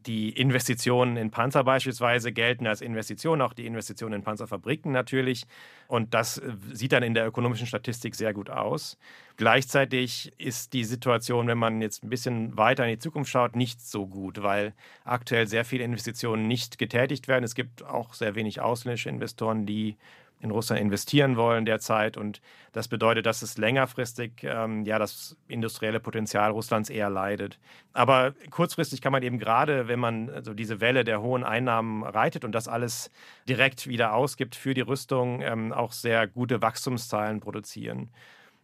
die 0.07 0.31
Investitionen 0.31 1.17
in 1.17 1.31
Panzer 1.31 1.65
beispielsweise 1.65 2.33
gelten 2.33 2.67
als 2.67 2.81
Investitionen, 2.81 3.43
auch 3.43 3.53
die 3.53 3.67
Investitionen 3.67 4.15
in 4.15 4.23
Panzerfabriken 4.23 4.91
natürlich. 4.93 5.45
Und 5.87 6.15
das 6.15 6.39
äh, 6.39 6.53
sieht 6.73 6.93
dann 6.93 7.03
in 7.03 7.15
der 7.15 7.27
ökonomischen 7.27 7.67
Statistik 7.67 8.15
sehr 8.15 8.33
gut 8.33 8.51
aus. 8.51 8.99
Gleichzeitig 9.37 10.33
ist 10.39 10.73
die 10.73 10.85
Situation, 10.85 11.47
wenn 11.47 11.59
man 11.59 11.81
jetzt 11.81 12.05
ein 12.05 12.11
bisschen 12.11 12.57
weiter 12.57 12.85
in 12.85 12.91
die 12.91 12.99
Zukunft 12.99 13.31
schaut, 13.31 13.57
nicht 13.57 13.81
so 13.81 14.07
gut, 14.07 14.43
weil 14.43 14.75
aktuell 15.05 15.47
sehr 15.47 15.65
viele 15.65 15.85
Investitionen 15.85 16.49
nicht 16.49 16.79
getätigt 16.79 17.29
werden. 17.29 17.45
Es 17.45 17.55
gibt 17.55 17.85
auch 17.85 18.15
sehr 18.15 18.35
wenig 18.35 18.61
ausländische 18.61 19.09
Investoren, 19.09 19.67
die 19.67 19.97
in 20.43 20.51
Russland 20.51 20.81
investieren 20.81 21.37
wollen 21.37 21.65
derzeit. 21.65 22.17
Und 22.17 22.41
das 22.73 22.89
bedeutet, 22.89 23.27
dass 23.27 23.43
es 23.43 23.57
längerfristig 23.59 24.43
ähm, 24.43 24.85
ja 24.85 24.99
das 24.99 25.37
industrielle 25.49 26.01
Potenzial 26.01 26.51
Russlands 26.51 26.91
eher 26.91 27.09
leidet. 27.09 27.59
Aber 27.93 28.35
kurzfristig 28.51 29.01
kann 29.01 29.13
man 29.13 29.23
eben 29.23 29.39
gerade, 29.39 29.89
wenn 29.89 30.01
man 30.01 30.29
also 30.29 30.53
diese 30.53 30.81
Welle 30.81 31.05
der 31.05 31.23
hohen 31.23 31.45
Einnahmen 31.45 32.03
reitet 32.03 32.45
und 32.45 32.53
das 32.53 32.69
alles 32.69 33.11
direkt 33.49 33.87
wieder 33.87 34.15
ausgibt 34.15 34.57
für 34.57 34.75
die 34.75 34.81
Rüstung, 34.81 35.41
ähm, 35.43 35.73
auch 35.73 35.93
sehr 35.93 36.27
gute 36.27 36.61
Wachstumszahlen 36.61 37.41
produzieren. 37.41 38.11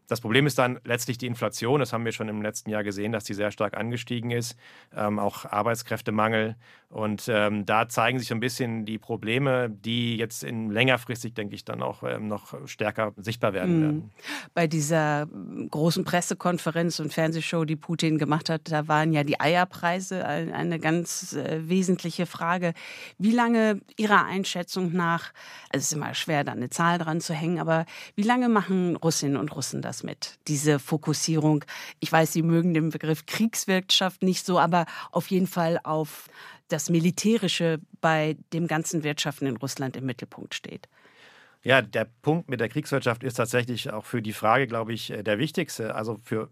Das 0.08 0.20
Problem 0.20 0.46
ist 0.46 0.58
dann 0.58 0.80
letztlich 0.84 1.18
die 1.18 1.26
Inflation. 1.26 1.80
Das 1.80 1.92
haben 1.92 2.04
wir 2.04 2.12
schon 2.12 2.28
im 2.28 2.42
letzten 2.42 2.70
Jahr 2.70 2.82
gesehen, 2.82 3.12
dass 3.12 3.24
die 3.24 3.34
sehr 3.34 3.50
stark 3.50 3.76
angestiegen 3.76 4.30
ist. 4.30 4.56
Ähm, 4.96 5.18
auch 5.18 5.44
Arbeitskräftemangel. 5.44 6.56
Und 6.90 7.28
ähm, 7.28 7.66
da 7.66 7.86
zeigen 7.90 8.18
sich 8.18 8.28
so 8.28 8.34
ein 8.34 8.40
bisschen 8.40 8.86
die 8.86 8.96
Probleme, 8.96 9.68
die 9.68 10.16
jetzt 10.16 10.42
in 10.42 10.70
längerfristig, 10.70 11.34
denke 11.34 11.54
ich, 11.54 11.66
dann 11.66 11.82
auch 11.82 12.02
ähm, 12.02 12.28
noch 12.28 12.54
stärker 12.66 13.12
sichtbar 13.16 13.52
werden 13.52 13.78
mhm. 13.78 13.82
werden. 13.82 14.10
Bei 14.54 14.66
dieser 14.66 15.28
großen 15.70 16.04
Pressekonferenz 16.04 16.98
und 16.98 17.12
Fernsehshow, 17.12 17.66
die 17.66 17.76
Putin 17.76 18.16
gemacht 18.16 18.48
hat, 18.48 18.72
da 18.72 18.88
waren 18.88 19.12
ja 19.12 19.22
die 19.22 19.38
Eierpreise 19.38 20.24
eine 20.24 20.78
ganz 20.78 21.34
äh, 21.34 21.68
wesentliche 21.68 22.24
Frage. 22.24 22.72
Wie 23.18 23.32
lange 23.32 23.82
Ihrer 23.98 24.24
Einschätzung 24.24 24.92
nach, 24.92 25.32
also 25.70 25.80
es 25.80 25.82
ist 25.88 25.92
immer 25.92 26.14
schwer, 26.14 26.42
da 26.44 26.52
eine 26.52 26.70
Zahl 26.70 26.96
dran 26.96 27.20
zu 27.20 27.34
hängen, 27.34 27.58
aber 27.58 27.84
wie 28.14 28.22
lange 28.22 28.48
machen 28.48 28.96
Russinnen 28.96 29.36
und 29.36 29.54
Russen 29.54 29.82
das? 29.82 29.97
Das 29.98 30.04
mit, 30.04 30.38
diese 30.46 30.78
Fokussierung. 30.78 31.64
Ich 32.00 32.10
weiß, 32.10 32.32
Sie 32.32 32.42
mögen 32.42 32.74
den 32.74 32.90
Begriff 32.90 33.26
Kriegswirtschaft 33.26 34.22
nicht 34.22 34.44
so, 34.46 34.58
aber 34.58 34.86
auf 35.10 35.28
jeden 35.28 35.46
Fall 35.46 35.80
auf 35.82 36.28
das 36.68 36.90
Militärische 36.90 37.80
bei 38.00 38.36
dem 38.52 38.66
ganzen 38.66 39.02
Wirtschaften 39.02 39.46
in 39.46 39.56
Russland 39.56 39.96
im 39.96 40.06
Mittelpunkt 40.06 40.54
steht. 40.54 40.88
Ja, 41.64 41.82
der 41.82 42.06
Punkt 42.22 42.48
mit 42.48 42.60
der 42.60 42.68
Kriegswirtschaft 42.68 43.24
ist 43.24 43.34
tatsächlich 43.34 43.90
auch 43.90 44.04
für 44.04 44.22
die 44.22 44.32
Frage, 44.32 44.66
glaube 44.66 44.92
ich, 44.92 45.10
äh, 45.10 45.22
der 45.24 45.38
wichtigste. 45.38 45.94
Also 45.94 46.18
für 46.22 46.48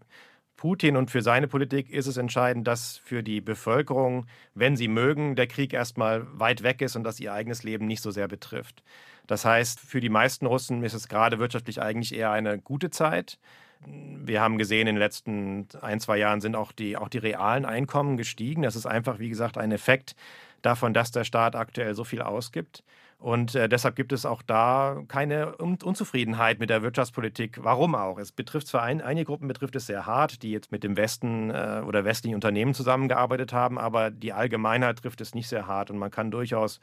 Putin 0.57 0.97
und 0.97 1.11
für 1.11 1.21
seine 1.21 1.47
Politik 1.47 1.89
ist 1.89 2.07
es 2.07 2.17
entscheidend, 2.17 2.67
dass 2.67 2.97
für 2.97 3.23
die 3.23 3.39
Bevölkerung, 3.39 4.25
wenn 4.55 4.75
sie 4.75 4.87
mögen, 4.87 5.35
der 5.35 5.47
Krieg 5.47 5.71
erstmal 5.71 6.27
weit 6.37 6.63
weg 6.63 6.81
ist 6.81 6.95
und 6.95 7.03
dass 7.03 7.19
ihr 7.19 7.31
eigenes 7.31 7.63
Leben 7.63 7.85
nicht 7.85 8.01
so 8.01 8.11
sehr 8.11 8.27
betrifft. 8.27 8.83
Das 9.27 9.45
heißt, 9.45 9.79
für 9.79 9.99
die 9.99 10.09
meisten 10.09 10.45
Russen 10.45 10.83
ist 10.83 10.93
es 10.93 11.07
gerade 11.07 11.39
wirtschaftlich 11.39 11.81
eigentlich 11.81 12.15
eher 12.15 12.31
eine 12.31 12.57
gute 12.57 12.89
Zeit. 12.89 13.37
Wir 13.85 14.41
haben 14.41 14.57
gesehen, 14.57 14.87
in 14.87 14.95
den 14.95 14.97
letzten 14.97 15.67
ein, 15.81 15.99
zwei 15.99 16.17
Jahren 16.17 16.41
sind 16.41 16.55
auch 16.55 16.71
die, 16.71 16.97
auch 16.97 17.09
die 17.09 17.19
realen 17.19 17.65
Einkommen 17.65 18.17
gestiegen. 18.17 18.63
Das 18.63 18.75
ist 18.75 18.87
einfach, 18.87 19.19
wie 19.19 19.29
gesagt, 19.29 19.57
ein 19.57 19.71
Effekt 19.71 20.15
davon, 20.61 20.93
dass 20.93 21.11
der 21.11 21.25
Staat 21.25 21.55
aktuell 21.55 21.93
so 21.93 22.03
viel 22.03 22.21
ausgibt. 22.21 22.83
Und 23.19 23.55
äh, 23.55 23.67
deshalb 23.67 23.95
gibt 23.95 24.13
es 24.13 24.25
auch 24.25 24.43
da 24.43 25.01
keine 25.07 25.59
Un 25.59 25.77
Unzufriedenheit 25.83 26.59
mit 26.59 26.69
der 26.69 26.83
Wirtschaftspolitik. 26.83 27.59
Warum 27.63 27.95
auch? 27.95 28.19
Es 28.19 28.31
betrifft 28.31 28.67
zwar 28.67 28.83
ein, 28.83 29.01
einige 29.01 29.25
Gruppen 29.25 29.47
betrifft 29.47 29.75
es 29.75 29.87
sehr 29.87 30.05
hart, 30.05 30.43
die 30.43 30.51
jetzt 30.51 30.71
mit 30.71 30.83
dem 30.83 30.97
Westen 30.97 31.49
äh, 31.49 31.81
oder 31.85 32.05
westlichen 32.05 32.35
Unternehmen 32.35 32.75
zusammengearbeitet 32.75 33.53
haben, 33.53 33.79
aber 33.79 34.11
die 34.11 34.33
Allgemeinheit 34.33 34.99
trifft 34.99 35.21
es 35.21 35.33
nicht 35.33 35.47
sehr 35.47 35.65
hart 35.65 35.89
und 35.89 35.97
man 35.97 36.11
kann 36.11 36.29
durchaus 36.29 36.79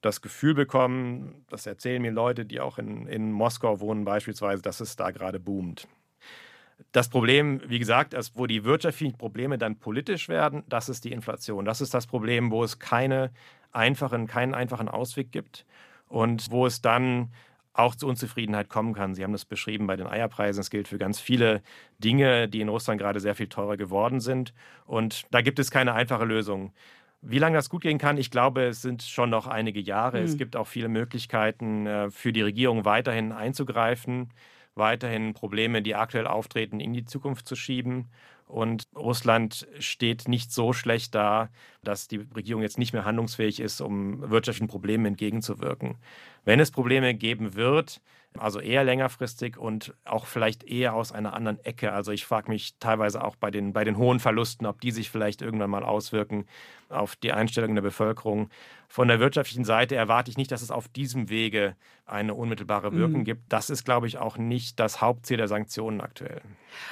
das 0.00 0.22
Gefühl 0.22 0.54
bekommen, 0.54 1.44
das 1.50 1.66
erzählen 1.66 2.00
mir 2.00 2.10
Leute, 2.10 2.44
die 2.44 2.60
auch 2.60 2.78
in, 2.78 3.06
in 3.06 3.32
Moskau 3.32 3.80
wohnen 3.80 4.04
beispielsweise, 4.04 4.62
dass 4.62 4.80
es 4.80 4.96
da 4.96 5.10
gerade 5.10 5.40
boomt. 5.40 5.88
Das 6.92 7.10
Problem, 7.10 7.60
wie 7.66 7.78
gesagt, 7.78 8.14
ist, 8.14 8.36
wo 8.36 8.46
die 8.46 8.64
wirtschaftlichen 8.64 9.18
Probleme 9.18 9.58
dann 9.58 9.78
politisch 9.78 10.28
werden, 10.28 10.64
das 10.68 10.88
ist 10.88 11.04
die 11.04 11.12
Inflation. 11.12 11.64
Das 11.64 11.80
ist 11.80 11.92
das 11.92 12.06
Problem, 12.06 12.50
wo 12.50 12.64
es 12.64 12.78
keine 12.78 13.30
einfachen, 13.72 14.26
keinen 14.26 14.54
einfachen 14.54 14.88
Ausweg 14.88 15.30
gibt 15.30 15.66
und 16.08 16.50
wo 16.50 16.66
es 16.66 16.80
dann 16.80 17.30
auch 17.72 17.94
zu 17.94 18.06
Unzufriedenheit 18.08 18.68
kommen 18.68 18.94
kann. 18.94 19.14
Sie 19.14 19.22
haben 19.22 19.32
das 19.32 19.44
beschrieben 19.44 19.86
bei 19.86 19.96
den 19.96 20.06
Eierpreisen. 20.06 20.60
Es 20.60 20.70
gilt 20.70 20.88
für 20.88 20.98
ganz 20.98 21.20
viele 21.20 21.62
Dinge, 21.98 22.48
die 22.48 22.60
in 22.60 22.68
Russland 22.68 23.00
gerade 23.00 23.20
sehr 23.20 23.34
viel 23.34 23.48
teurer 23.48 23.76
geworden 23.76 24.20
sind. 24.20 24.52
Und 24.86 25.24
da 25.30 25.40
gibt 25.40 25.58
es 25.58 25.70
keine 25.70 25.94
einfache 25.94 26.24
Lösung. 26.24 26.72
Wie 27.22 27.38
lange 27.38 27.56
das 27.56 27.68
gut 27.68 27.82
gehen 27.82 27.98
kann, 27.98 28.16
ich 28.16 28.30
glaube, 28.30 28.64
es 28.64 28.80
sind 28.80 29.02
schon 29.02 29.28
noch 29.30 29.46
einige 29.46 29.80
Jahre. 29.80 30.18
Mhm. 30.18 30.24
Es 30.24 30.36
gibt 30.36 30.56
auch 30.56 30.66
viele 30.66 30.88
Möglichkeiten 30.88 31.86
äh, 31.86 32.10
für 32.10 32.32
die 32.32 32.42
Regierung 32.42 32.84
weiterhin 32.84 33.32
einzugreifen, 33.32 34.32
weiterhin 34.74 35.34
Probleme, 35.34 35.82
die 35.82 35.94
aktuell 35.94 36.26
auftreten, 36.26 36.80
in 36.80 36.92
die 36.94 37.04
Zukunft 37.04 37.46
zu 37.46 37.56
schieben. 37.56 38.10
Und 38.50 38.84
Russland 38.96 39.68
steht 39.78 40.26
nicht 40.26 40.52
so 40.52 40.72
schlecht 40.72 41.14
da, 41.14 41.48
dass 41.84 42.08
die 42.08 42.26
Regierung 42.34 42.62
jetzt 42.62 42.78
nicht 42.78 42.92
mehr 42.92 43.04
handlungsfähig 43.04 43.60
ist, 43.60 43.80
um 43.80 44.28
wirtschaftlichen 44.28 44.68
Problemen 44.68 45.06
entgegenzuwirken. 45.06 45.96
Wenn 46.44 46.58
es 46.58 46.70
Probleme 46.70 47.14
geben 47.14 47.54
wird, 47.54 48.00
also 48.38 48.60
eher 48.60 48.84
längerfristig 48.84 49.56
und 49.56 49.94
auch 50.04 50.26
vielleicht 50.26 50.62
eher 50.64 50.94
aus 50.94 51.10
einer 51.12 51.34
anderen 51.34 51.64
Ecke. 51.64 51.92
Also 51.92 52.12
ich 52.12 52.24
frage 52.24 52.50
mich 52.50 52.74
teilweise 52.78 53.24
auch 53.24 53.36
bei 53.36 53.50
den, 53.50 53.72
bei 53.72 53.84
den 53.84 53.96
hohen 53.96 54.20
Verlusten, 54.20 54.66
ob 54.66 54.80
die 54.80 54.92
sich 54.92 55.10
vielleicht 55.10 55.42
irgendwann 55.42 55.70
mal 55.70 55.82
auswirken 55.82 56.46
auf 56.88 57.16
die 57.16 57.32
Einstellung 57.32 57.74
der 57.74 57.82
Bevölkerung. 57.82 58.48
Von 58.92 59.06
der 59.06 59.20
wirtschaftlichen 59.20 59.64
Seite 59.64 59.94
erwarte 59.94 60.32
ich 60.32 60.36
nicht, 60.36 60.50
dass 60.50 60.62
es 60.62 60.72
auf 60.72 60.88
diesem 60.88 61.30
Wege 61.30 61.76
eine 62.06 62.34
unmittelbare 62.34 62.92
Wirkung 62.92 63.20
mhm. 63.20 63.24
gibt. 63.24 63.42
Das 63.48 63.70
ist, 63.70 63.84
glaube 63.84 64.08
ich, 64.08 64.18
auch 64.18 64.36
nicht 64.36 64.80
das 64.80 65.00
Hauptziel 65.00 65.36
der 65.36 65.46
Sanktionen 65.46 66.00
aktuell. 66.00 66.40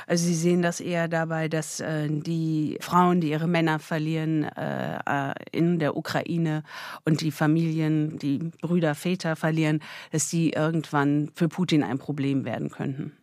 Also 0.06 0.24
Sie 0.24 0.36
sehen 0.36 0.62
das 0.62 0.78
eher 0.78 1.08
dabei, 1.08 1.48
dass 1.48 1.80
äh, 1.80 2.06
die 2.08 2.78
Frauen, 2.80 3.20
die 3.20 3.30
ihre 3.30 3.48
Männer 3.48 3.80
verlieren 3.80 4.44
äh, 4.44 4.98
äh 4.98 5.34
in 5.50 5.80
der 5.80 5.96
Ukraine 5.96 6.62
und 7.04 7.20
die 7.20 7.32
Familien, 7.32 8.16
die 8.16 8.52
Brüder, 8.62 8.94
Väter 8.94 9.34
verlieren, 9.34 9.82
dass 10.12 10.30
die 10.30 10.50
irgendwann 10.50 11.32
für 11.34 11.48
Putin 11.48 11.82
ein 11.82 11.98
Problem 11.98 12.44
werden 12.44 12.70
könnten 12.70 13.18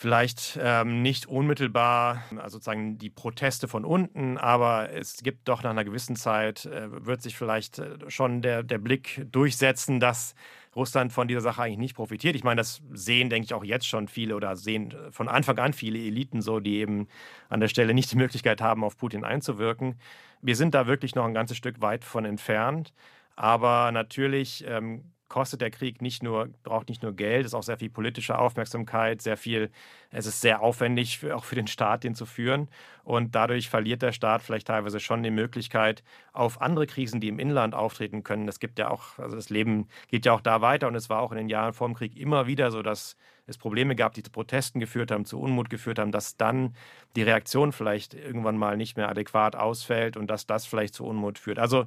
vielleicht 0.00 0.56
ähm, 0.62 1.02
nicht 1.02 1.26
unmittelbar, 1.26 2.22
also 2.36 2.58
sozusagen 2.58 2.98
die 2.98 3.10
Proteste 3.10 3.66
von 3.66 3.84
unten, 3.84 4.38
aber 4.38 4.92
es 4.92 5.24
gibt 5.24 5.48
doch 5.48 5.64
nach 5.64 5.70
einer 5.70 5.84
gewissen 5.84 6.14
Zeit, 6.14 6.66
äh, 6.66 7.04
wird 7.04 7.20
sich 7.20 7.36
vielleicht 7.36 7.80
äh, 7.80 7.98
schon 8.06 8.40
der, 8.40 8.62
der 8.62 8.78
Blick 8.78 9.26
durchsetzen, 9.32 9.98
dass 9.98 10.36
Russland 10.76 11.12
von 11.12 11.26
dieser 11.26 11.40
Sache 11.40 11.62
eigentlich 11.62 11.78
nicht 11.78 11.96
profitiert. 11.96 12.36
Ich 12.36 12.44
meine, 12.44 12.60
das 12.60 12.80
sehen, 12.92 13.28
denke 13.28 13.46
ich, 13.46 13.54
auch 13.54 13.64
jetzt 13.64 13.88
schon 13.88 14.06
viele 14.06 14.36
oder 14.36 14.54
sehen 14.54 14.94
von 15.10 15.26
Anfang 15.26 15.58
an 15.58 15.72
viele 15.72 15.98
Eliten 15.98 16.42
so, 16.42 16.60
die 16.60 16.76
eben 16.76 17.08
an 17.48 17.58
der 17.58 17.66
Stelle 17.66 17.92
nicht 17.92 18.12
die 18.12 18.18
Möglichkeit 18.18 18.60
haben, 18.60 18.84
auf 18.84 18.96
Putin 18.96 19.24
einzuwirken. 19.24 19.98
Wir 20.42 20.54
sind 20.54 20.76
da 20.76 20.86
wirklich 20.86 21.16
noch 21.16 21.24
ein 21.24 21.34
ganzes 21.34 21.56
Stück 21.56 21.80
weit 21.80 22.04
von 22.04 22.24
entfernt. 22.24 22.92
Aber 23.34 23.90
natürlich 23.90 24.64
ähm, 24.66 25.12
kostet 25.28 25.60
der 25.60 25.70
Krieg 25.70 26.00
nicht 26.00 26.22
nur, 26.22 26.48
braucht 26.62 26.88
nicht 26.88 27.02
nur 27.02 27.12
Geld, 27.12 27.42
es 27.44 27.52
ist 27.52 27.54
auch 27.54 27.62
sehr 27.62 27.78
viel 27.78 27.90
politische 27.90 28.38
Aufmerksamkeit, 28.38 29.20
sehr 29.22 29.36
viel, 29.36 29.70
es 30.10 30.26
ist 30.26 30.40
sehr 30.40 30.62
aufwendig 30.62 31.18
für, 31.18 31.36
auch 31.36 31.44
für 31.44 31.54
den 31.54 31.66
Staat, 31.66 32.04
den 32.04 32.14
zu 32.14 32.26
führen. 32.26 32.68
Und 33.04 33.34
dadurch 33.34 33.68
verliert 33.68 34.02
der 34.02 34.12
Staat 34.12 34.42
vielleicht 34.42 34.66
teilweise 34.68 35.00
schon 35.00 35.22
die 35.22 35.30
Möglichkeit 35.30 36.02
auf 36.32 36.60
andere 36.60 36.86
Krisen, 36.86 37.20
die 37.20 37.28
im 37.28 37.38
Inland 37.38 37.74
auftreten 37.74 38.22
können. 38.22 38.48
Es 38.48 38.60
gibt 38.60 38.78
ja 38.78 38.90
auch, 38.90 39.18
also 39.18 39.36
das 39.36 39.50
Leben 39.50 39.88
geht 40.08 40.26
ja 40.26 40.32
auch 40.32 40.40
da 40.40 40.60
weiter 40.60 40.88
und 40.88 40.94
es 40.94 41.10
war 41.10 41.20
auch 41.20 41.32
in 41.32 41.38
den 41.38 41.48
Jahren 41.48 41.72
vor 41.74 41.88
dem 41.88 41.94
Krieg 41.94 42.16
immer 42.16 42.46
wieder 42.46 42.70
so, 42.70 42.82
dass 42.82 43.16
es 43.46 43.56
Probleme 43.56 43.96
gab, 43.96 44.12
die 44.14 44.22
zu 44.22 44.30
Protesten 44.30 44.78
geführt 44.78 45.10
haben, 45.10 45.24
zu 45.24 45.40
Unmut 45.40 45.70
geführt 45.70 45.98
haben, 45.98 46.12
dass 46.12 46.36
dann 46.36 46.74
die 47.16 47.22
Reaktion 47.22 47.72
vielleicht 47.72 48.14
irgendwann 48.14 48.58
mal 48.58 48.76
nicht 48.76 48.96
mehr 48.96 49.08
adäquat 49.08 49.56
ausfällt 49.56 50.16
und 50.16 50.28
dass 50.28 50.46
das 50.46 50.66
vielleicht 50.66 50.94
zu 50.94 51.06
Unmut 51.06 51.38
führt. 51.38 51.58
Also 51.58 51.86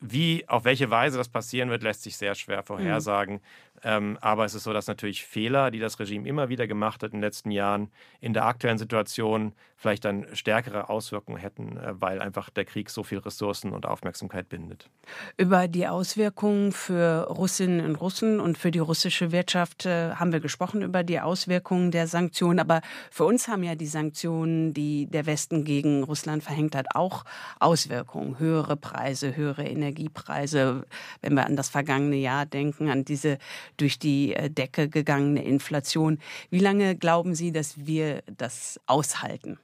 wie, 0.00 0.46
auf 0.48 0.64
welche 0.64 0.90
Weise 0.90 1.18
das 1.18 1.28
passieren 1.28 1.70
wird, 1.70 1.82
lässt 1.82 2.02
sich 2.02 2.16
sehr 2.16 2.34
schwer 2.34 2.62
vorhersagen. 2.62 3.36
Mhm. 3.36 3.75
Ähm, 3.82 4.18
aber 4.20 4.44
es 4.44 4.54
ist 4.54 4.64
so, 4.64 4.72
dass 4.72 4.86
natürlich 4.86 5.24
Fehler, 5.24 5.70
die 5.70 5.78
das 5.78 5.98
Regime 5.98 6.28
immer 6.28 6.48
wieder 6.48 6.66
gemacht 6.66 7.02
hat 7.02 7.12
in 7.12 7.18
den 7.18 7.22
letzten 7.22 7.50
Jahren, 7.50 7.90
in 8.20 8.32
der 8.32 8.44
aktuellen 8.44 8.78
Situation 8.78 9.52
vielleicht 9.76 10.06
dann 10.06 10.26
stärkere 10.32 10.88
Auswirkungen 10.88 11.38
hätten, 11.38 11.76
äh, 11.76 12.00
weil 12.00 12.20
einfach 12.20 12.50
der 12.50 12.64
Krieg 12.64 12.90
so 12.90 13.02
viel 13.02 13.18
Ressourcen 13.18 13.72
und 13.72 13.86
Aufmerksamkeit 13.86 14.48
bindet. 14.48 14.88
Über 15.36 15.68
die 15.68 15.86
Auswirkungen 15.86 16.72
für 16.72 17.28
Russinnen 17.28 17.84
und 17.84 17.96
Russen 17.96 18.40
und 18.40 18.56
für 18.56 18.70
die 18.70 18.78
russische 18.78 19.32
Wirtschaft 19.32 19.86
äh, 19.86 20.12
haben 20.12 20.32
wir 20.32 20.40
gesprochen, 20.40 20.82
über 20.82 21.02
die 21.02 21.20
Auswirkungen 21.20 21.90
der 21.90 22.06
Sanktionen. 22.06 22.58
Aber 22.58 22.80
für 23.10 23.24
uns 23.24 23.48
haben 23.48 23.62
ja 23.62 23.74
die 23.74 23.86
Sanktionen, 23.86 24.72
die 24.72 25.06
der 25.06 25.26
Westen 25.26 25.64
gegen 25.64 26.02
Russland 26.02 26.42
verhängt 26.42 26.74
hat, 26.74 26.94
auch 26.94 27.24
Auswirkungen. 27.60 28.38
Höhere 28.38 28.76
Preise, 28.76 29.36
höhere 29.36 29.64
Energiepreise. 29.64 30.86
Wenn 31.20 31.34
wir 31.34 31.46
an 31.46 31.56
das 31.56 31.68
vergangene 31.68 32.16
Jahr 32.16 32.46
denken, 32.46 32.88
an 32.88 33.04
diese 33.04 33.38
durch 33.76 33.98
die 33.98 34.34
äh, 34.34 34.50
Decke 34.50 34.88
gegangene 34.88 35.44
Inflation. 35.44 36.18
Wie 36.50 36.58
lange 36.58 36.96
glauben 36.96 37.34
Sie, 37.34 37.52
dass 37.52 37.86
wir 37.86 38.22
das 38.36 38.80
aushalten? 38.86 39.58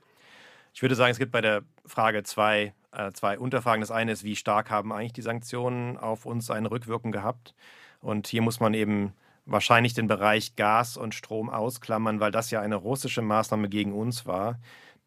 Ich 0.75 0.83
würde 0.83 0.95
sagen, 0.95 1.13
es 1.13 1.19
gibt 1.19 1.33
bei 1.33 1.41
der 1.41 1.63
Frage 1.85 2.23
zwei, 2.23 2.73
äh, 2.93 3.13
zwei 3.13 3.39
Unterfragen. 3.39 3.81
Das 3.81 3.91
eine 3.91 4.13
ist, 4.13 4.25
wie 4.25 4.37
stark 4.37 4.71
haben 4.71 4.93
eigentlich 4.93 5.13
die 5.13 5.23
Sanktionen 5.23 5.99
auf 5.99 6.25
uns 6.27 6.51
eine 6.51 6.71
Rückwirkung 6.71 7.13
gehabt? 7.13 7.55
Und 8.01 8.27
hier 8.27 8.43
muss 8.43 8.59
man 8.61 8.75
eben 8.75 9.13
wahrscheinlich 9.45 9.95
den 9.95 10.09
Bereich 10.09 10.57
Gas 10.57 10.97
und 10.97 11.15
Strom 11.15 11.51
ausklammern, 11.51 12.21
weil 12.21 12.31
das 12.31 12.51
ja 12.51 12.61
eine 12.61 12.77
russische 12.77 13.23
Maßnahme 13.23 13.69
gegen 13.69 13.93
uns 13.93 14.27
war, 14.27 14.59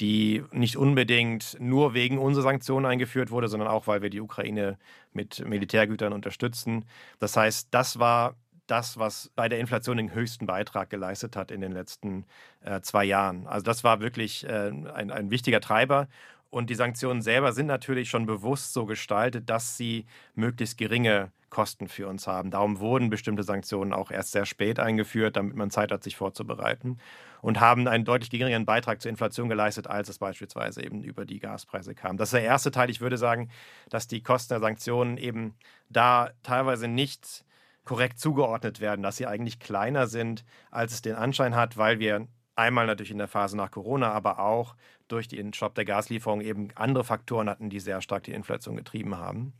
die 0.01 0.43
nicht 0.51 0.77
unbedingt 0.77 1.57
nur 1.59 1.93
wegen 1.93 2.17
unserer 2.17 2.43
Sanktionen 2.43 2.85
eingeführt 2.85 3.31
wurde, 3.31 3.47
sondern 3.47 3.69
auch, 3.69 3.87
weil 3.87 4.01
wir 4.01 4.09
die 4.09 4.19
Ukraine 4.19 4.77
mit 5.13 5.47
Militärgütern 5.47 6.11
unterstützen. 6.11 6.85
Das 7.19 7.37
heißt, 7.37 7.69
das 7.71 7.97
war 7.97 8.35
das, 8.67 8.97
was 8.97 9.31
bei 9.35 9.49
der 9.49 9.59
Inflation 9.59 9.97
den 9.97 10.13
höchsten 10.13 10.45
Beitrag 10.45 10.89
geleistet 10.89 11.35
hat 11.35 11.51
in 11.51 11.61
den 11.61 11.71
letzten 11.71 12.25
äh, 12.63 12.81
zwei 12.81 13.05
Jahren. 13.05 13.47
Also 13.47 13.63
das 13.63 13.83
war 13.83 13.99
wirklich 13.99 14.45
äh, 14.45 14.69
ein, 14.69 15.11
ein 15.11 15.31
wichtiger 15.31 15.61
Treiber. 15.61 16.07
Und 16.49 16.69
die 16.69 16.75
Sanktionen 16.75 17.21
selber 17.21 17.51
sind 17.51 17.67
natürlich 17.67 18.09
schon 18.09 18.25
bewusst 18.25 18.73
so 18.73 18.85
gestaltet, 18.85 19.49
dass 19.49 19.75
sie 19.75 20.05
möglichst 20.35 20.77
geringe 20.77 21.31
Kosten 21.49 21.87
für 21.87 22.07
uns 22.07 22.27
haben. 22.27 22.51
Darum 22.51 22.79
wurden 22.79 23.09
bestimmte 23.09 23.43
Sanktionen 23.43 23.93
auch 23.93 24.11
erst 24.11 24.31
sehr 24.31 24.45
spät 24.45 24.79
eingeführt, 24.79 25.37
damit 25.37 25.55
man 25.55 25.69
Zeit 25.69 25.91
hat, 25.91 26.03
sich 26.03 26.15
vorzubereiten. 26.15 26.97
Und 27.41 27.59
haben 27.59 27.87
einen 27.87 28.05
deutlich 28.05 28.29
geringeren 28.29 28.65
Beitrag 28.65 29.01
zur 29.01 29.09
Inflation 29.09 29.49
geleistet, 29.49 29.87
als 29.87 30.09
es 30.09 30.17
beispielsweise 30.17 30.83
eben 30.83 31.03
über 31.03 31.25
die 31.25 31.39
Gaspreise 31.39 31.93
kam. 31.93 32.17
Das 32.17 32.29
ist 32.29 32.33
der 32.33 32.43
erste 32.43 32.71
Teil. 32.71 32.89
Ich 32.89 33.01
würde 33.01 33.17
sagen, 33.17 33.49
dass 33.89 34.07
die 34.07 34.21
Kosten 34.21 34.53
der 34.53 34.59
Sanktionen 34.59 35.17
eben 35.17 35.55
da 35.89 36.31
teilweise 36.43 36.87
nicht 36.87 37.45
korrekt 37.85 38.19
zugeordnet 38.19 38.81
werden, 38.81 39.01
dass 39.01 39.17
sie 39.17 39.27
eigentlich 39.27 39.59
kleiner 39.59 40.07
sind, 40.07 40.43
als 40.71 40.93
es 40.93 41.01
den 41.01 41.15
Anschein 41.15 41.55
hat, 41.55 41.77
weil 41.77 41.99
wir 41.99 42.27
einmal 42.55 42.87
natürlich 42.87 43.11
in 43.11 43.17
der 43.17 43.27
Phase 43.27 43.55
nach 43.55 43.71
Corona, 43.71 44.11
aber 44.11 44.39
auch 44.39 44.75
durch 45.07 45.27
den 45.27 45.53
Stopp 45.53 45.75
der 45.75 45.85
Gaslieferung 45.85 46.41
eben 46.41 46.69
andere 46.75 47.03
Faktoren 47.03 47.49
hatten, 47.49 47.69
die 47.69 47.79
sehr 47.79 48.01
stark 48.01 48.23
die 48.23 48.33
Inflation 48.33 48.75
getrieben 48.75 49.17
haben. 49.17 49.53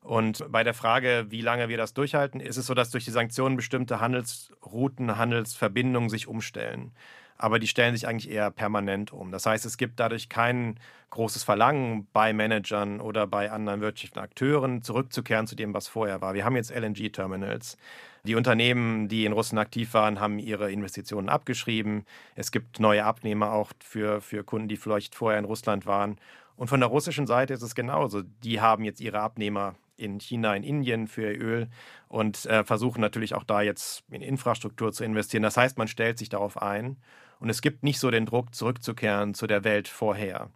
Und 0.00 0.50
bei 0.50 0.64
der 0.64 0.72
Frage, 0.72 1.26
wie 1.28 1.42
lange 1.42 1.68
wir 1.68 1.76
das 1.76 1.92
durchhalten, 1.92 2.40
ist 2.40 2.56
es 2.56 2.66
so, 2.66 2.74
dass 2.74 2.90
durch 2.90 3.04
die 3.04 3.10
Sanktionen 3.10 3.56
bestimmte 3.56 4.00
Handelsrouten, 4.00 5.18
Handelsverbindungen 5.18 6.08
sich 6.08 6.26
umstellen 6.26 6.92
aber 7.40 7.58
die 7.58 7.66
stellen 7.66 7.94
sich 7.94 8.06
eigentlich 8.06 8.30
eher 8.30 8.50
permanent 8.50 9.12
um. 9.12 9.32
Das 9.32 9.46
heißt, 9.46 9.64
es 9.64 9.78
gibt 9.78 9.98
dadurch 9.98 10.28
kein 10.28 10.78
großes 11.08 11.42
Verlangen 11.42 12.06
bei 12.12 12.34
Managern 12.34 13.00
oder 13.00 13.26
bei 13.26 13.50
anderen 13.50 13.80
wirtschaftlichen 13.80 14.22
Akteuren 14.22 14.82
zurückzukehren 14.82 15.46
zu 15.46 15.56
dem, 15.56 15.72
was 15.72 15.88
vorher 15.88 16.20
war. 16.20 16.34
Wir 16.34 16.44
haben 16.44 16.54
jetzt 16.54 16.70
LNG-Terminals. 16.70 17.78
Die 18.24 18.34
Unternehmen, 18.34 19.08
die 19.08 19.24
in 19.24 19.32
Russland 19.32 19.58
aktiv 19.58 19.94
waren, 19.94 20.20
haben 20.20 20.38
ihre 20.38 20.70
Investitionen 20.70 21.30
abgeschrieben. 21.30 22.04
Es 22.34 22.52
gibt 22.52 22.78
neue 22.78 23.06
Abnehmer 23.06 23.52
auch 23.52 23.72
für, 23.82 24.20
für 24.20 24.44
Kunden, 24.44 24.68
die 24.68 24.76
vielleicht 24.76 25.14
vorher 25.14 25.38
in 25.38 25.46
Russland 25.46 25.86
waren. 25.86 26.18
Und 26.56 26.68
von 26.68 26.80
der 26.80 26.90
russischen 26.90 27.26
Seite 27.26 27.54
ist 27.54 27.62
es 27.62 27.74
genauso. 27.74 28.20
Die 28.44 28.60
haben 28.60 28.84
jetzt 28.84 29.00
ihre 29.00 29.20
Abnehmer 29.20 29.76
in 29.96 30.20
China, 30.20 30.54
in 30.54 30.62
Indien 30.62 31.06
für 31.08 31.32
ihr 31.32 31.40
Öl 31.40 31.68
und 32.08 32.44
äh, 32.46 32.64
versuchen 32.64 33.00
natürlich 33.00 33.34
auch 33.34 33.44
da 33.44 33.62
jetzt 33.62 34.04
in 34.10 34.20
Infrastruktur 34.20 34.92
zu 34.92 35.04
investieren. 35.04 35.42
Das 35.42 35.56
heißt, 35.56 35.78
man 35.78 35.88
stellt 35.88 36.18
sich 36.18 36.28
darauf 36.28 36.60
ein. 36.60 36.98
Und 37.40 37.48
es 37.50 37.62
gibt 37.62 37.82
nicht 37.82 37.98
so 37.98 38.10
den 38.10 38.26
Druck, 38.26 38.54
zurückzukehren 38.54 39.34
zu 39.34 39.46
der 39.46 39.64
Welt 39.64 39.88
vorher. 39.88 40.50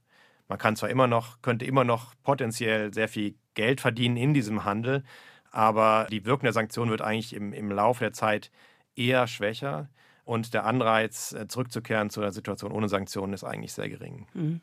Man 0.49 0.59
kann 0.59 0.77
zwar 0.77 0.91
immer 0.91 1.07
noch, 1.07 1.43
könnte 1.43 1.65
immer 1.65 1.85
noch 1.85 2.15
potenziell 2.23 2.93
sehr 2.95 3.09
viel 3.09 3.35
Geld 3.55 3.81
verdienen 3.81 4.17
in 4.17 4.35
diesem 4.35 4.65
Handel, 4.65 5.03
aber 5.51 6.07
die 6.11 6.25
Wirkung 6.25 6.45
der 6.45 6.53
Sanktionen 6.53 6.91
wird 6.91 7.03
eigentlich 7.03 7.35
im, 7.35 7.53
im 7.53 7.71
Laufe 7.71 8.05
der 8.05 8.13
Zeit 8.13 8.51
eher 8.95 9.27
schwächer 9.27 9.89
und 10.25 10.55
der 10.55 10.65
Anreiz, 10.65 11.33
äh, 11.33 11.47
zurückzukehren 11.49 12.09
zu 12.09 12.21
einer 12.21 12.33
Situation 12.33 12.73
ohne 12.73 12.89
Sanktionen, 12.89 13.35
ist 13.35 13.45
eigentlich 13.45 13.75
sehr 13.75 13.89
gering. 13.91 14.27
Mhm. 14.33 14.61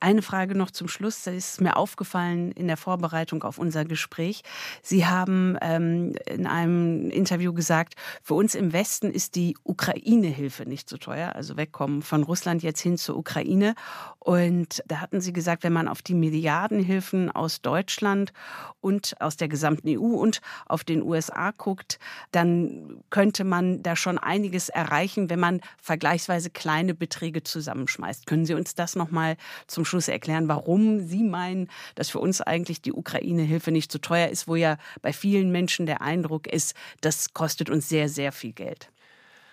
Eine 0.00 0.22
Frage 0.22 0.54
noch 0.54 0.70
zum 0.70 0.86
Schluss. 0.88 1.24
Das 1.24 1.34
ist 1.34 1.60
mir 1.60 1.76
aufgefallen 1.76 2.52
in 2.52 2.66
der 2.66 2.76
Vorbereitung 2.76 3.42
auf 3.42 3.58
unser 3.58 3.84
Gespräch. 3.84 4.42
Sie 4.82 5.06
haben 5.06 5.56
ähm, 5.62 6.14
in 6.26 6.46
einem 6.46 7.10
Interview 7.10 7.54
gesagt, 7.54 7.94
für 8.22 8.34
uns 8.34 8.54
im 8.54 8.72
Westen 8.72 9.10
ist 9.10 9.34
die 9.34 9.56
Ukraine-Hilfe 9.64 10.66
nicht 10.66 10.88
so 10.90 10.98
teuer, 10.98 11.34
also 11.34 11.56
wegkommen 11.56 12.02
von 12.02 12.22
Russland 12.22 12.62
jetzt 12.62 12.80
hin 12.80 12.98
zur 12.98 13.16
Ukraine. 13.16 13.74
Und 14.18 14.82
da 14.86 15.00
hatten 15.00 15.22
Sie 15.22 15.32
gesagt, 15.32 15.64
wenn 15.64 15.72
man 15.72 15.88
auf 15.88 16.02
die 16.02 16.14
Milliardenhilfen 16.14 17.30
aus 17.30 17.62
Deutschland 17.62 18.34
und 18.80 19.18
aus 19.20 19.38
der 19.38 19.48
gesamten 19.48 19.88
EU 19.88 20.16
und 20.16 20.42
auf 20.66 20.84
den 20.84 21.02
USA 21.02 21.52
guckt, 21.52 21.98
dann 22.30 23.02
könnte 23.08 23.44
man 23.44 23.82
da 23.82 23.96
schon 23.96 24.18
einiges 24.18 24.68
erreichen, 24.68 24.97
wenn 24.98 25.40
man 25.40 25.60
vergleichsweise 25.80 26.50
kleine 26.50 26.94
Beträge 26.94 27.42
zusammenschmeißt. 27.42 28.26
Können 28.26 28.46
Sie 28.46 28.54
uns 28.54 28.74
das 28.74 28.96
noch 28.96 29.10
mal 29.10 29.36
zum 29.66 29.84
Schluss 29.84 30.08
erklären, 30.08 30.48
warum 30.48 31.00
Sie 31.06 31.22
meinen, 31.22 31.68
dass 31.94 32.10
für 32.10 32.18
uns 32.18 32.40
eigentlich 32.40 32.82
die 32.82 32.92
Ukraine-Hilfe 32.92 33.70
nicht 33.70 33.92
so 33.92 33.98
teuer 33.98 34.28
ist, 34.28 34.48
wo 34.48 34.56
ja 34.56 34.76
bei 35.02 35.12
vielen 35.12 35.52
Menschen 35.52 35.86
der 35.86 36.02
Eindruck 36.02 36.46
ist, 36.46 36.74
das 37.00 37.32
kostet 37.32 37.70
uns 37.70 37.88
sehr, 37.88 38.08
sehr 38.08 38.32
viel 38.32 38.52
Geld? 38.52 38.90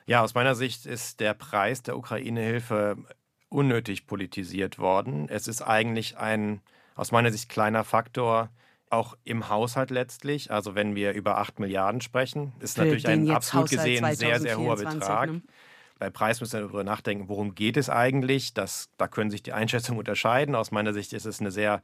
Ja, 0.08 0.24
aus 0.24 0.34
meiner 0.34 0.56
Sicht 0.56 0.86
ist 0.86 1.20
der 1.20 1.34
Preis 1.34 1.84
der 1.84 1.98
Ukraine-Hilfe 1.98 2.98
unnötig 3.50 4.08
politisiert 4.08 4.80
worden. 4.80 5.28
Es 5.30 5.48
ist 5.48 5.62
eigentlich 5.62 6.18
ein 6.18 6.62
aus 6.96 7.12
meiner 7.12 7.32
Sicht 7.32 7.50
kleiner 7.50 7.84
Faktor, 7.84 8.50
auch 8.96 9.16
im 9.24 9.50
Haushalt 9.50 9.92
letztlich. 9.92 10.52
Also 10.52 10.76
wenn 10.76 10.96
wir 10.96 11.14
über 11.14 11.38
8 11.38 11.60
Milliarden 11.60 12.02
sprechen, 12.02 12.54
ist 12.60 12.76
Für 12.76 12.86
natürlich 12.86 13.08
ein 13.08 13.30
absolut 13.30 13.72
Haushalt 13.72 13.84
gesehen 13.84 14.16
sehr, 14.16 14.40
sehr 14.40 14.58
hoher 14.58 14.78
Betrag. 14.78 15.30
Ne? 15.30 15.42
Bei 15.98 16.10
Preis 16.10 16.42
müssen 16.42 16.54
wir 16.54 16.62
darüber 16.62 16.84
nachdenken, 16.84 17.30
worum 17.30 17.56
geht 17.56 17.78
es 17.78 17.90
eigentlich. 17.90 18.54
Das, 18.54 18.90
da 18.98 19.08
können 19.08 19.32
sich 19.32 19.44
die 19.44 19.54
Einschätzungen 19.54 20.00
unterscheiden. 20.00 20.56
Aus 20.56 20.72
meiner 20.72 20.94
Sicht 20.94 21.14
ist 21.14 21.26
es 21.26 21.40
eine 21.40 21.52
sehr 21.52 21.82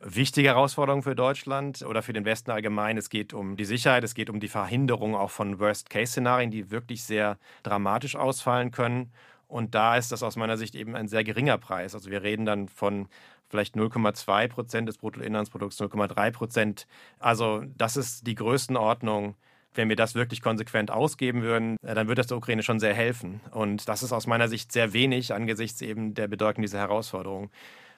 wichtige 0.00 0.48
Herausforderung 0.48 1.02
für 1.02 1.14
Deutschland 1.14 1.82
oder 1.82 2.02
für 2.02 2.12
den 2.12 2.24
Westen 2.24 2.50
allgemein. 2.50 2.96
Es 2.98 3.10
geht 3.10 3.32
um 3.32 3.56
die 3.56 3.64
Sicherheit, 3.64 4.04
es 4.04 4.14
geht 4.14 4.28
um 4.28 4.40
die 4.40 4.48
Verhinderung 4.48 5.14
auch 5.14 5.30
von 5.30 5.60
Worst-Case-Szenarien, 5.60 6.50
die 6.50 6.70
wirklich 6.70 7.04
sehr 7.04 7.38
dramatisch 7.62 8.16
ausfallen 8.16 8.70
können. 8.70 9.12
Und 9.46 9.74
da 9.74 9.96
ist 9.96 10.10
das 10.10 10.22
aus 10.22 10.36
meiner 10.36 10.56
Sicht 10.56 10.74
eben 10.74 10.96
ein 10.96 11.06
sehr 11.06 11.22
geringer 11.22 11.58
Preis. 11.58 11.94
Also 11.94 12.10
wir 12.10 12.22
reden 12.22 12.44
dann 12.44 12.68
von 12.68 13.08
vielleicht 13.54 13.76
0,2 13.76 14.48
Prozent 14.48 14.88
des 14.88 14.98
Bruttoinlandsprodukts, 14.98 15.80
0,3 15.80 16.32
Prozent. 16.32 16.86
Also 17.20 17.62
das 17.78 17.96
ist 17.96 18.26
die 18.26 18.34
Größenordnung. 18.34 19.36
Wenn 19.74 19.88
wir 19.88 19.94
das 19.94 20.16
wirklich 20.16 20.42
konsequent 20.42 20.90
ausgeben 20.90 21.42
würden, 21.42 21.76
äh, 21.82 21.94
dann 21.94 22.08
würde 22.08 22.20
das 22.20 22.26
der 22.26 22.36
Ukraine 22.36 22.64
schon 22.64 22.80
sehr 22.80 22.94
helfen. 22.94 23.40
Und 23.52 23.88
das 23.88 24.02
ist 24.02 24.12
aus 24.12 24.26
meiner 24.26 24.48
Sicht 24.48 24.72
sehr 24.72 24.92
wenig 24.92 25.32
angesichts 25.32 25.82
eben 25.82 26.14
der 26.14 26.26
Bedeutung 26.26 26.62
dieser 26.62 26.80
Herausforderung. 26.80 27.50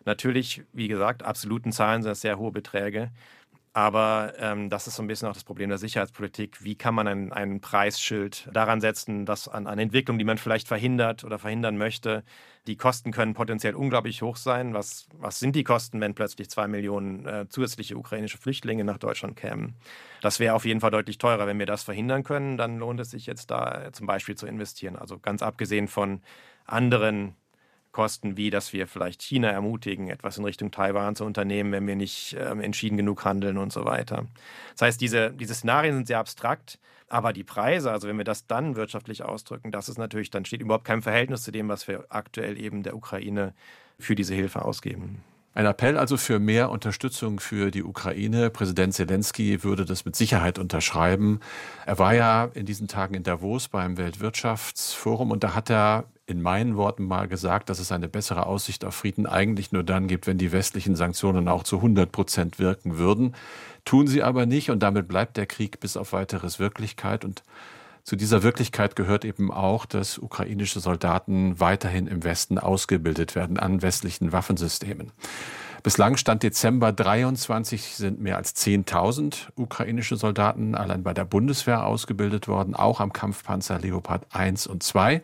Natürlich, 0.05 0.63
wie 0.75 0.89
gesagt, 0.89 1.23
absoluten 1.23 1.73
Zahlen 1.73 2.03
sind 2.03 2.11
das 2.11 2.21
sehr 2.21 2.39
hohe 2.39 2.53
Beträge. 2.53 3.11
Aber 3.77 4.33
ähm, 4.39 4.71
das 4.71 4.87
ist 4.87 4.97
so 4.97 5.03
ein 5.03 5.07
bisschen 5.07 5.29
auch 5.29 5.35
das 5.35 5.45
Problem 5.45 5.69
der 5.69 5.77
Sicherheitspolitik. 5.77 6.65
Wie 6.65 6.77
kann 6.77 6.95
man 6.95 7.07
ein, 7.07 7.31
ein 7.31 7.61
Preisschild 7.61 8.49
daran 8.51 8.81
setzen, 8.81 9.27
dass 9.27 9.49
an, 9.49 9.67
an 9.67 9.79
Entwicklung, 9.79 10.19
die 10.19 10.25
man 10.25 10.39
vielleicht 10.39 10.67
verhindert 10.67 11.25
oder 11.25 11.39
verhindern 11.39 11.77
möchte, 11.77 12.25
die 12.67 12.79
Kosten 12.79 13.13
können 13.13 13.35
potenziell 13.35 13.75
unglaublich 13.75 14.23
hoch 14.23 14.37
sein. 14.37 14.73
Was, 14.73 15.09
was 15.13 15.41
sind 15.41 15.55
die 15.57 15.63
Kosten, 15.63 16.01
wenn 16.01 16.15
plötzlich 16.15 16.49
zwei 16.49 16.69
Millionen 16.69 17.27
äh, 17.27 17.49
zusätzliche 17.51 17.99
ukrainische 17.99 18.39
Flüchtlinge 18.39 18.83
nach 18.83 18.97
Deutschland 18.97 19.37
kämen? 19.37 19.75
Das 20.23 20.41
wäre 20.41 20.55
auf 20.55 20.65
jeden 20.65 20.81
Fall 20.81 20.91
deutlich 20.91 21.19
teurer. 21.19 21.47
Wenn 21.47 21.59
wir 21.59 21.67
das 21.67 21.83
verhindern 21.83 22.25
können, 22.25 22.57
dann 22.57 22.79
lohnt 22.79 22.99
es 23.01 23.11
sich 23.11 23.27
jetzt 23.27 23.51
da 23.51 23.93
zum 23.93 24.07
Beispiel 24.07 24.37
zu 24.37 24.47
investieren. 24.47 24.97
Also 24.97 25.19
ganz 25.19 25.43
abgesehen 25.43 25.87
von 25.87 26.23
anderen 26.65 27.37
Kosten, 27.97 28.37
wie 28.37 28.51
dass 28.51 28.75
wir 28.75 28.87
vielleicht 28.87 29.23
China 29.23 29.49
ermutigen, 29.49 30.11
etwas 30.11 30.37
in 30.37 30.45
Richtung 30.45 30.71
Taiwan 30.71 31.17
zu 31.17 31.25
unternehmen, 31.25 31.73
wenn 31.73 31.87
wir 31.87 31.97
nicht 31.97 32.37
ähm, 32.39 32.61
entschieden 32.61 32.99
genug 32.99 33.25
handeln 33.25 33.57
und 33.57 33.73
so 33.73 33.87
weiter. 33.87 34.27
Das 34.73 34.83
heißt, 34.83 35.01
diese, 35.01 35.31
diese 35.31 35.55
Szenarien 35.55 35.95
sind 35.95 36.07
sehr 36.07 36.19
abstrakt, 36.19 36.79
aber 37.09 37.33
die 37.33 37.43
Preise, 37.43 37.91
also 37.91 38.07
wenn 38.07 38.19
wir 38.19 38.25
das 38.25 38.47
dann 38.47 38.77
wirtschaftlich 38.77 39.25
ausdrücken, 39.25 39.73
das 39.73 39.89
ist 39.89 39.97
natürlich, 39.97 40.29
dann 40.29 40.45
steht 40.45 40.61
überhaupt 40.61 40.85
kein 40.85 41.01
Verhältnis 41.01 41.43
zu 41.43 41.53
dem, 41.53 41.71
was 41.71 41.89
wir 41.89 42.05
aktuell 42.11 42.61
eben 42.61 42.83
der 42.83 42.95
Ukraine 42.95 43.55
für 43.99 44.15
diese 44.15 44.35
Hilfe 44.35 44.63
ausgeben. 44.63 45.23
Ein 45.55 45.65
Appell 45.65 45.97
also 45.97 46.19
für 46.19 46.39
mehr 46.39 46.69
Unterstützung 46.69 47.41
für 47.41 47.71
die 47.71 47.83
Ukraine. 47.83 48.51
Präsident 48.51 48.93
Zelensky 48.93 49.65
würde 49.65 49.87
das 49.87 50.05
mit 50.05 50.15
Sicherheit 50.15 50.59
unterschreiben. 50.59 51.41
Er 51.87 51.99
war 51.99 52.15
ja 52.15 52.51
in 52.53 52.67
diesen 52.67 52.89
Tagen 52.89 53.15
in 53.15 53.23
Davos 53.23 53.69
beim 53.69 53.97
Weltwirtschaftsforum 53.97 55.31
und 55.31 55.45
da 55.45 55.55
hat 55.55 55.71
er 55.71 56.05
in 56.27 56.43
meinen 56.43 56.77
Worten 56.77 57.05
mal 57.05 57.29
gesagt, 57.29 57.71
dass 57.71 57.79
es 57.79 57.93
eine 57.93 58.09
bessere 58.09 58.47
Aussicht 58.47 58.85
auf 58.85 58.95
Frieden 58.95 59.27
eigentlich 59.27 59.71
nur 59.73 59.85
dann 59.85 60.09
gibt, 60.09 60.27
wenn 60.27 60.39
die 60.39 60.53
westlichen 60.53 60.97
Sanktionen 60.97 61.49
auch 61.49 61.63
zu 61.63 61.77
100 61.77 62.11
Prozent 62.11 62.59
wirken 62.59 62.99
würden. 62.99 63.35
Tun 63.85 64.09
sie 64.09 64.23
aber 64.23 64.45
nicht 64.45 64.71
und 64.71 64.83
damit 64.83 65.07
bleibt 65.07 65.37
der 65.37 65.47
Krieg 65.47 65.79
bis 65.79 65.97
auf 65.97 66.13
weiteres 66.13 66.59
Wirklichkeit 66.59 67.25
und 67.25 67.43
zu 68.03 68.15
dieser 68.15 68.45
Wirklichkeit 68.45 68.95
gehört 68.95 69.25
eben 69.25 69.53
auch, 69.53 69.85
dass 69.85 70.19
ukrainische 70.19 70.79
Soldaten 70.79 71.59
weiterhin 71.59 72.07
im 72.07 72.23
Westen 72.23 72.57
ausgebildet 72.57 73.35
werden 73.35 73.59
an 73.59 73.83
westlichen 73.83 74.31
Waffensystemen. 74.31 75.11
Bislang 75.83 76.17
stand 76.17 76.45
Dezember 76.45 76.93
23 76.93 77.97
sind 77.97 78.21
mehr 78.21 78.37
als 78.37 78.55
10.000 78.55 79.49
ukrainische 79.57 80.17
Soldaten 80.17 80.77
allein 80.77 81.03
bei 81.03 81.15
der 81.15 81.25
Bundeswehr 81.25 81.85
ausgebildet 81.85 82.47
worden, 82.47 82.77
auch 82.77 83.01
am 83.01 83.13
Kampfpanzer 83.13 83.81
Leopard 83.81 84.25
1 84.33 84.69
und 84.69 84.85
2. 84.85 85.21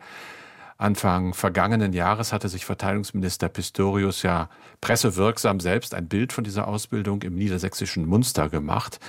Anfang 0.77 1.33
vergangenen 1.33 1.93
Jahres 1.93 2.33
hatte 2.33 2.49
sich 2.49 2.65
Verteidigungsminister 2.65 3.49
Pistorius 3.49 4.23
ja 4.23 4.49
pressewirksam 4.81 5.59
selbst 5.59 5.93
ein 5.93 6.07
Bild 6.07 6.33
von 6.33 6.43
dieser 6.43 6.67
Ausbildung 6.67 7.21
im 7.21 7.35
niedersächsischen 7.35 8.05
Munster 8.05 8.49
gemacht. 8.49 8.99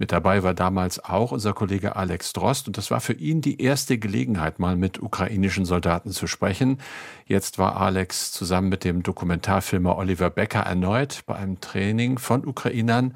Mit 0.00 0.12
dabei 0.12 0.42
war 0.42 0.54
damals 0.54 1.04
auch 1.04 1.30
unser 1.30 1.52
Kollege 1.52 1.94
Alex 1.94 2.32
Drost 2.32 2.66
und 2.68 2.78
das 2.78 2.90
war 2.90 3.02
für 3.02 3.12
ihn 3.12 3.42
die 3.42 3.60
erste 3.60 3.98
Gelegenheit, 3.98 4.58
mal 4.58 4.74
mit 4.74 5.02
ukrainischen 5.02 5.66
Soldaten 5.66 6.10
zu 6.10 6.26
sprechen. 6.26 6.78
Jetzt 7.26 7.58
war 7.58 7.78
Alex 7.78 8.32
zusammen 8.32 8.70
mit 8.70 8.82
dem 8.82 9.02
Dokumentarfilmer 9.02 9.98
Oliver 9.98 10.30
Becker 10.30 10.60
erneut 10.60 11.20
bei 11.26 11.34
einem 11.34 11.60
Training 11.60 12.16
von 12.16 12.46
Ukrainern 12.46 13.14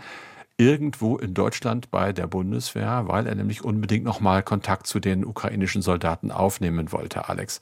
irgendwo 0.56 1.16
in 1.16 1.34
Deutschland 1.34 1.90
bei 1.90 2.12
der 2.12 2.26
Bundeswehr, 2.26 3.04
weil 3.06 3.26
er 3.26 3.34
nämlich 3.34 3.64
unbedingt 3.64 4.04
nochmal 4.04 4.42
Kontakt 4.42 4.86
zu 4.86 5.00
den 5.00 5.24
ukrainischen 5.24 5.82
Soldaten 5.82 6.30
aufnehmen 6.30 6.92
wollte, 6.92 7.28
Alex. 7.28 7.60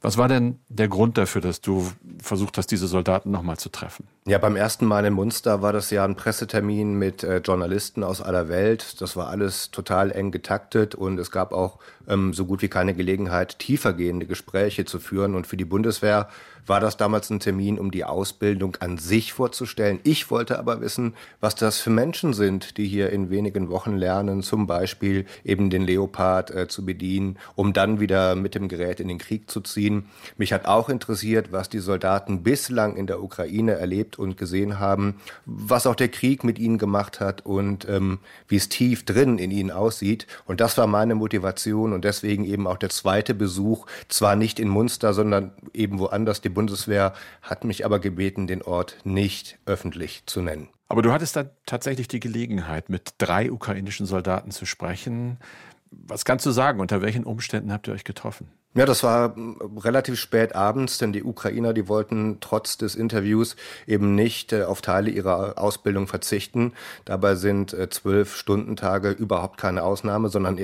Was 0.00 0.16
war 0.16 0.28
denn 0.28 0.60
der 0.68 0.86
Grund 0.86 1.18
dafür, 1.18 1.40
dass 1.40 1.60
du 1.60 1.90
versucht 2.22 2.56
hast, 2.56 2.68
diese 2.68 2.86
Soldaten 2.86 3.32
nochmal 3.32 3.56
zu 3.56 3.68
treffen? 3.68 4.06
Ja, 4.26 4.38
beim 4.38 4.54
ersten 4.54 4.86
Mal 4.86 5.04
in 5.04 5.12
Munster 5.12 5.60
war 5.60 5.72
das 5.72 5.90
ja 5.90 6.04
ein 6.04 6.14
Pressetermin 6.14 6.94
mit 6.94 7.24
äh, 7.24 7.38
Journalisten 7.38 8.04
aus 8.04 8.22
aller 8.22 8.48
Welt. 8.48 9.00
Das 9.00 9.16
war 9.16 9.26
alles 9.26 9.72
total 9.72 10.12
eng 10.12 10.30
getaktet 10.30 10.94
und 10.94 11.18
es 11.18 11.32
gab 11.32 11.52
auch 11.52 11.80
ähm, 12.06 12.32
so 12.32 12.46
gut 12.46 12.62
wie 12.62 12.68
keine 12.68 12.94
Gelegenheit, 12.94 13.58
tiefergehende 13.58 14.26
Gespräche 14.26 14.84
zu 14.84 15.00
führen. 15.00 15.34
Und 15.34 15.48
für 15.48 15.56
die 15.56 15.64
Bundeswehr 15.64 16.28
war 16.68 16.80
das 16.80 16.96
damals 16.96 17.30
ein 17.30 17.40
Termin, 17.40 17.78
um 17.78 17.90
die 17.90 18.04
Ausbildung 18.04 18.76
an 18.80 18.98
sich 18.98 19.32
vorzustellen. 19.32 20.00
Ich 20.04 20.30
wollte 20.30 20.58
aber 20.58 20.80
wissen, 20.80 21.14
was 21.40 21.54
das 21.54 21.80
für 21.80 21.90
Menschen 21.90 22.34
sind, 22.34 22.76
die 22.76 22.86
hier 22.86 23.10
in 23.10 23.30
wenigen 23.30 23.70
Wochen 23.70 23.96
lernen, 23.96 24.42
zum 24.42 24.66
Beispiel 24.66 25.26
eben 25.44 25.70
den 25.70 25.82
Leopard 25.82 26.50
äh, 26.50 26.68
zu 26.68 26.84
bedienen, 26.84 27.38
um 27.54 27.72
dann 27.72 28.00
wieder 28.00 28.34
mit 28.34 28.54
dem 28.54 28.68
Gerät 28.68 29.00
in 29.00 29.08
den 29.08 29.18
Krieg 29.18 29.50
zu 29.50 29.60
ziehen. 29.60 30.08
Mich 30.36 30.52
hat 30.52 30.66
auch 30.66 30.88
interessiert, 30.88 31.52
was 31.52 31.68
die 31.68 31.78
Soldaten 31.78 32.42
bislang 32.42 32.96
in 32.96 33.06
der 33.06 33.22
Ukraine 33.22 33.72
erlebt 33.72 34.18
und 34.18 34.36
gesehen 34.36 34.78
haben, 34.78 35.16
was 35.46 35.86
auch 35.86 35.94
der 35.94 36.08
Krieg 36.08 36.44
mit 36.44 36.58
ihnen 36.58 36.78
gemacht 36.78 37.20
hat 37.20 37.46
und 37.46 37.88
ähm, 37.88 38.18
wie 38.46 38.56
es 38.56 38.68
tief 38.68 39.04
drin 39.04 39.38
in 39.38 39.50
ihnen 39.50 39.70
aussieht. 39.70 40.26
Und 40.46 40.60
das 40.60 40.76
war 40.76 40.86
meine 40.86 41.14
Motivation 41.14 41.92
und 41.92 42.04
deswegen 42.04 42.44
eben 42.44 42.66
auch 42.66 42.78
der 42.78 42.90
zweite 42.90 43.34
Besuch, 43.34 43.86
zwar 44.08 44.36
nicht 44.36 44.60
in 44.60 44.68
Munster, 44.68 45.14
sondern 45.14 45.52
eben 45.72 45.98
woanders. 45.98 46.40
Die 46.40 46.48
Bundeswehr 46.58 47.12
hat 47.40 47.62
mich 47.62 47.84
aber 47.84 48.00
gebeten, 48.00 48.48
den 48.48 48.62
Ort 48.62 48.96
nicht 49.04 49.60
öffentlich 49.64 50.24
zu 50.26 50.42
nennen. 50.42 50.68
Aber 50.88 51.02
du 51.02 51.12
hattest 51.12 51.36
da 51.36 51.50
tatsächlich 51.66 52.08
die 52.08 52.18
Gelegenheit, 52.18 52.88
mit 52.88 53.14
drei 53.18 53.52
ukrainischen 53.52 54.06
Soldaten 54.06 54.50
zu 54.50 54.66
sprechen. 54.66 55.38
Was 55.92 56.24
kannst 56.24 56.44
du 56.46 56.50
sagen? 56.50 56.80
Unter 56.80 57.00
welchen 57.00 57.22
Umständen 57.22 57.72
habt 57.72 57.86
ihr 57.86 57.94
euch 57.94 58.02
getroffen? 58.02 58.48
Ja, 58.74 58.84
das 58.84 59.02
war 59.02 59.34
hm, 59.34 59.56
relativ 59.78 60.20
spät 60.20 60.54
abends, 60.54 60.98
denn 60.98 61.12
die 61.12 61.24
Ukrainer, 61.24 61.72
die 61.72 61.88
wollten 61.88 62.36
trotz 62.40 62.76
des 62.76 62.96
Interviews 62.96 63.56
eben 63.86 64.14
nicht 64.14 64.52
äh, 64.52 64.64
auf 64.64 64.82
Teile 64.82 65.10
ihrer 65.10 65.58
Ausbildung 65.58 66.06
verzichten. 66.06 66.74
Dabei 67.06 67.34
sind 67.34 67.72
äh, 67.72 67.88
zwölf 67.88 68.36
Stundentage 68.36 69.10
überhaupt 69.10 69.58
keine 69.58 69.82
Ausnahme, 69.82 70.28
sondern 70.28 70.58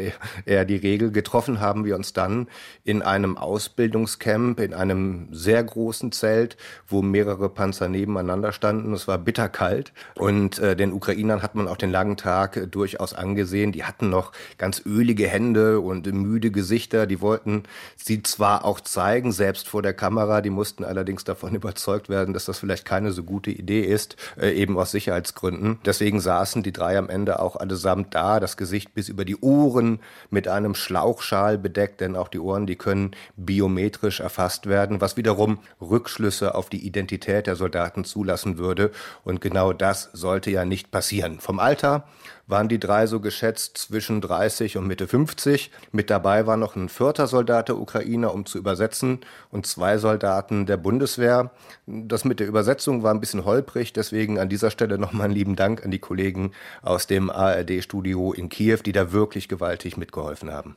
eher 0.45 0.67
die 0.67 0.77
Regel. 0.77 1.13
Getroffen 1.13 1.61
haben 1.61 1.87
wir 1.87 1.97
uns 1.97 2.13
dann 2.13 2.49
in 2.85 3.01
einem 3.01 3.39
Ausbildungscamp, 3.39 4.61
in 4.61 4.75
einem 4.75 5.29
sehr 5.33 5.65
großen 5.65 6.13
Zelt, 6.13 6.59
wo 6.87 7.01
mehrere 7.01 7.49
Panzer 7.49 7.89
nebeneinander 7.89 8.53
standen. 8.53 8.93
Es 8.93 9.09
war 9.09 9.17
bitterkalt 9.17 9.95
und 10.15 10.59
äh, 10.59 10.77
den 10.77 10.93
Ukrainern 10.93 11.43
hat 11.43 11.55
man 11.55 11.69
auch 11.69 11.79
den 11.79 11.91
langen 11.91 12.19
Tag 12.19 12.59
äh, 12.59 12.67
durchaus 12.67 13.15
angesehen. 13.15 13.73
Die 13.73 13.85
hatten 13.85 14.11
noch 14.11 14.33
ganz 14.59 14.83
ölige 14.85 15.27
Hände 15.27 15.81
und 15.81 16.07
müde 16.13 16.51
Gesichter. 16.51 17.07
Die 17.07 17.23
wollten 17.23 17.63
sie 17.97 18.23
zwar 18.23 18.65
auch 18.65 18.81
zeigen, 18.81 19.33
selbst 19.33 19.69
vor 19.69 19.83
der 19.83 19.95
Kamera, 19.95 20.41
die 20.41 20.51
mussten 20.51 20.85
allerdings 20.85 21.25
davon 21.25 21.55
überzeugt 21.55 22.09
werden, 22.09 22.35
dass 22.35 22.45
das 22.45 22.59
vielleicht 22.59 22.85
keine 22.85 23.13
so 23.13 23.23
gute 23.23 23.51
Idee 23.51 23.83
ist, 23.83 24.17
äh, 24.41 24.51
eben 24.51 24.79
aus 24.79 24.91
Sicherheitsgründen. 24.91 25.79
Deswegen 25.85 26.21
saßen 26.21 26.63
die 26.63 26.73
drei 26.73 26.99
am 26.99 27.09
Ende 27.09 27.41
auch 27.41 27.57
allesamt 27.57 28.15
da, 28.15 28.41
das 28.41 28.57
Gesicht 28.57 28.95
bis 28.95 29.09
über 29.09 29.25
die 29.25 29.37
Ohren 29.37 30.01
mit 30.31 30.49
einem 30.49 30.75
Schlauchschal 30.75 31.59
bedeckt, 31.59 32.01
denn 32.01 32.17
auch 32.17 32.29
die 32.29 32.41
Ohren, 32.41 32.67
die 32.67 32.77
können 32.77 33.13
biometrisch 33.37 34.21
erfasst 34.21 34.67
werden, 34.67 35.01
was 35.01 35.17
wiederum 35.17 35.59
Rückschlüsse 35.81 36.55
auf 36.55 36.69
die 36.69 36.87
Identität 36.87 37.47
der 37.47 37.57
Soldaten 37.57 38.05
zulassen 38.05 38.59
würde. 38.59 38.91
Und 39.25 39.41
genau 39.41 39.73
das 39.73 40.11
sollte 40.13 40.51
ja 40.51 40.65
nicht 40.65 40.91
passieren. 40.91 41.41
Vom 41.41 41.59
Alter 41.59 42.05
waren 42.47 42.69
die 42.69 42.79
drei 42.79 43.07
so 43.07 43.21
geschätzt 43.21 43.79
zwischen 43.79 44.21
30 44.21 44.77
und 44.77 44.87
Mitte 44.87 45.09
50. 45.09 45.71
Mit 45.93 46.11
dabei 46.11 46.47
war 46.47 46.57
noch 46.57 46.77
ein 46.77 46.89
vierter 46.89 47.27
Soldat 47.27 47.69
der 47.69 47.79
Ukrainer, 47.79 48.35
um 48.35 48.47
zu 48.47 48.59
übersetzen, 48.59 49.21
und 49.51 49.67
zwei 49.67 49.99
Soldaten 49.99 50.67
der 50.67 50.77
Bundeswehr. 50.77 51.51
Das 51.87 52.25
mit 52.25 52.41
der 52.41 52.47
Übersetzung 52.47 53.03
war 53.03 53.13
ein 53.13 53.21
bisschen 53.21 53.45
holprig, 53.45 53.93
deswegen 53.93 54.39
an 54.39 54.49
dieser 54.49 54.71
Stelle 54.71 54.99
nochmal 54.99 55.27
einen 55.27 55.35
lieben 55.35 55.57
Dank 55.57 55.85
an 55.85 55.91
die 55.91 55.99
Kollegen 55.99 56.53
aus 56.83 57.07
dem 57.07 57.31
ARD-Studio 57.31 58.33
in 58.33 58.49
Kiew, 58.49 58.79
die 58.85 58.93
da 58.93 59.13
wirklich 59.13 59.49
gewaltig 59.49 59.97
mitgeholfen 59.97 60.51
haben. 60.51 60.77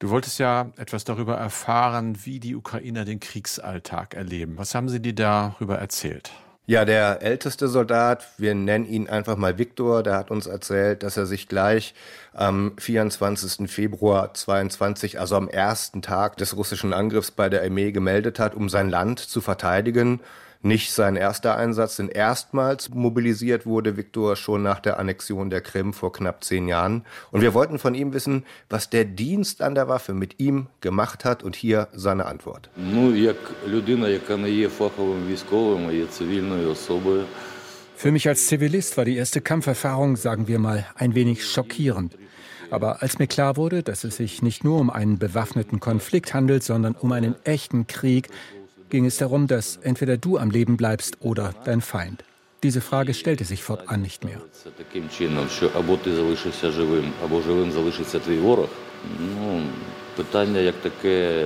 Du 0.00 0.10
wolltest 0.10 0.38
ja 0.38 0.70
etwas 0.76 1.04
darüber 1.04 1.36
erfahren, 1.36 2.18
wie 2.24 2.40
die 2.40 2.56
Ukrainer 2.56 3.04
den 3.04 3.20
Kriegsalltag 3.20 4.14
erleben. 4.14 4.58
Was 4.58 4.74
haben 4.74 4.88
sie 4.88 5.00
dir 5.00 5.14
darüber 5.14 5.78
erzählt? 5.78 6.32
Ja, 6.66 6.86
der 6.86 7.20
älteste 7.20 7.68
Soldat, 7.68 8.26
wir 8.38 8.54
nennen 8.54 8.86
ihn 8.86 9.06
einfach 9.06 9.36
mal 9.36 9.58
Viktor, 9.58 10.02
der 10.02 10.16
hat 10.16 10.30
uns 10.30 10.46
erzählt, 10.46 11.02
dass 11.02 11.18
er 11.18 11.26
sich 11.26 11.46
gleich 11.46 11.92
am 12.32 12.72
24. 12.78 13.70
Februar 13.70 14.32
22, 14.32 15.20
also 15.20 15.36
am 15.36 15.48
ersten 15.48 16.00
Tag 16.00 16.38
des 16.38 16.56
russischen 16.56 16.94
Angriffs 16.94 17.32
bei 17.32 17.50
der 17.50 17.62
Armee 17.62 17.92
gemeldet 17.92 18.38
hat, 18.38 18.54
um 18.54 18.70
sein 18.70 18.88
Land 18.88 19.18
zu 19.18 19.42
verteidigen 19.42 20.20
nicht 20.64 20.92
sein 20.92 21.16
erster 21.16 21.56
Einsatz, 21.56 21.96
denn 21.96 22.08
erstmals 22.08 22.88
mobilisiert 22.88 23.66
wurde 23.66 23.96
Viktor 23.96 24.34
schon 24.36 24.62
nach 24.62 24.80
der 24.80 24.98
Annexion 24.98 25.50
der 25.50 25.60
Krim 25.60 25.92
vor 25.92 26.12
knapp 26.12 26.42
zehn 26.42 26.68
Jahren. 26.68 27.04
Und 27.30 27.42
wir 27.42 27.54
wollten 27.54 27.78
von 27.78 27.94
ihm 27.94 28.14
wissen, 28.14 28.44
was 28.70 28.88
der 28.88 29.04
Dienst 29.04 29.60
an 29.62 29.74
der 29.74 29.88
Waffe 29.88 30.14
mit 30.14 30.40
ihm 30.40 30.68
gemacht 30.80 31.24
hat. 31.24 31.42
Und 31.42 31.54
hier 31.54 31.88
seine 31.92 32.26
Antwort. 32.26 32.70
Für 37.96 38.10
mich 38.10 38.26
als 38.28 38.46
Zivilist 38.46 38.96
war 38.96 39.04
die 39.04 39.16
erste 39.16 39.40
Kampferfahrung, 39.40 40.16
sagen 40.16 40.48
wir 40.48 40.58
mal, 40.58 40.86
ein 40.96 41.14
wenig 41.14 41.46
schockierend. 41.46 42.16
Aber 42.70 43.02
als 43.02 43.18
mir 43.18 43.26
klar 43.26 43.56
wurde, 43.56 43.82
dass 43.82 44.04
es 44.04 44.16
sich 44.16 44.42
nicht 44.42 44.64
nur 44.64 44.80
um 44.80 44.90
einen 44.90 45.18
bewaffneten 45.18 45.78
Konflikt 45.78 46.34
handelt, 46.34 46.62
sondern 46.62 46.94
um 46.94 47.12
einen 47.12 47.36
echten 47.44 47.86
Krieg, 47.86 48.30
ging 48.94 49.06
es 49.06 49.16
darum, 49.16 49.48
dass 49.48 49.76
entweder 49.82 50.16
du 50.16 50.38
am 50.38 50.50
Leben 50.50 50.76
bleibst 50.76 51.16
oder 51.18 51.52
dein 51.64 51.80
Feind. 51.80 52.22
Diese 52.62 52.80
Frage 52.80 53.12
stellte 53.12 53.44
sich 53.44 53.64
fortan 53.64 54.02
nicht 54.02 54.22
mehr. 54.22 54.40
Питання 60.15 60.59
як 60.59 60.75
таке, 60.75 61.45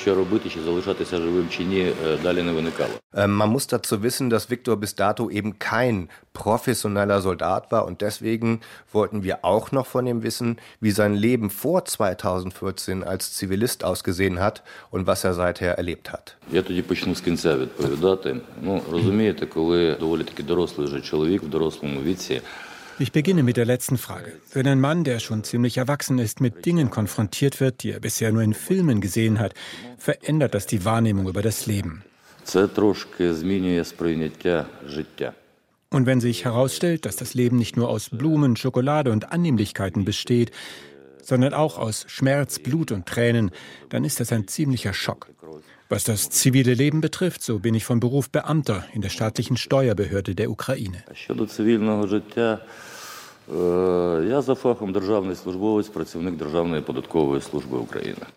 що 0.00 0.14
робити, 0.14 0.48
чи 0.48 0.62
залишатися 0.62 1.16
живим 1.16 1.48
чи 1.50 1.64
ні, 1.64 1.92
далі 2.22 2.42
не 2.42 2.52
виникало. 2.52 2.90
Man 3.14 3.52
muss 3.52 3.66
dazu 3.66 4.02
wissen, 4.02 4.30
dass 4.30 4.50
Viktor 4.50 4.76
bis 4.76 4.94
dato 4.94 5.30
eben 5.30 5.58
kein 5.58 6.08
professioneller 6.32 7.20
Soldat 7.20 7.72
war 7.72 7.86
und 7.86 8.00
deswegen 8.00 8.60
wollten 8.92 9.22
wir 9.24 9.36
auch 9.44 9.72
noch 9.72 9.86
von 9.86 10.06
ihm 10.06 10.22
wissen, 10.22 10.58
wie 10.80 10.90
sein 10.90 11.14
Leben 11.14 11.50
vor 11.50 11.84
2014 11.84 13.04
als 13.04 13.32
Zivilist 13.32 13.84
ausgesehen 13.84 14.38
hat 14.40 14.62
und 14.90 15.06
was 15.06 15.24
er 15.24 15.34
seither 15.34 15.70
erlebt 15.78 16.12
hat. 16.12 16.36
Я 16.52 16.62
тоді 16.62 16.82
почну 16.82 17.14
з 17.14 17.20
кінця 17.20 17.56
відповідати. 17.56 18.36
Ну, 18.62 18.82
розумієте, 18.92 19.46
коли 19.46 19.96
доволі 20.00 20.24
таки 20.24 20.42
дорослий 20.42 20.86
вже 20.86 21.00
чоловік 21.00 21.42
в 21.42 21.48
дорослому 21.48 22.00
віці, 22.02 22.40
ich 22.99 23.11
beginne 23.11 23.43
mit 23.43 23.57
der 23.57 23.65
letzten 23.65 23.97
Frage. 23.97 24.33
Wenn 24.53 24.67
ein 24.67 24.79
Mann, 24.79 25.03
der 25.03 25.19
schon 25.19 25.43
ziemlich 25.43 25.77
erwachsen 25.77 26.19
ist, 26.19 26.41
mit 26.41 26.65
Dingen 26.65 26.89
konfrontiert 26.89 27.59
wird, 27.59 27.83
die 27.83 27.91
er 27.91 27.99
bisher 27.99 28.31
nur 28.31 28.41
in 28.41 28.53
Filmen 28.53 29.01
gesehen 29.01 29.39
hat, 29.39 29.53
verändert 29.97 30.53
das 30.53 30.65
die 30.65 30.85
Wahrnehmung 30.85 31.27
über 31.27 31.41
das 31.41 31.65
Leben. 31.65 32.03
Und 35.91 36.05
wenn 36.05 36.21
sich 36.21 36.45
herausstellt, 36.45 37.05
dass 37.05 37.15
das 37.15 37.33
Leben 37.33 37.57
nicht 37.57 37.77
nur 37.77 37.89
aus 37.89 38.09
Blumen, 38.09 38.55
Schokolade 38.55 39.11
und 39.11 39.31
Annehmlichkeiten 39.31 40.05
besteht, 40.05 40.51
sondern 41.23 41.53
auch 41.53 41.77
aus 41.77 42.05
Schmerz, 42.07 42.59
Blut 42.59 42.91
und 42.91 43.05
Tränen, 43.05 43.51
dann 43.89 44.03
ist 44.03 44.19
das 44.19 44.31
ein 44.31 44.47
ziemlicher 44.47 44.93
Schock. 44.93 45.29
Was 45.91 46.03
das 46.03 46.29
zivile 46.29 46.75
Leben 46.75 47.01
betrifft, 47.01 47.41
so 47.41 47.57
bin 47.57 47.73
ich 47.73 47.83
von 47.83 47.99
Beruf 47.99 48.29
Beamter 48.29 48.85
in 48.93 49.01
der 49.01 49.09
staatlichen 49.09 49.57
Steuerbehörde 49.57 50.35
der 50.35 50.51
Ukraine. 50.51 51.03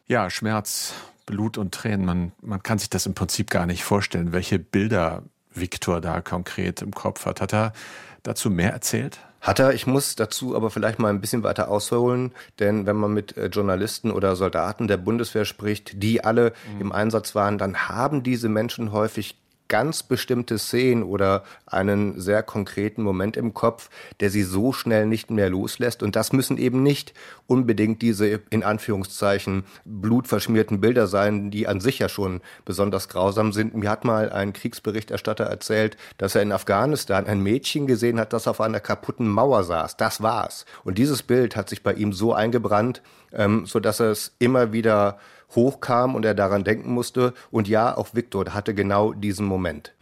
Ja, 0.09 0.31
Schmerz, 0.31 0.95
Blut 1.27 1.59
und 1.59 1.75
Tränen, 1.75 2.07
man, 2.07 2.33
man 2.41 2.63
kann 2.63 2.79
sich 2.79 2.89
das 2.89 3.05
im 3.05 3.13
Prinzip 3.13 3.51
gar 3.51 3.67
nicht 3.67 3.85
vorstellen, 3.85 4.33
welche 4.33 4.59
Bilder 4.59 5.23
Viktor 5.53 6.01
da 6.01 6.23
konkret 6.23 6.81
im 6.81 6.93
Kopf 6.93 7.27
hat. 7.27 7.43
Hat 7.43 7.53
er 7.53 7.75
dazu 8.23 8.49
mehr 8.49 8.73
erzählt? 8.73 9.19
Hat 9.43 9.59
er, 9.59 9.75
ich 9.75 9.89
muss 9.89 10.15
dazu 10.15 10.55
aber 10.55 10.71
vielleicht 10.71 11.01
mal 11.01 11.09
ein 11.09 11.21
bisschen 11.21 11.43
weiter 11.43 11.69
ausholen, 11.69 12.33
denn 12.61 12.87
wenn 12.87 12.97
man 12.97 13.13
mit 13.13 13.37
äh, 13.37 13.47
Journalisten 13.47 14.13
oder 14.13 14.37
Soldaten 14.37 14.87
der 14.87 14.99
Bundeswehr 14.99 15.45
spricht, 15.45 16.01
die 16.01 16.23
alle 16.23 16.53
mhm. 16.75 16.81
im 16.81 16.93
Einsatz 16.93 17.35
waren, 17.35 17.59
dann 17.59 17.89
haben 17.89 18.23
diese 18.23 18.49
Menschen 18.49 18.93
häufig 18.93 19.42
ganz 19.73 20.03
bestimmte 20.03 20.59
Szenen 20.59 21.03
oder 21.03 21.45
einen 21.65 22.21
sehr 22.21 22.43
konkreten 22.43 23.03
Moment 23.03 23.39
im 23.39 23.55
Kopf, 23.55 23.89
der 24.21 24.29
sie 24.29 24.43
so 24.43 24.75
schnell 24.75 25.07
nicht 25.07 25.31
mehr 25.31 25.49
loslässt. 25.49 26.03
Und 26.03 26.15
das 26.15 26.35
müssen 26.35 26.59
eben 26.59 26.83
nicht 26.83 27.15
unbedingt 27.47 28.03
diese 28.03 28.41
in 28.51 28.65
Anführungszeichen 28.65 29.65
blutverschmierten 29.87 30.83
Bilder 30.83 31.07
sein, 31.07 31.51
die 31.51 31.69
an 31.69 31.81
sich 31.81 32.01
ja 32.01 32.11
schon 32.11 32.43
besonders 32.67 33.09
grausam 33.09 33.55
sind. 33.55 33.75
Mir 33.75 33.89
hat 33.89 34.05
mal 34.05 34.31
ein 34.31 34.53
Kriegsberichterstatter 34.53 35.45
erzählt, 35.45 35.97
dass 36.19 36.35
er 36.35 36.43
in 36.43 36.53
Afghanistan 36.53 37.27
ein 37.27 37.41
Mädchen 37.41 37.87
gesehen 37.87 38.21
hat, 38.21 38.35
das 38.35 38.47
auf 38.47 38.61
einer 38.61 38.81
kaputten 38.81 39.27
Mauer 39.27 39.65
saß. 39.65 39.97
Das 39.97 40.21
war's. 40.23 40.67
Und 40.85 40.99
dieses 40.99 41.23
Bild 41.23 41.57
hat 41.57 41.71
sich 41.71 41.83
bei 41.83 41.95
ihm 41.95 42.13
so 42.13 42.35
eingebrannt, 42.35 43.01
ähm, 43.33 43.65
so 43.65 43.81
dass 43.81 44.01
er 44.01 44.11
es 44.11 44.35
immer 44.39 44.75
wieder 44.75 45.19
hochkam 45.56 46.16
und 46.16 46.26
er 46.26 46.34
daran 46.34 46.64
denken 46.64 46.92
musste. 46.94 47.34
Und 47.52 47.68
ja, 47.68 47.98
auch 47.98 48.10
Viktor 48.14 48.54
hatte 48.54 48.74
genau 48.74 49.14
diesen 49.14 49.46
Moment. 49.46 49.94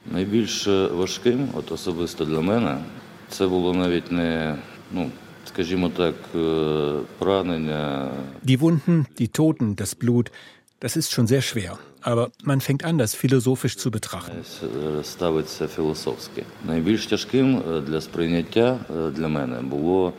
Die 8.44 8.62
Wunden, 8.62 9.08
die 9.20 9.28
Toten, 9.30 9.76
das 9.76 9.96
Blut, 9.96 10.32
das 10.80 10.96
ist 10.96 11.12
schon 11.12 11.28
sehr 11.28 11.42
schwer. 11.42 11.80
Aber 12.02 12.30
man 12.44 12.62
fängt 12.62 12.84
an, 12.86 12.98
das 13.00 13.16
philosophisch 13.16 13.78
zu 13.78 13.90
betrachten. 13.90 14.44
Найбільш 16.66 17.06
тяжким 17.06 17.62
для 17.88 18.02
сприйняття 18.02 18.80
для 19.12 19.28
мене 19.28 19.62
було 19.62 20.14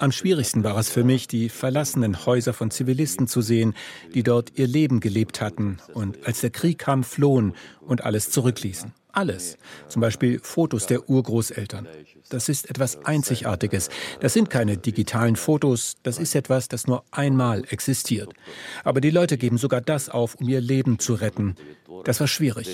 am 0.00 0.12
schwierigsten 0.12 0.64
war 0.64 0.78
es 0.78 0.88
für 0.88 1.04
mich, 1.04 1.28
die 1.28 1.50
verlassenen 1.50 2.24
Häuser 2.24 2.54
von 2.54 2.70
Zivilisten 2.70 3.26
zu 3.26 3.42
sehen, 3.42 3.74
die 4.14 4.22
dort 4.22 4.58
ihr 4.58 4.66
Leben 4.66 5.00
gelebt 5.00 5.42
hatten 5.42 5.78
und 5.92 6.26
als 6.26 6.40
der 6.40 6.48
Krieg 6.48 6.78
kam, 6.78 7.04
flohen 7.04 7.54
und 7.82 8.02
alles 8.02 8.30
zurückließen. 8.30 8.92
Alles. 9.12 9.58
Zum 9.88 10.00
Beispiel 10.00 10.38
Fotos 10.38 10.86
der 10.86 11.10
Urgroßeltern. 11.10 11.86
Das 12.30 12.48
ist 12.48 12.70
etwas 12.70 13.04
Einzigartiges. 13.04 13.90
Das 14.20 14.32
sind 14.32 14.48
keine 14.48 14.78
digitalen 14.78 15.36
Fotos. 15.36 15.96
Das 16.02 16.18
ist 16.18 16.34
etwas, 16.34 16.68
das 16.68 16.86
nur 16.86 17.04
einmal 17.10 17.64
existiert. 17.68 18.32
Aber 18.84 19.00
die 19.00 19.10
Leute 19.10 19.36
geben 19.36 19.58
sogar 19.58 19.80
das 19.80 20.08
auf, 20.08 20.36
um 20.36 20.48
ihr 20.48 20.60
Leben 20.60 20.98
zu 20.98 21.14
retten. 21.14 21.56
Das 22.04 22.20
war 22.20 22.28
schwierig. 22.28 22.68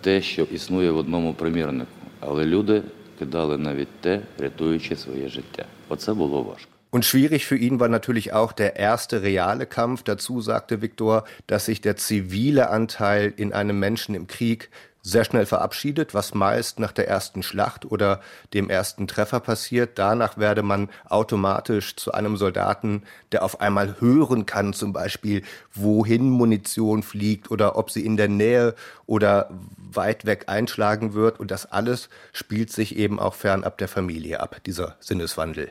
Те, 0.00 0.22
що 0.22 0.42
існує 0.42 0.90
в 0.90 0.96
одному 0.96 1.34
примірнику. 1.34 1.97
Але 2.20 2.44
люди 2.44 2.82
кидали 3.18 3.58
навіть 3.58 4.00
те, 4.00 4.20
рятуючи 4.38 4.96
своє 4.96 5.28
життя. 5.28 5.64
Оце 5.88 6.14
було 6.14 6.42
важко. 6.42 6.68
Und 6.92 7.04
schwierig 7.04 7.44
für 7.44 7.56
ihn 7.56 7.80
war 7.80 7.88
natürlich 7.88 8.32
auch 8.32 8.52
der 8.52 8.76
erste 8.76 9.22
reale 9.22 9.66
Kampf. 9.66 10.04
Dazu 10.04 10.40
sagte 10.40 10.80
Viktor, 10.80 11.24
dass 11.48 11.64
sich 11.66 11.80
der 11.80 11.96
zivile 11.96 12.70
Anteil 12.70 13.34
in 13.36 13.52
einem 13.52 13.80
Menschen 13.80 14.14
im 14.14 14.28
Krieg 14.28 14.70
sehr 15.08 15.24
schnell 15.24 15.44
verabschiedet, 15.44 16.14
was 16.14 16.32
meist 16.32 16.78
nach 16.78 16.90
der 16.92 17.06
ersten 17.06 17.42
Schlacht 17.42 17.84
oder 17.84 18.20
dem 18.54 18.70
ersten 18.70 19.06
Treffer 19.06 19.38
passiert. 19.38 19.98
Danach 19.98 20.38
werde 20.38 20.62
man 20.62 20.88
automatisch 21.06 21.94
zu 21.96 22.12
einem 22.12 22.38
Soldaten, 22.38 23.02
der 23.30 23.44
auf 23.44 23.60
einmal 23.60 24.00
hören 24.00 24.46
kann, 24.46 24.72
zum 24.72 24.94
Beispiel, 24.94 25.42
wohin 25.74 26.30
Munition 26.30 27.02
fliegt 27.02 27.50
oder 27.50 27.76
ob 27.76 27.90
sie 27.90 28.04
in 28.04 28.16
der 28.16 28.28
Nähe 28.28 28.74
oder 29.04 29.50
weit 29.76 30.24
weg 30.24 30.44
einschlagen 30.46 31.12
wird. 31.12 31.38
Und 31.38 31.50
das 31.50 31.70
alles 31.70 32.08
spielt 32.32 32.72
sich 32.72 32.96
eben 32.96 33.20
auch 33.20 33.34
fernab 33.34 33.76
der 33.76 33.88
Familie 33.88 34.40
ab, 34.40 34.56
dieser 34.64 34.96
Sinneswandel. 35.00 35.68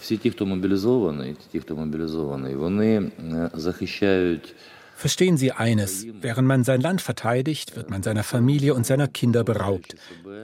Всі 0.00 0.16
ті, 0.16 0.30
хто 0.30 0.46
мобілізований, 0.46 1.36
ті, 1.52 1.60
хто 1.60 1.76
мобілізований, 1.76 2.54
вони 2.54 3.10
захищають 3.54 4.54
Verstehen 4.95 5.35
Sie 5.35 5.51
eines, 5.51 6.05
während 6.21 6.47
man 6.47 6.63
sein 6.63 6.79
Land 6.79 7.01
verteidigt, 7.01 7.75
wird 7.75 7.89
man 7.89 8.01
seiner 8.01 8.23
Familie 8.23 8.73
und 8.73 8.85
seiner 8.85 9.09
Kinder 9.09 9.43
beraubt. 9.43 9.95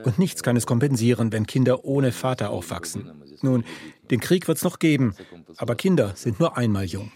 Und 0.04 0.18
nichts 0.18 0.42
kann 0.42 0.56
es 0.56 0.66
kompensieren, 0.66 1.32
wenn 1.32 1.46
Kinder 1.46 1.84
ohne 1.84 2.12
Vater 2.12 2.50
aufwachsen. 2.50 3.10
Nun, 3.40 3.64
den 4.10 4.20
Krieg 4.20 4.46
wird 4.48 4.58
es 4.58 4.64
noch 4.64 4.78
geben, 4.78 5.14
aber 5.56 5.74
Kinder 5.74 6.12
sind 6.14 6.38
nur 6.38 6.56
einmal 6.56 6.84
jung. 6.84 7.10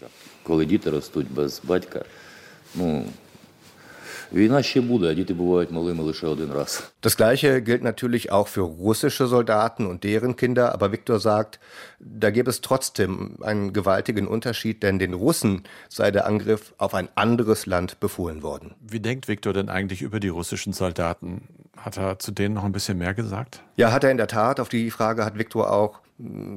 Das 7.01 7.17
gleiche 7.17 7.61
gilt 7.61 7.83
natürlich 7.83 8.31
auch 8.31 8.47
für 8.47 8.61
russische 8.61 9.27
Soldaten 9.27 9.85
und 9.85 10.03
deren 10.03 10.35
Kinder, 10.35 10.73
aber 10.73 10.91
Viktor 10.91 11.19
sagt, 11.19 11.59
da 11.99 12.29
gäbe 12.29 12.49
es 12.49 12.61
trotzdem 12.61 13.37
einen 13.41 13.73
gewaltigen 13.73 14.27
Unterschied, 14.27 14.83
denn 14.83 14.99
den 14.99 15.13
Russen 15.13 15.63
sei 15.89 16.11
der 16.11 16.25
Angriff 16.25 16.73
auf 16.77 16.93
ein 16.93 17.09
anderes 17.15 17.65
Land 17.65 17.99
befohlen 17.99 18.43
worden. 18.43 18.75
Wie 18.81 18.99
denkt 18.99 19.27
Viktor 19.27 19.53
denn 19.53 19.69
eigentlich 19.69 20.01
über 20.01 20.19
die 20.19 20.29
russischen 20.29 20.73
Soldaten? 20.73 21.47
Hat 21.77 21.97
er 21.97 22.19
zu 22.19 22.31
denen 22.31 22.55
noch 22.55 22.63
ein 22.63 22.71
bisschen 22.71 22.97
mehr 22.97 23.13
gesagt? 23.13 23.61
Ja, 23.75 23.91
hat 23.91 24.03
er 24.03 24.11
in 24.11 24.17
der 24.17 24.27
Tat. 24.27 24.59
Auf 24.59 24.69
die 24.69 24.89
Frage 24.91 25.23
hat 25.23 25.37
Viktor 25.37 25.71
auch 25.71 25.99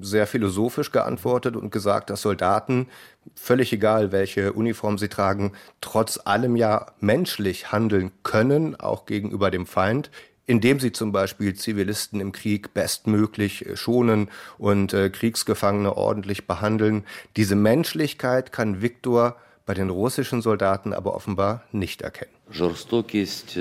sehr 0.01 0.27
philosophisch 0.27 0.91
geantwortet 0.91 1.55
und 1.55 1.71
gesagt, 1.71 2.09
dass 2.09 2.21
Soldaten, 2.21 2.87
völlig 3.35 3.73
egal 3.73 4.11
welche 4.11 4.53
Uniform 4.53 4.97
sie 4.97 5.07
tragen, 5.07 5.53
trotz 5.81 6.19
allem 6.23 6.55
ja 6.55 6.87
menschlich 6.99 7.71
handeln 7.71 8.11
können, 8.23 8.75
auch 8.75 9.05
gegenüber 9.05 9.49
dem 9.49 9.65
Feind, 9.65 10.11
indem 10.45 10.79
sie 10.79 10.91
zum 10.91 11.11
Beispiel 11.11 11.55
Zivilisten 11.55 12.19
im 12.21 12.31
Krieg 12.31 12.73
bestmöglich 12.73 13.65
äh, 13.65 13.75
schonen 13.75 14.29
und 14.57 14.93
äh, 14.93 15.09
Kriegsgefangene 15.09 15.97
ordentlich 15.97 16.45
behandeln. 16.45 17.03
Diese 17.35 17.55
Menschlichkeit 17.55 18.51
kann 18.51 18.81
Viktor 18.81 19.37
bei 19.65 19.73
den 19.73 19.89
russischen 19.89 20.41
Soldaten 20.43 20.93
aber 20.93 21.15
offenbar 21.15 21.63
nicht 21.71 22.01
erkennen. 22.03 22.31
Жорстокість, 22.51 23.57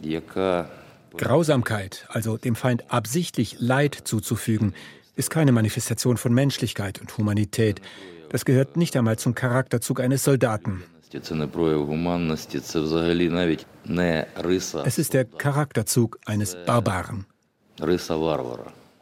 яка 0.00 0.66
Grausamkeit, 1.17 2.05
also 2.09 2.37
dem 2.37 2.55
Feind 2.55 2.91
absichtlich 2.91 3.57
Leid 3.59 3.95
zuzufügen, 4.03 4.73
ist 5.15 5.29
keine 5.29 5.51
Manifestation 5.51 6.17
von 6.17 6.33
Menschlichkeit 6.33 7.01
und 7.01 7.17
Humanität. 7.17 7.81
Das 8.29 8.45
gehört 8.45 8.77
nicht 8.77 8.95
einmal 8.95 9.17
zum 9.17 9.33
Charakterzug 9.35 9.99
eines 9.99 10.23
Soldaten. 10.23 10.83
Es 14.85 14.97
ist 14.97 15.13
der 15.13 15.25
Charakterzug 15.25 16.19
eines 16.25 16.57
Barbaren. 16.65 17.25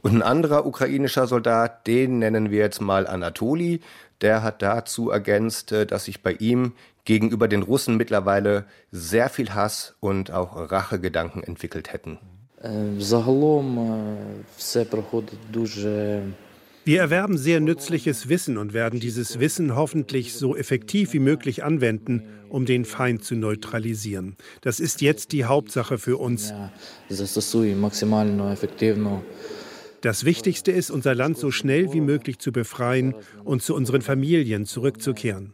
Und 0.01 0.13
ein 0.13 0.21
anderer 0.21 0.65
ukrainischer 0.65 1.27
Soldat, 1.27 1.87
den 1.87 2.19
nennen 2.19 2.51
wir 2.51 2.59
jetzt 2.59 2.79
mal 2.79 3.07
Anatoli, 3.07 3.81
der 4.21 4.43
hat 4.43 4.61
dazu 4.61 5.09
ergänzt, 5.09 5.71
äh, 5.71 5.85
dass 5.85 6.05
sich 6.05 6.21
bei 6.21 6.33
ihm 6.33 6.73
gegenüber 7.05 7.47
den 7.47 7.61
Russen 7.61 7.97
mittlerweile 7.97 8.65
sehr 8.91 9.29
viel 9.29 9.51
Hass 9.51 9.95
und 9.99 10.31
auch 10.31 10.71
Rachegedanken 10.71 11.43
entwickelt 11.43 11.93
hätten. 11.93 12.19
Wir 16.83 16.99
erwerben 16.99 17.37
sehr 17.37 17.59
nützliches 17.61 18.29
Wissen 18.29 18.59
und 18.59 18.73
werden 18.73 18.99
dieses 18.99 19.39
Wissen 19.39 19.75
hoffentlich 19.75 20.33
so 20.33 20.55
effektiv 20.55 21.13
wie 21.13 21.19
möglich 21.19 21.63
anwenden, 21.63 22.23
um 22.47 22.65
den 22.65 22.85
Feind 22.85 23.23
zu 23.23 23.35
neutralisieren. 23.35 24.35
Das 24.61 24.79
ist 24.79 25.01
jetzt 25.01 25.31
die 25.31 25.45
Hauptsache 25.45 25.97
für 25.97 26.17
uns. 26.17 26.53
Das 30.05 30.23
Wichtigste 30.23 30.71
ist, 30.71 30.91
unser 30.91 31.15
Land 31.15 31.35
so 31.35 31.49
schnell 31.49 31.91
wie 31.91 31.99
möglich 31.99 32.37
zu 32.37 32.51
befreien 32.51 33.15
und 33.43 33.63
zu 33.63 33.73
unseren 33.73 34.03
Familien 34.03 34.67
zurückzukehren. 34.67 35.51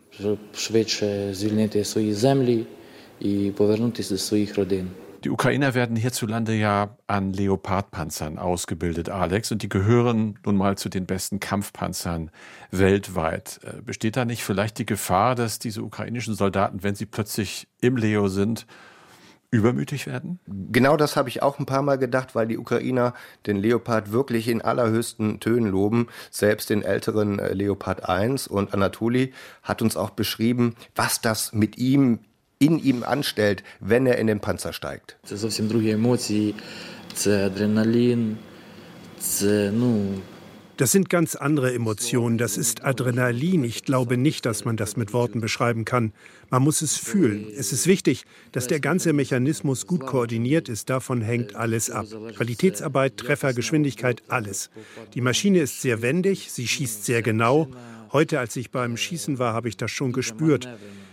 Die 5.23 5.29
Ukrainer 5.29 5.73
werden 5.73 5.95
hierzulande 5.95 6.53
ja 6.53 6.97
an 7.07 7.31
Leopardpanzern 7.31 8.37
ausgebildet, 8.37 9.07
Alex, 9.07 9.53
und 9.53 9.63
die 9.63 9.69
gehören 9.69 10.37
nun 10.45 10.57
mal 10.57 10.77
zu 10.77 10.89
den 10.89 11.05
besten 11.05 11.39
Kampfpanzern 11.39 12.29
weltweit. 12.71 13.61
Äh, 13.63 13.81
besteht 13.81 14.17
da 14.17 14.25
nicht 14.25 14.43
vielleicht 14.43 14.79
die 14.79 14.85
Gefahr, 14.85 15.35
dass 15.35 15.59
diese 15.59 15.81
ukrainischen 15.81 16.35
Soldaten, 16.35 16.83
wenn 16.83 16.95
sie 16.95 17.05
plötzlich 17.05 17.69
im 17.79 17.95
Leo 17.95 18.27
sind, 18.27 18.65
übermütig 19.51 20.07
werden? 20.07 20.39
Genau 20.71 20.97
das 20.97 21.15
habe 21.15 21.29
ich 21.29 21.43
auch 21.43 21.59
ein 21.59 21.65
paar 21.65 21.81
Mal 21.81 21.97
gedacht, 21.97 22.33
weil 22.33 22.47
die 22.47 22.57
Ukrainer 22.57 23.13
den 23.45 23.57
Leopard 23.57 24.11
wirklich 24.11 24.47
in 24.47 24.61
allerhöchsten 24.61 25.39
Tönen 25.39 25.69
loben. 25.69 26.07
Selbst 26.31 26.69
den 26.69 26.81
älteren 26.81 27.37
äh, 27.37 27.53
Leopard 27.53 28.07
1 28.07 28.47
und 28.47 28.73
Anatoli 28.73 29.33
hat 29.61 29.81
uns 29.81 29.97
auch 29.97 30.11
beschrieben, 30.11 30.75
was 30.95 31.21
das 31.21 31.53
mit 31.53 31.77
ihm, 31.77 32.19
in 32.59 32.79
ihm 32.79 33.03
anstellt, 33.03 33.63
wenn 33.79 34.05
er 34.05 34.17
in 34.17 34.27
den 34.27 34.39
Panzer 34.39 34.71
steigt. 34.71 35.17
Das 35.27 35.41
sind 35.41 35.51
völlig 35.51 35.59
andere 35.59 35.91
Emotion. 35.91 36.53
das 37.09 37.25
ist 37.25 37.27
Adrenalin, 37.27 38.37
das 39.17 39.41
ist, 39.41 39.73
ну, 39.73 40.21
das 40.81 40.91
sind 40.91 41.11
ganz 41.11 41.35
andere 41.35 41.75
Emotionen. 41.75 42.39
Das 42.39 42.57
ist 42.57 42.83
Adrenalin. 42.83 43.63
Ich 43.63 43.83
glaube 43.83 44.17
nicht, 44.17 44.47
dass 44.47 44.65
man 44.65 44.77
das 44.77 44.97
mit 44.97 45.13
Worten 45.13 45.39
beschreiben 45.39 45.85
kann. 45.85 46.11
Man 46.49 46.63
muss 46.63 46.81
es 46.81 46.97
fühlen. 46.97 47.45
Es 47.55 47.71
ist 47.71 47.85
wichtig, 47.85 48.23
dass 48.51 48.65
der 48.65 48.79
ganze 48.79 49.13
Mechanismus 49.13 49.85
gut 49.85 50.07
koordiniert 50.07 50.69
ist. 50.69 50.89
Davon 50.89 51.21
hängt 51.21 51.55
alles 51.55 51.91
ab. 51.91 52.07
Qualitätsarbeit, 52.35 53.15
Treffer, 53.17 53.53
Geschwindigkeit, 53.53 54.23
alles. 54.27 54.71
Die 55.13 55.21
Maschine 55.21 55.59
ist 55.59 55.83
sehr 55.83 56.01
wendig. 56.01 56.51
Sie 56.51 56.67
schießt 56.67 57.05
sehr 57.05 57.21
genau. 57.21 57.67
Heute, 58.11 58.39
als 58.39 58.55
ich 58.55 58.71
beim 58.71 58.97
Schießen 58.97 59.37
war, 59.37 59.53
habe 59.53 59.69
ich 59.69 59.77
das 59.77 59.91
schon 59.91 60.13
gespürt. 60.13 60.67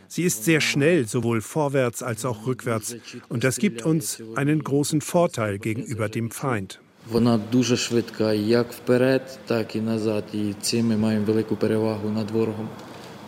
Sie 0.07 0.23
ist 0.23 0.47
sehr 0.47 0.63
schnell, 0.63 1.07
sowohl 1.07 1.43
vorwärts 1.43 2.03
als 2.03 2.25
auch 2.25 2.47
rückwärts. 2.47 2.97
Und 3.29 3.45
das 3.45 3.57
gibt 3.57 3.83
uns 3.83 4.23
einen 4.35 4.65
großen 4.65 5.03
Vorteil 5.03 5.59
gegenüber 5.59 6.09
dem 6.09 6.31
Feind. 6.31 6.81
Вона 7.11 7.41
дуже 7.53 7.77
швидка 7.77 8.33
як 8.33 8.73
вперед, 8.73 9.39
так 9.47 9.77
і 9.77 9.81
назад. 9.81 10.25
І 10.33 10.53
цим 10.61 10.87
ми 10.87 10.97
маємо 10.97 11.27
велику 11.27 11.57
перевагу 11.57 12.09
над 12.09 12.31
ворогом. 12.31 12.69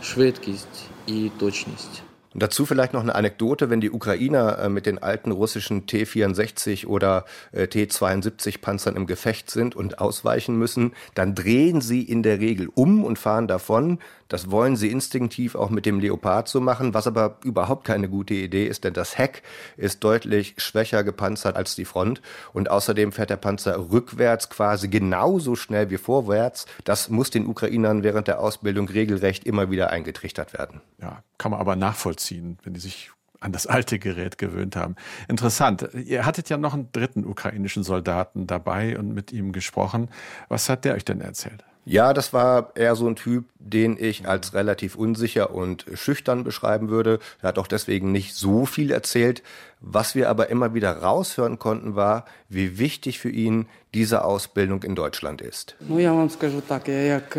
Швидкість 0.02 0.84
і 1.06 1.30
точність. 1.38 2.02
Und 2.32 2.42
dazu 2.42 2.64
vielleicht 2.64 2.92
noch 2.92 3.02
eine 3.02 3.14
Anekdote, 3.14 3.70
wenn 3.70 3.80
die 3.80 3.90
Ukrainer 3.90 4.58
äh, 4.58 4.68
mit 4.68 4.86
den 4.86 5.02
alten 5.02 5.32
russischen 5.32 5.86
T-64 5.86 6.86
oder 6.86 7.24
äh, 7.50 7.66
T-72 7.66 8.60
Panzern 8.60 8.94
im 8.94 9.06
Gefecht 9.06 9.50
sind 9.50 9.74
und 9.74 9.98
ausweichen 9.98 10.56
müssen, 10.56 10.92
dann 11.14 11.34
drehen 11.34 11.80
sie 11.80 12.02
in 12.02 12.22
der 12.22 12.38
Regel 12.38 12.68
um 12.74 13.04
und 13.04 13.18
fahren 13.18 13.48
davon. 13.48 13.98
Das 14.30 14.48
wollen 14.48 14.76
sie 14.76 14.92
instinktiv 14.92 15.56
auch 15.56 15.70
mit 15.70 15.86
dem 15.86 15.98
Leopard 15.98 16.46
so 16.46 16.60
machen, 16.60 16.94
was 16.94 17.08
aber 17.08 17.38
überhaupt 17.42 17.84
keine 17.84 18.08
gute 18.08 18.34
Idee 18.34 18.66
ist, 18.66 18.84
denn 18.84 18.94
das 18.94 19.18
Heck 19.18 19.42
ist 19.76 20.04
deutlich 20.04 20.54
schwächer 20.58 21.02
gepanzert 21.02 21.56
als 21.56 21.74
die 21.74 21.84
Front 21.84 22.22
und 22.52 22.70
außerdem 22.70 23.10
fährt 23.10 23.30
der 23.30 23.38
Panzer 23.38 23.90
rückwärts 23.90 24.48
quasi 24.48 24.86
genauso 24.86 25.56
schnell 25.56 25.90
wie 25.90 25.96
vorwärts. 25.96 26.66
Das 26.84 27.08
muss 27.08 27.30
den 27.30 27.46
Ukrainern 27.46 28.04
während 28.04 28.28
der 28.28 28.38
Ausbildung 28.38 28.88
regelrecht 28.88 29.44
immer 29.44 29.72
wieder 29.72 29.90
eingetrichtert 29.90 30.52
werden. 30.52 30.80
Ja, 31.02 31.24
kann 31.36 31.50
man 31.50 31.58
aber 31.58 31.74
nachvollziehen, 31.74 32.19
wenn 32.63 32.73
die 32.73 32.79
sich 32.79 33.11
an 33.39 33.51
das 33.51 33.67
alte 33.67 33.99
Gerät 33.99 34.37
gewöhnt 34.37 34.75
haben. 34.75 34.95
Interessant. 35.27 35.89
Ihr 35.93 36.25
hattet 36.25 36.49
ja 36.49 36.57
noch 36.57 36.73
einen 36.73 36.91
dritten 36.91 37.25
ukrainischen 37.25 37.83
Soldaten 37.83 38.47
dabei 38.47 38.97
und 38.97 39.13
mit 39.13 39.31
ihm 39.31 39.51
gesprochen. 39.51 40.09
Was 40.49 40.69
hat 40.69 40.83
der 40.85 40.95
euch 40.95 41.05
denn 41.05 41.21
erzählt? 41.21 41.63
Ja, 41.87 42.13
das 42.13 42.33
war 42.33 42.71
eher 42.75 42.95
so 42.95 43.07
ein 43.07 43.15
Typ, 43.15 43.45
den 43.59 43.95
ich 43.99 44.27
als 44.27 44.55
relativ 44.55 44.95
unsicher 44.95 45.53
und 45.53 45.85
schüchtern 45.93 46.43
beschreiben 46.43 46.89
würde. 46.89 47.19
Er 47.43 47.49
hat 47.49 47.59
auch 47.59 47.67
deswegen 47.67 48.11
nicht 48.11 48.33
so 48.33 48.65
viel 48.65 48.89
erzählt. 48.89 49.43
Was 49.81 50.15
wir 50.15 50.29
aber 50.29 50.49
immer 50.49 50.73
wieder 50.73 50.97
raushören 50.97 51.59
konnten, 51.59 51.95
war, 51.95 52.25
wie 52.49 52.79
wichtig 52.79 53.19
für 53.19 53.29
ihn 53.29 53.67
diese 53.93 54.25
Ausbildung 54.25 54.81
in 54.81 54.95
Deutschland 54.95 55.41
ist. 55.41 55.75
Ну, 55.79 55.99
я 55.99 56.11
вам 56.13 56.31
скажу 56.31 56.61
так, 56.61 56.87
я 56.89 57.01
як 57.01 57.35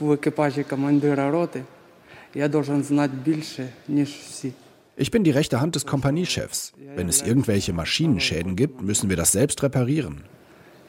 в 0.00 0.12
екіпажі 0.12 0.64
командира 0.64 1.30
роти, 1.30 1.62
Ich 4.96 5.10
bin 5.10 5.24
die 5.24 5.30
rechte 5.30 5.60
Hand 5.60 5.74
des 5.74 5.86
Kompaniechefs. 5.86 6.72
Wenn 6.96 7.08
es 7.08 7.22
irgendwelche 7.22 7.72
Maschinenschäden 7.72 8.56
gibt, 8.56 8.82
müssen 8.82 9.08
wir 9.08 9.16
das 9.16 9.32
selbst 9.32 9.62
reparieren. 9.62 10.24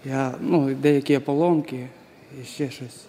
Я, 0.06 0.36
ну, 0.42 0.74
деякі 0.74 1.20
поломки, 1.20 1.88
і 2.42 2.46
ще 2.46 2.70
щось. 2.70 3.06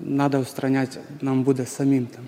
Надо 0.00 0.38
устранять 0.38 0.98
нам 1.20 1.42
буде 1.42 1.66
самим 1.66 2.06
там. 2.06 2.24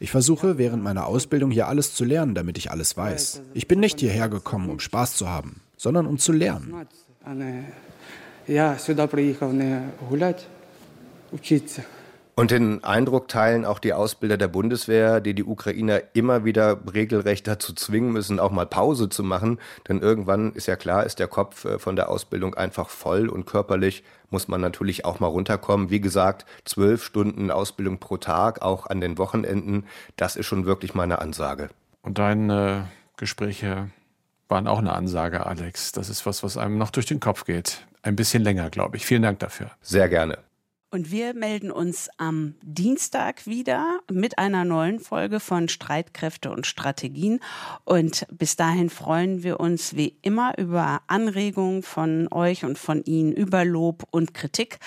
Ich 0.00 0.10
versuche 0.10 0.58
während 0.58 0.82
meiner 0.82 1.06
Ausbildung 1.06 1.50
hier 1.50 1.68
alles 1.68 1.94
zu 1.94 2.04
lernen, 2.04 2.34
damit 2.34 2.58
ich 2.58 2.70
alles 2.70 2.96
weiß. 2.96 3.40
Ich 3.54 3.66
bin 3.66 3.80
nicht 3.80 3.98
hierher 4.00 4.28
gekommen, 4.28 4.68
um 4.68 4.78
Spaß 4.78 5.16
zu 5.16 5.28
haben, 5.28 5.62
sondern 5.78 6.06
um 6.06 6.18
zu 6.18 6.32
lernen. 6.32 6.86
Я 8.48 8.78
сюди 8.78 9.06
приїхав 9.06 9.54
не 9.54 9.88
гуляти, 10.08 10.42
вчитися. 11.32 11.82
Und 12.41 12.49
den 12.49 12.83
Eindruck 12.83 13.27
teilen 13.27 13.65
auch 13.65 13.77
die 13.77 13.93
Ausbilder 13.93 14.35
der 14.35 14.47
Bundeswehr, 14.47 15.21
die 15.21 15.35
die 15.35 15.43
Ukrainer 15.43 16.01
immer 16.13 16.43
wieder 16.43 16.79
regelrecht 16.91 17.45
dazu 17.45 17.71
zwingen 17.71 18.11
müssen, 18.11 18.39
auch 18.39 18.49
mal 18.49 18.65
Pause 18.65 19.09
zu 19.09 19.21
machen. 19.21 19.59
Denn 19.87 19.99
irgendwann 19.99 20.51
ist 20.53 20.65
ja 20.65 20.75
klar, 20.75 21.05
ist 21.05 21.19
der 21.19 21.27
Kopf 21.27 21.65
äh, 21.65 21.77
von 21.77 21.95
der 21.95 22.09
Ausbildung 22.09 22.55
einfach 22.55 22.89
voll 22.89 23.29
und 23.29 23.45
körperlich 23.45 24.03
muss 24.31 24.47
man 24.47 24.59
natürlich 24.59 25.05
auch 25.05 25.19
mal 25.19 25.27
runterkommen. 25.27 25.91
Wie 25.91 26.01
gesagt, 26.01 26.47
zwölf 26.65 27.03
Stunden 27.03 27.51
Ausbildung 27.51 27.99
pro 27.99 28.17
Tag, 28.17 28.63
auch 28.63 28.87
an 28.87 29.01
den 29.01 29.19
Wochenenden. 29.19 29.85
Das 30.15 30.35
ist 30.35 30.47
schon 30.47 30.65
wirklich 30.65 30.95
mal 30.95 31.03
eine 31.03 31.19
Ansage. 31.19 31.69
Und 32.01 32.17
deine 32.17 32.87
Gespräche 33.17 33.91
waren 34.49 34.65
auch 34.65 34.79
eine 34.79 34.93
Ansage, 34.93 35.45
Alex. 35.45 35.91
Das 35.91 36.09
ist 36.09 36.25
was, 36.25 36.41
was 36.41 36.57
einem 36.57 36.79
noch 36.79 36.89
durch 36.89 37.05
den 37.05 37.19
Kopf 37.19 37.45
geht. 37.45 37.85
Ein 38.01 38.15
bisschen 38.15 38.41
länger, 38.41 38.71
glaube 38.71 38.97
ich. 38.97 39.05
Vielen 39.05 39.21
Dank 39.21 39.37
dafür. 39.37 39.69
Sehr 39.83 40.09
gerne. 40.09 40.39
Und 40.93 41.09
wir 41.09 41.33
melden 41.33 41.71
uns 41.71 42.09
am 42.17 42.55
Dienstag 42.61 43.47
wieder 43.47 44.01
mit 44.11 44.37
einer 44.37 44.65
neuen 44.65 44.99
Folge 44.99 45.39
von 45.39 45.69
Streitkräfte 45.69 46.51
und 46.51 46.67
Strategien. 46.67 47.39
Und 47.85 48.27
bis 48.29 48.57
dahin 48.57 48.89
freuen 48.89 49.41
wir 49.41 49.61
uns 49.61 49.95
wie 49.95 50.17
immer 50.21 50.57
über 50.57 51.01
Anregungen 51.07 51.81
von 51.81 52.27
euch 52.29 52.65
und 52.65 52.77
von 52.77 53.05
Ihnen, 53.05 53.31
über 53.31 53.63
Lob 53.63 54.05
und 54.11 54.33
Kritik. 54.33 54.79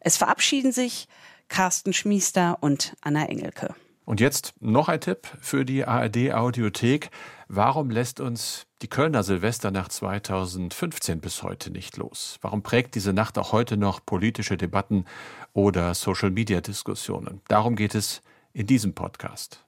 Es 0.00 0.16
verabschieden 0.16 0.72
sich 0.72 1.06
Carsten 1.46 1.92
Schmiester 1.92 2.58
und 2.60 2.96
Anna 3.02 3.26
Engelke. 3.26 3.76
Und 4.06 4.20
jetzt 4.20 4.54
noch 4.60 4.88
ein 4.88 5.00
Tipp 5.00 5.26
für 5.40 5.64
die 5.64 5.84
ARD 5.84 6.32
Audiothek. 6.32 7.10
Warum 7.48 7.90
lässt 7.90 8.20
uns 8.20 8.66
die 8.80 8.86
Kölner 8.86 9.24
Silvesternacht 9.24 9.90
2015 9.90 11.20
bis 11.20 11.42
heute 11.42 11.72
nicht 11.72 11.96
los? 11.96 12.38
Warum 12.40 12.62
prägt 12.62 12.94
diese 12.94 13.12
Nacht 13.12 13.36
auch 13.36 13.50
heute 13.50 13.76
noch 13.76 13.98
politische 14.06 14.56
Debatten 14.56 15.06
oder 15.54 15.92
Social-Media-Diskussionen? 15.92 17.40
Darum 17.48 17.74
geht 17.74 17.96
es 17.96 18.22
in 18.52 18.68
diesem 18.68 18.94
Podcast. 18.94 19.64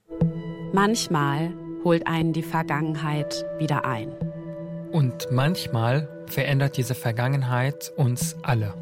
Manchmal 0.73 1.53
holt 1.83 2.07
einen 2.07 2.33
die 2.33 2.45
Vergangenheit 2.45 3.45
wieder 3.59 3.85
ein. 3.85 4.13
Und 4.93 5.33
manchmal 5.33 6.09
verändert 6.27 6.77
diese 6.77 6.95
Vergangenheit 6.95 7.93
uns 7.97 8.37
alle. 8.45 8.73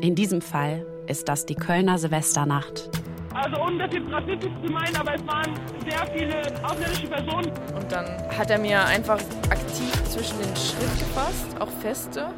In 0.00 0.14
diesem 0.14 0.42
Fall 0.42 0.86
ist 1.08 1.28
das 1.28 1.44
die 1.44 1.56
Kölner 1.56 1.98
Silvesternacht 1.98 2.88
also 3.34 3.60
ohne 3.60 3.78
das 3.78 3.92
jetzt 3.92 4.12
rassistisch 4.12 4.52
zu 4.64 4.72
meinen, 4.72 4.96
aber 4.96 5.14
es 5.14 5.26
waren 5.26 5.52
sehr 5.88 6.06
viele 6.06 6.64
ausländische 6.64 7.06
Personen. 7.08 7.52
Und 7.74 7.92
dann 7.92 8.06
hat 8.36 8.50
er 8.50 8.58
mir 8.58 8.84
einfach 8.84 9.20
aktiv 9.50 9.92
zwischen 10.08 10.38
den 10.38 10.56
Schritt 10.56 10.98
gefasst, 10.98 11.60
auch 11.60 11.70
feste. 11.80 12.30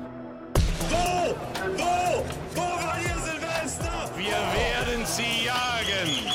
Wo? 0.88 1.34
Wo? 1.76 2.24
Wo 2.55 2.61
war 2.61 2.97
ihr 2.99 3.18
Silvester? 3.18 4.11
Wir 4.16 4.32
werden 4.32 5.05
sie 5.05 5.47
jagen. 5.47 6.32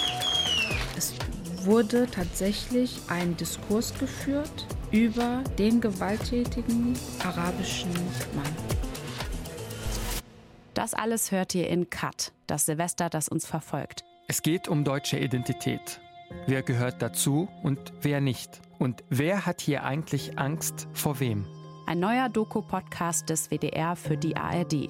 Es 0.95 1.15
wurde 1.65 2.07
tatsächlich 2.09 2.99
ein 3.09 3.35
Diskurs 3.37 3.93
geführt 3.97 4.67
über 4.91 5.43
den 5.57 5.81
gewalttätigen 5.81 6.93
arabischen 7.23 7.93
Mann. 8.35 8.55
Das 10.73 10.93
alles 10.93 11.31
hört 11.31 11.55
ihr 11.55 11.67
in 11.67 11.89
Cut, 11.89 12.31
das 12.47 12.65
Silvester, 12.65 13.09
das 13.09 13.27
uns 13.27 13.45
verfolgt. 13.45 14.03
Es 14.27 14.41
geht 14.41 14.67
um 14.67 14.83
deutsche 14.83 15.19
Identität. 15.19 15.99
Wer 16.47 16.63
gehört 16.63 17.01
dazu 17.01 17.49
und 17.63 17.91
wer 18.01 18.21
nicht? 18.21 18.61
Und 18.79 19.03
wer 19.09 19.45
hat 19.45 19.61
hier 19.61 19.83
eigentlich 19.83 20.39
Angst 20.39 20.87
vor 20.93 21.19
wem? 21.19 21.45
Ein 21.85 21.99
neuer 21.99 22.29
Doku-Podcast 22.29 23.29
des 23.29 23.51
WDR 23.51 23.95
für 23.95 24.17
die 24.17 24.37
ARD. 24.37 24.89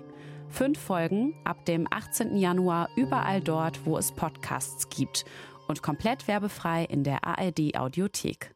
Fünf 0.49 0.79
Folgen 0.79 1.33
ab 1.43 1.65
dem 1.65 1.87
18. 1.89 2.37
Januar 2.37 2.89
überall 2.95 3.41
dort, 3.41 3.85
wo 3.85 3.97
es 3.97 4.11
Podcasts 4.11 4.89
gibt. 4.89 5.25
Und 5.67 5.81
komplett 5.81 6.27
werbefrei 6.27 6.83
in 6.83 7.03
der 7.03 7.25
ARD 7.25 7.75
Audiothek. 7.75 8.53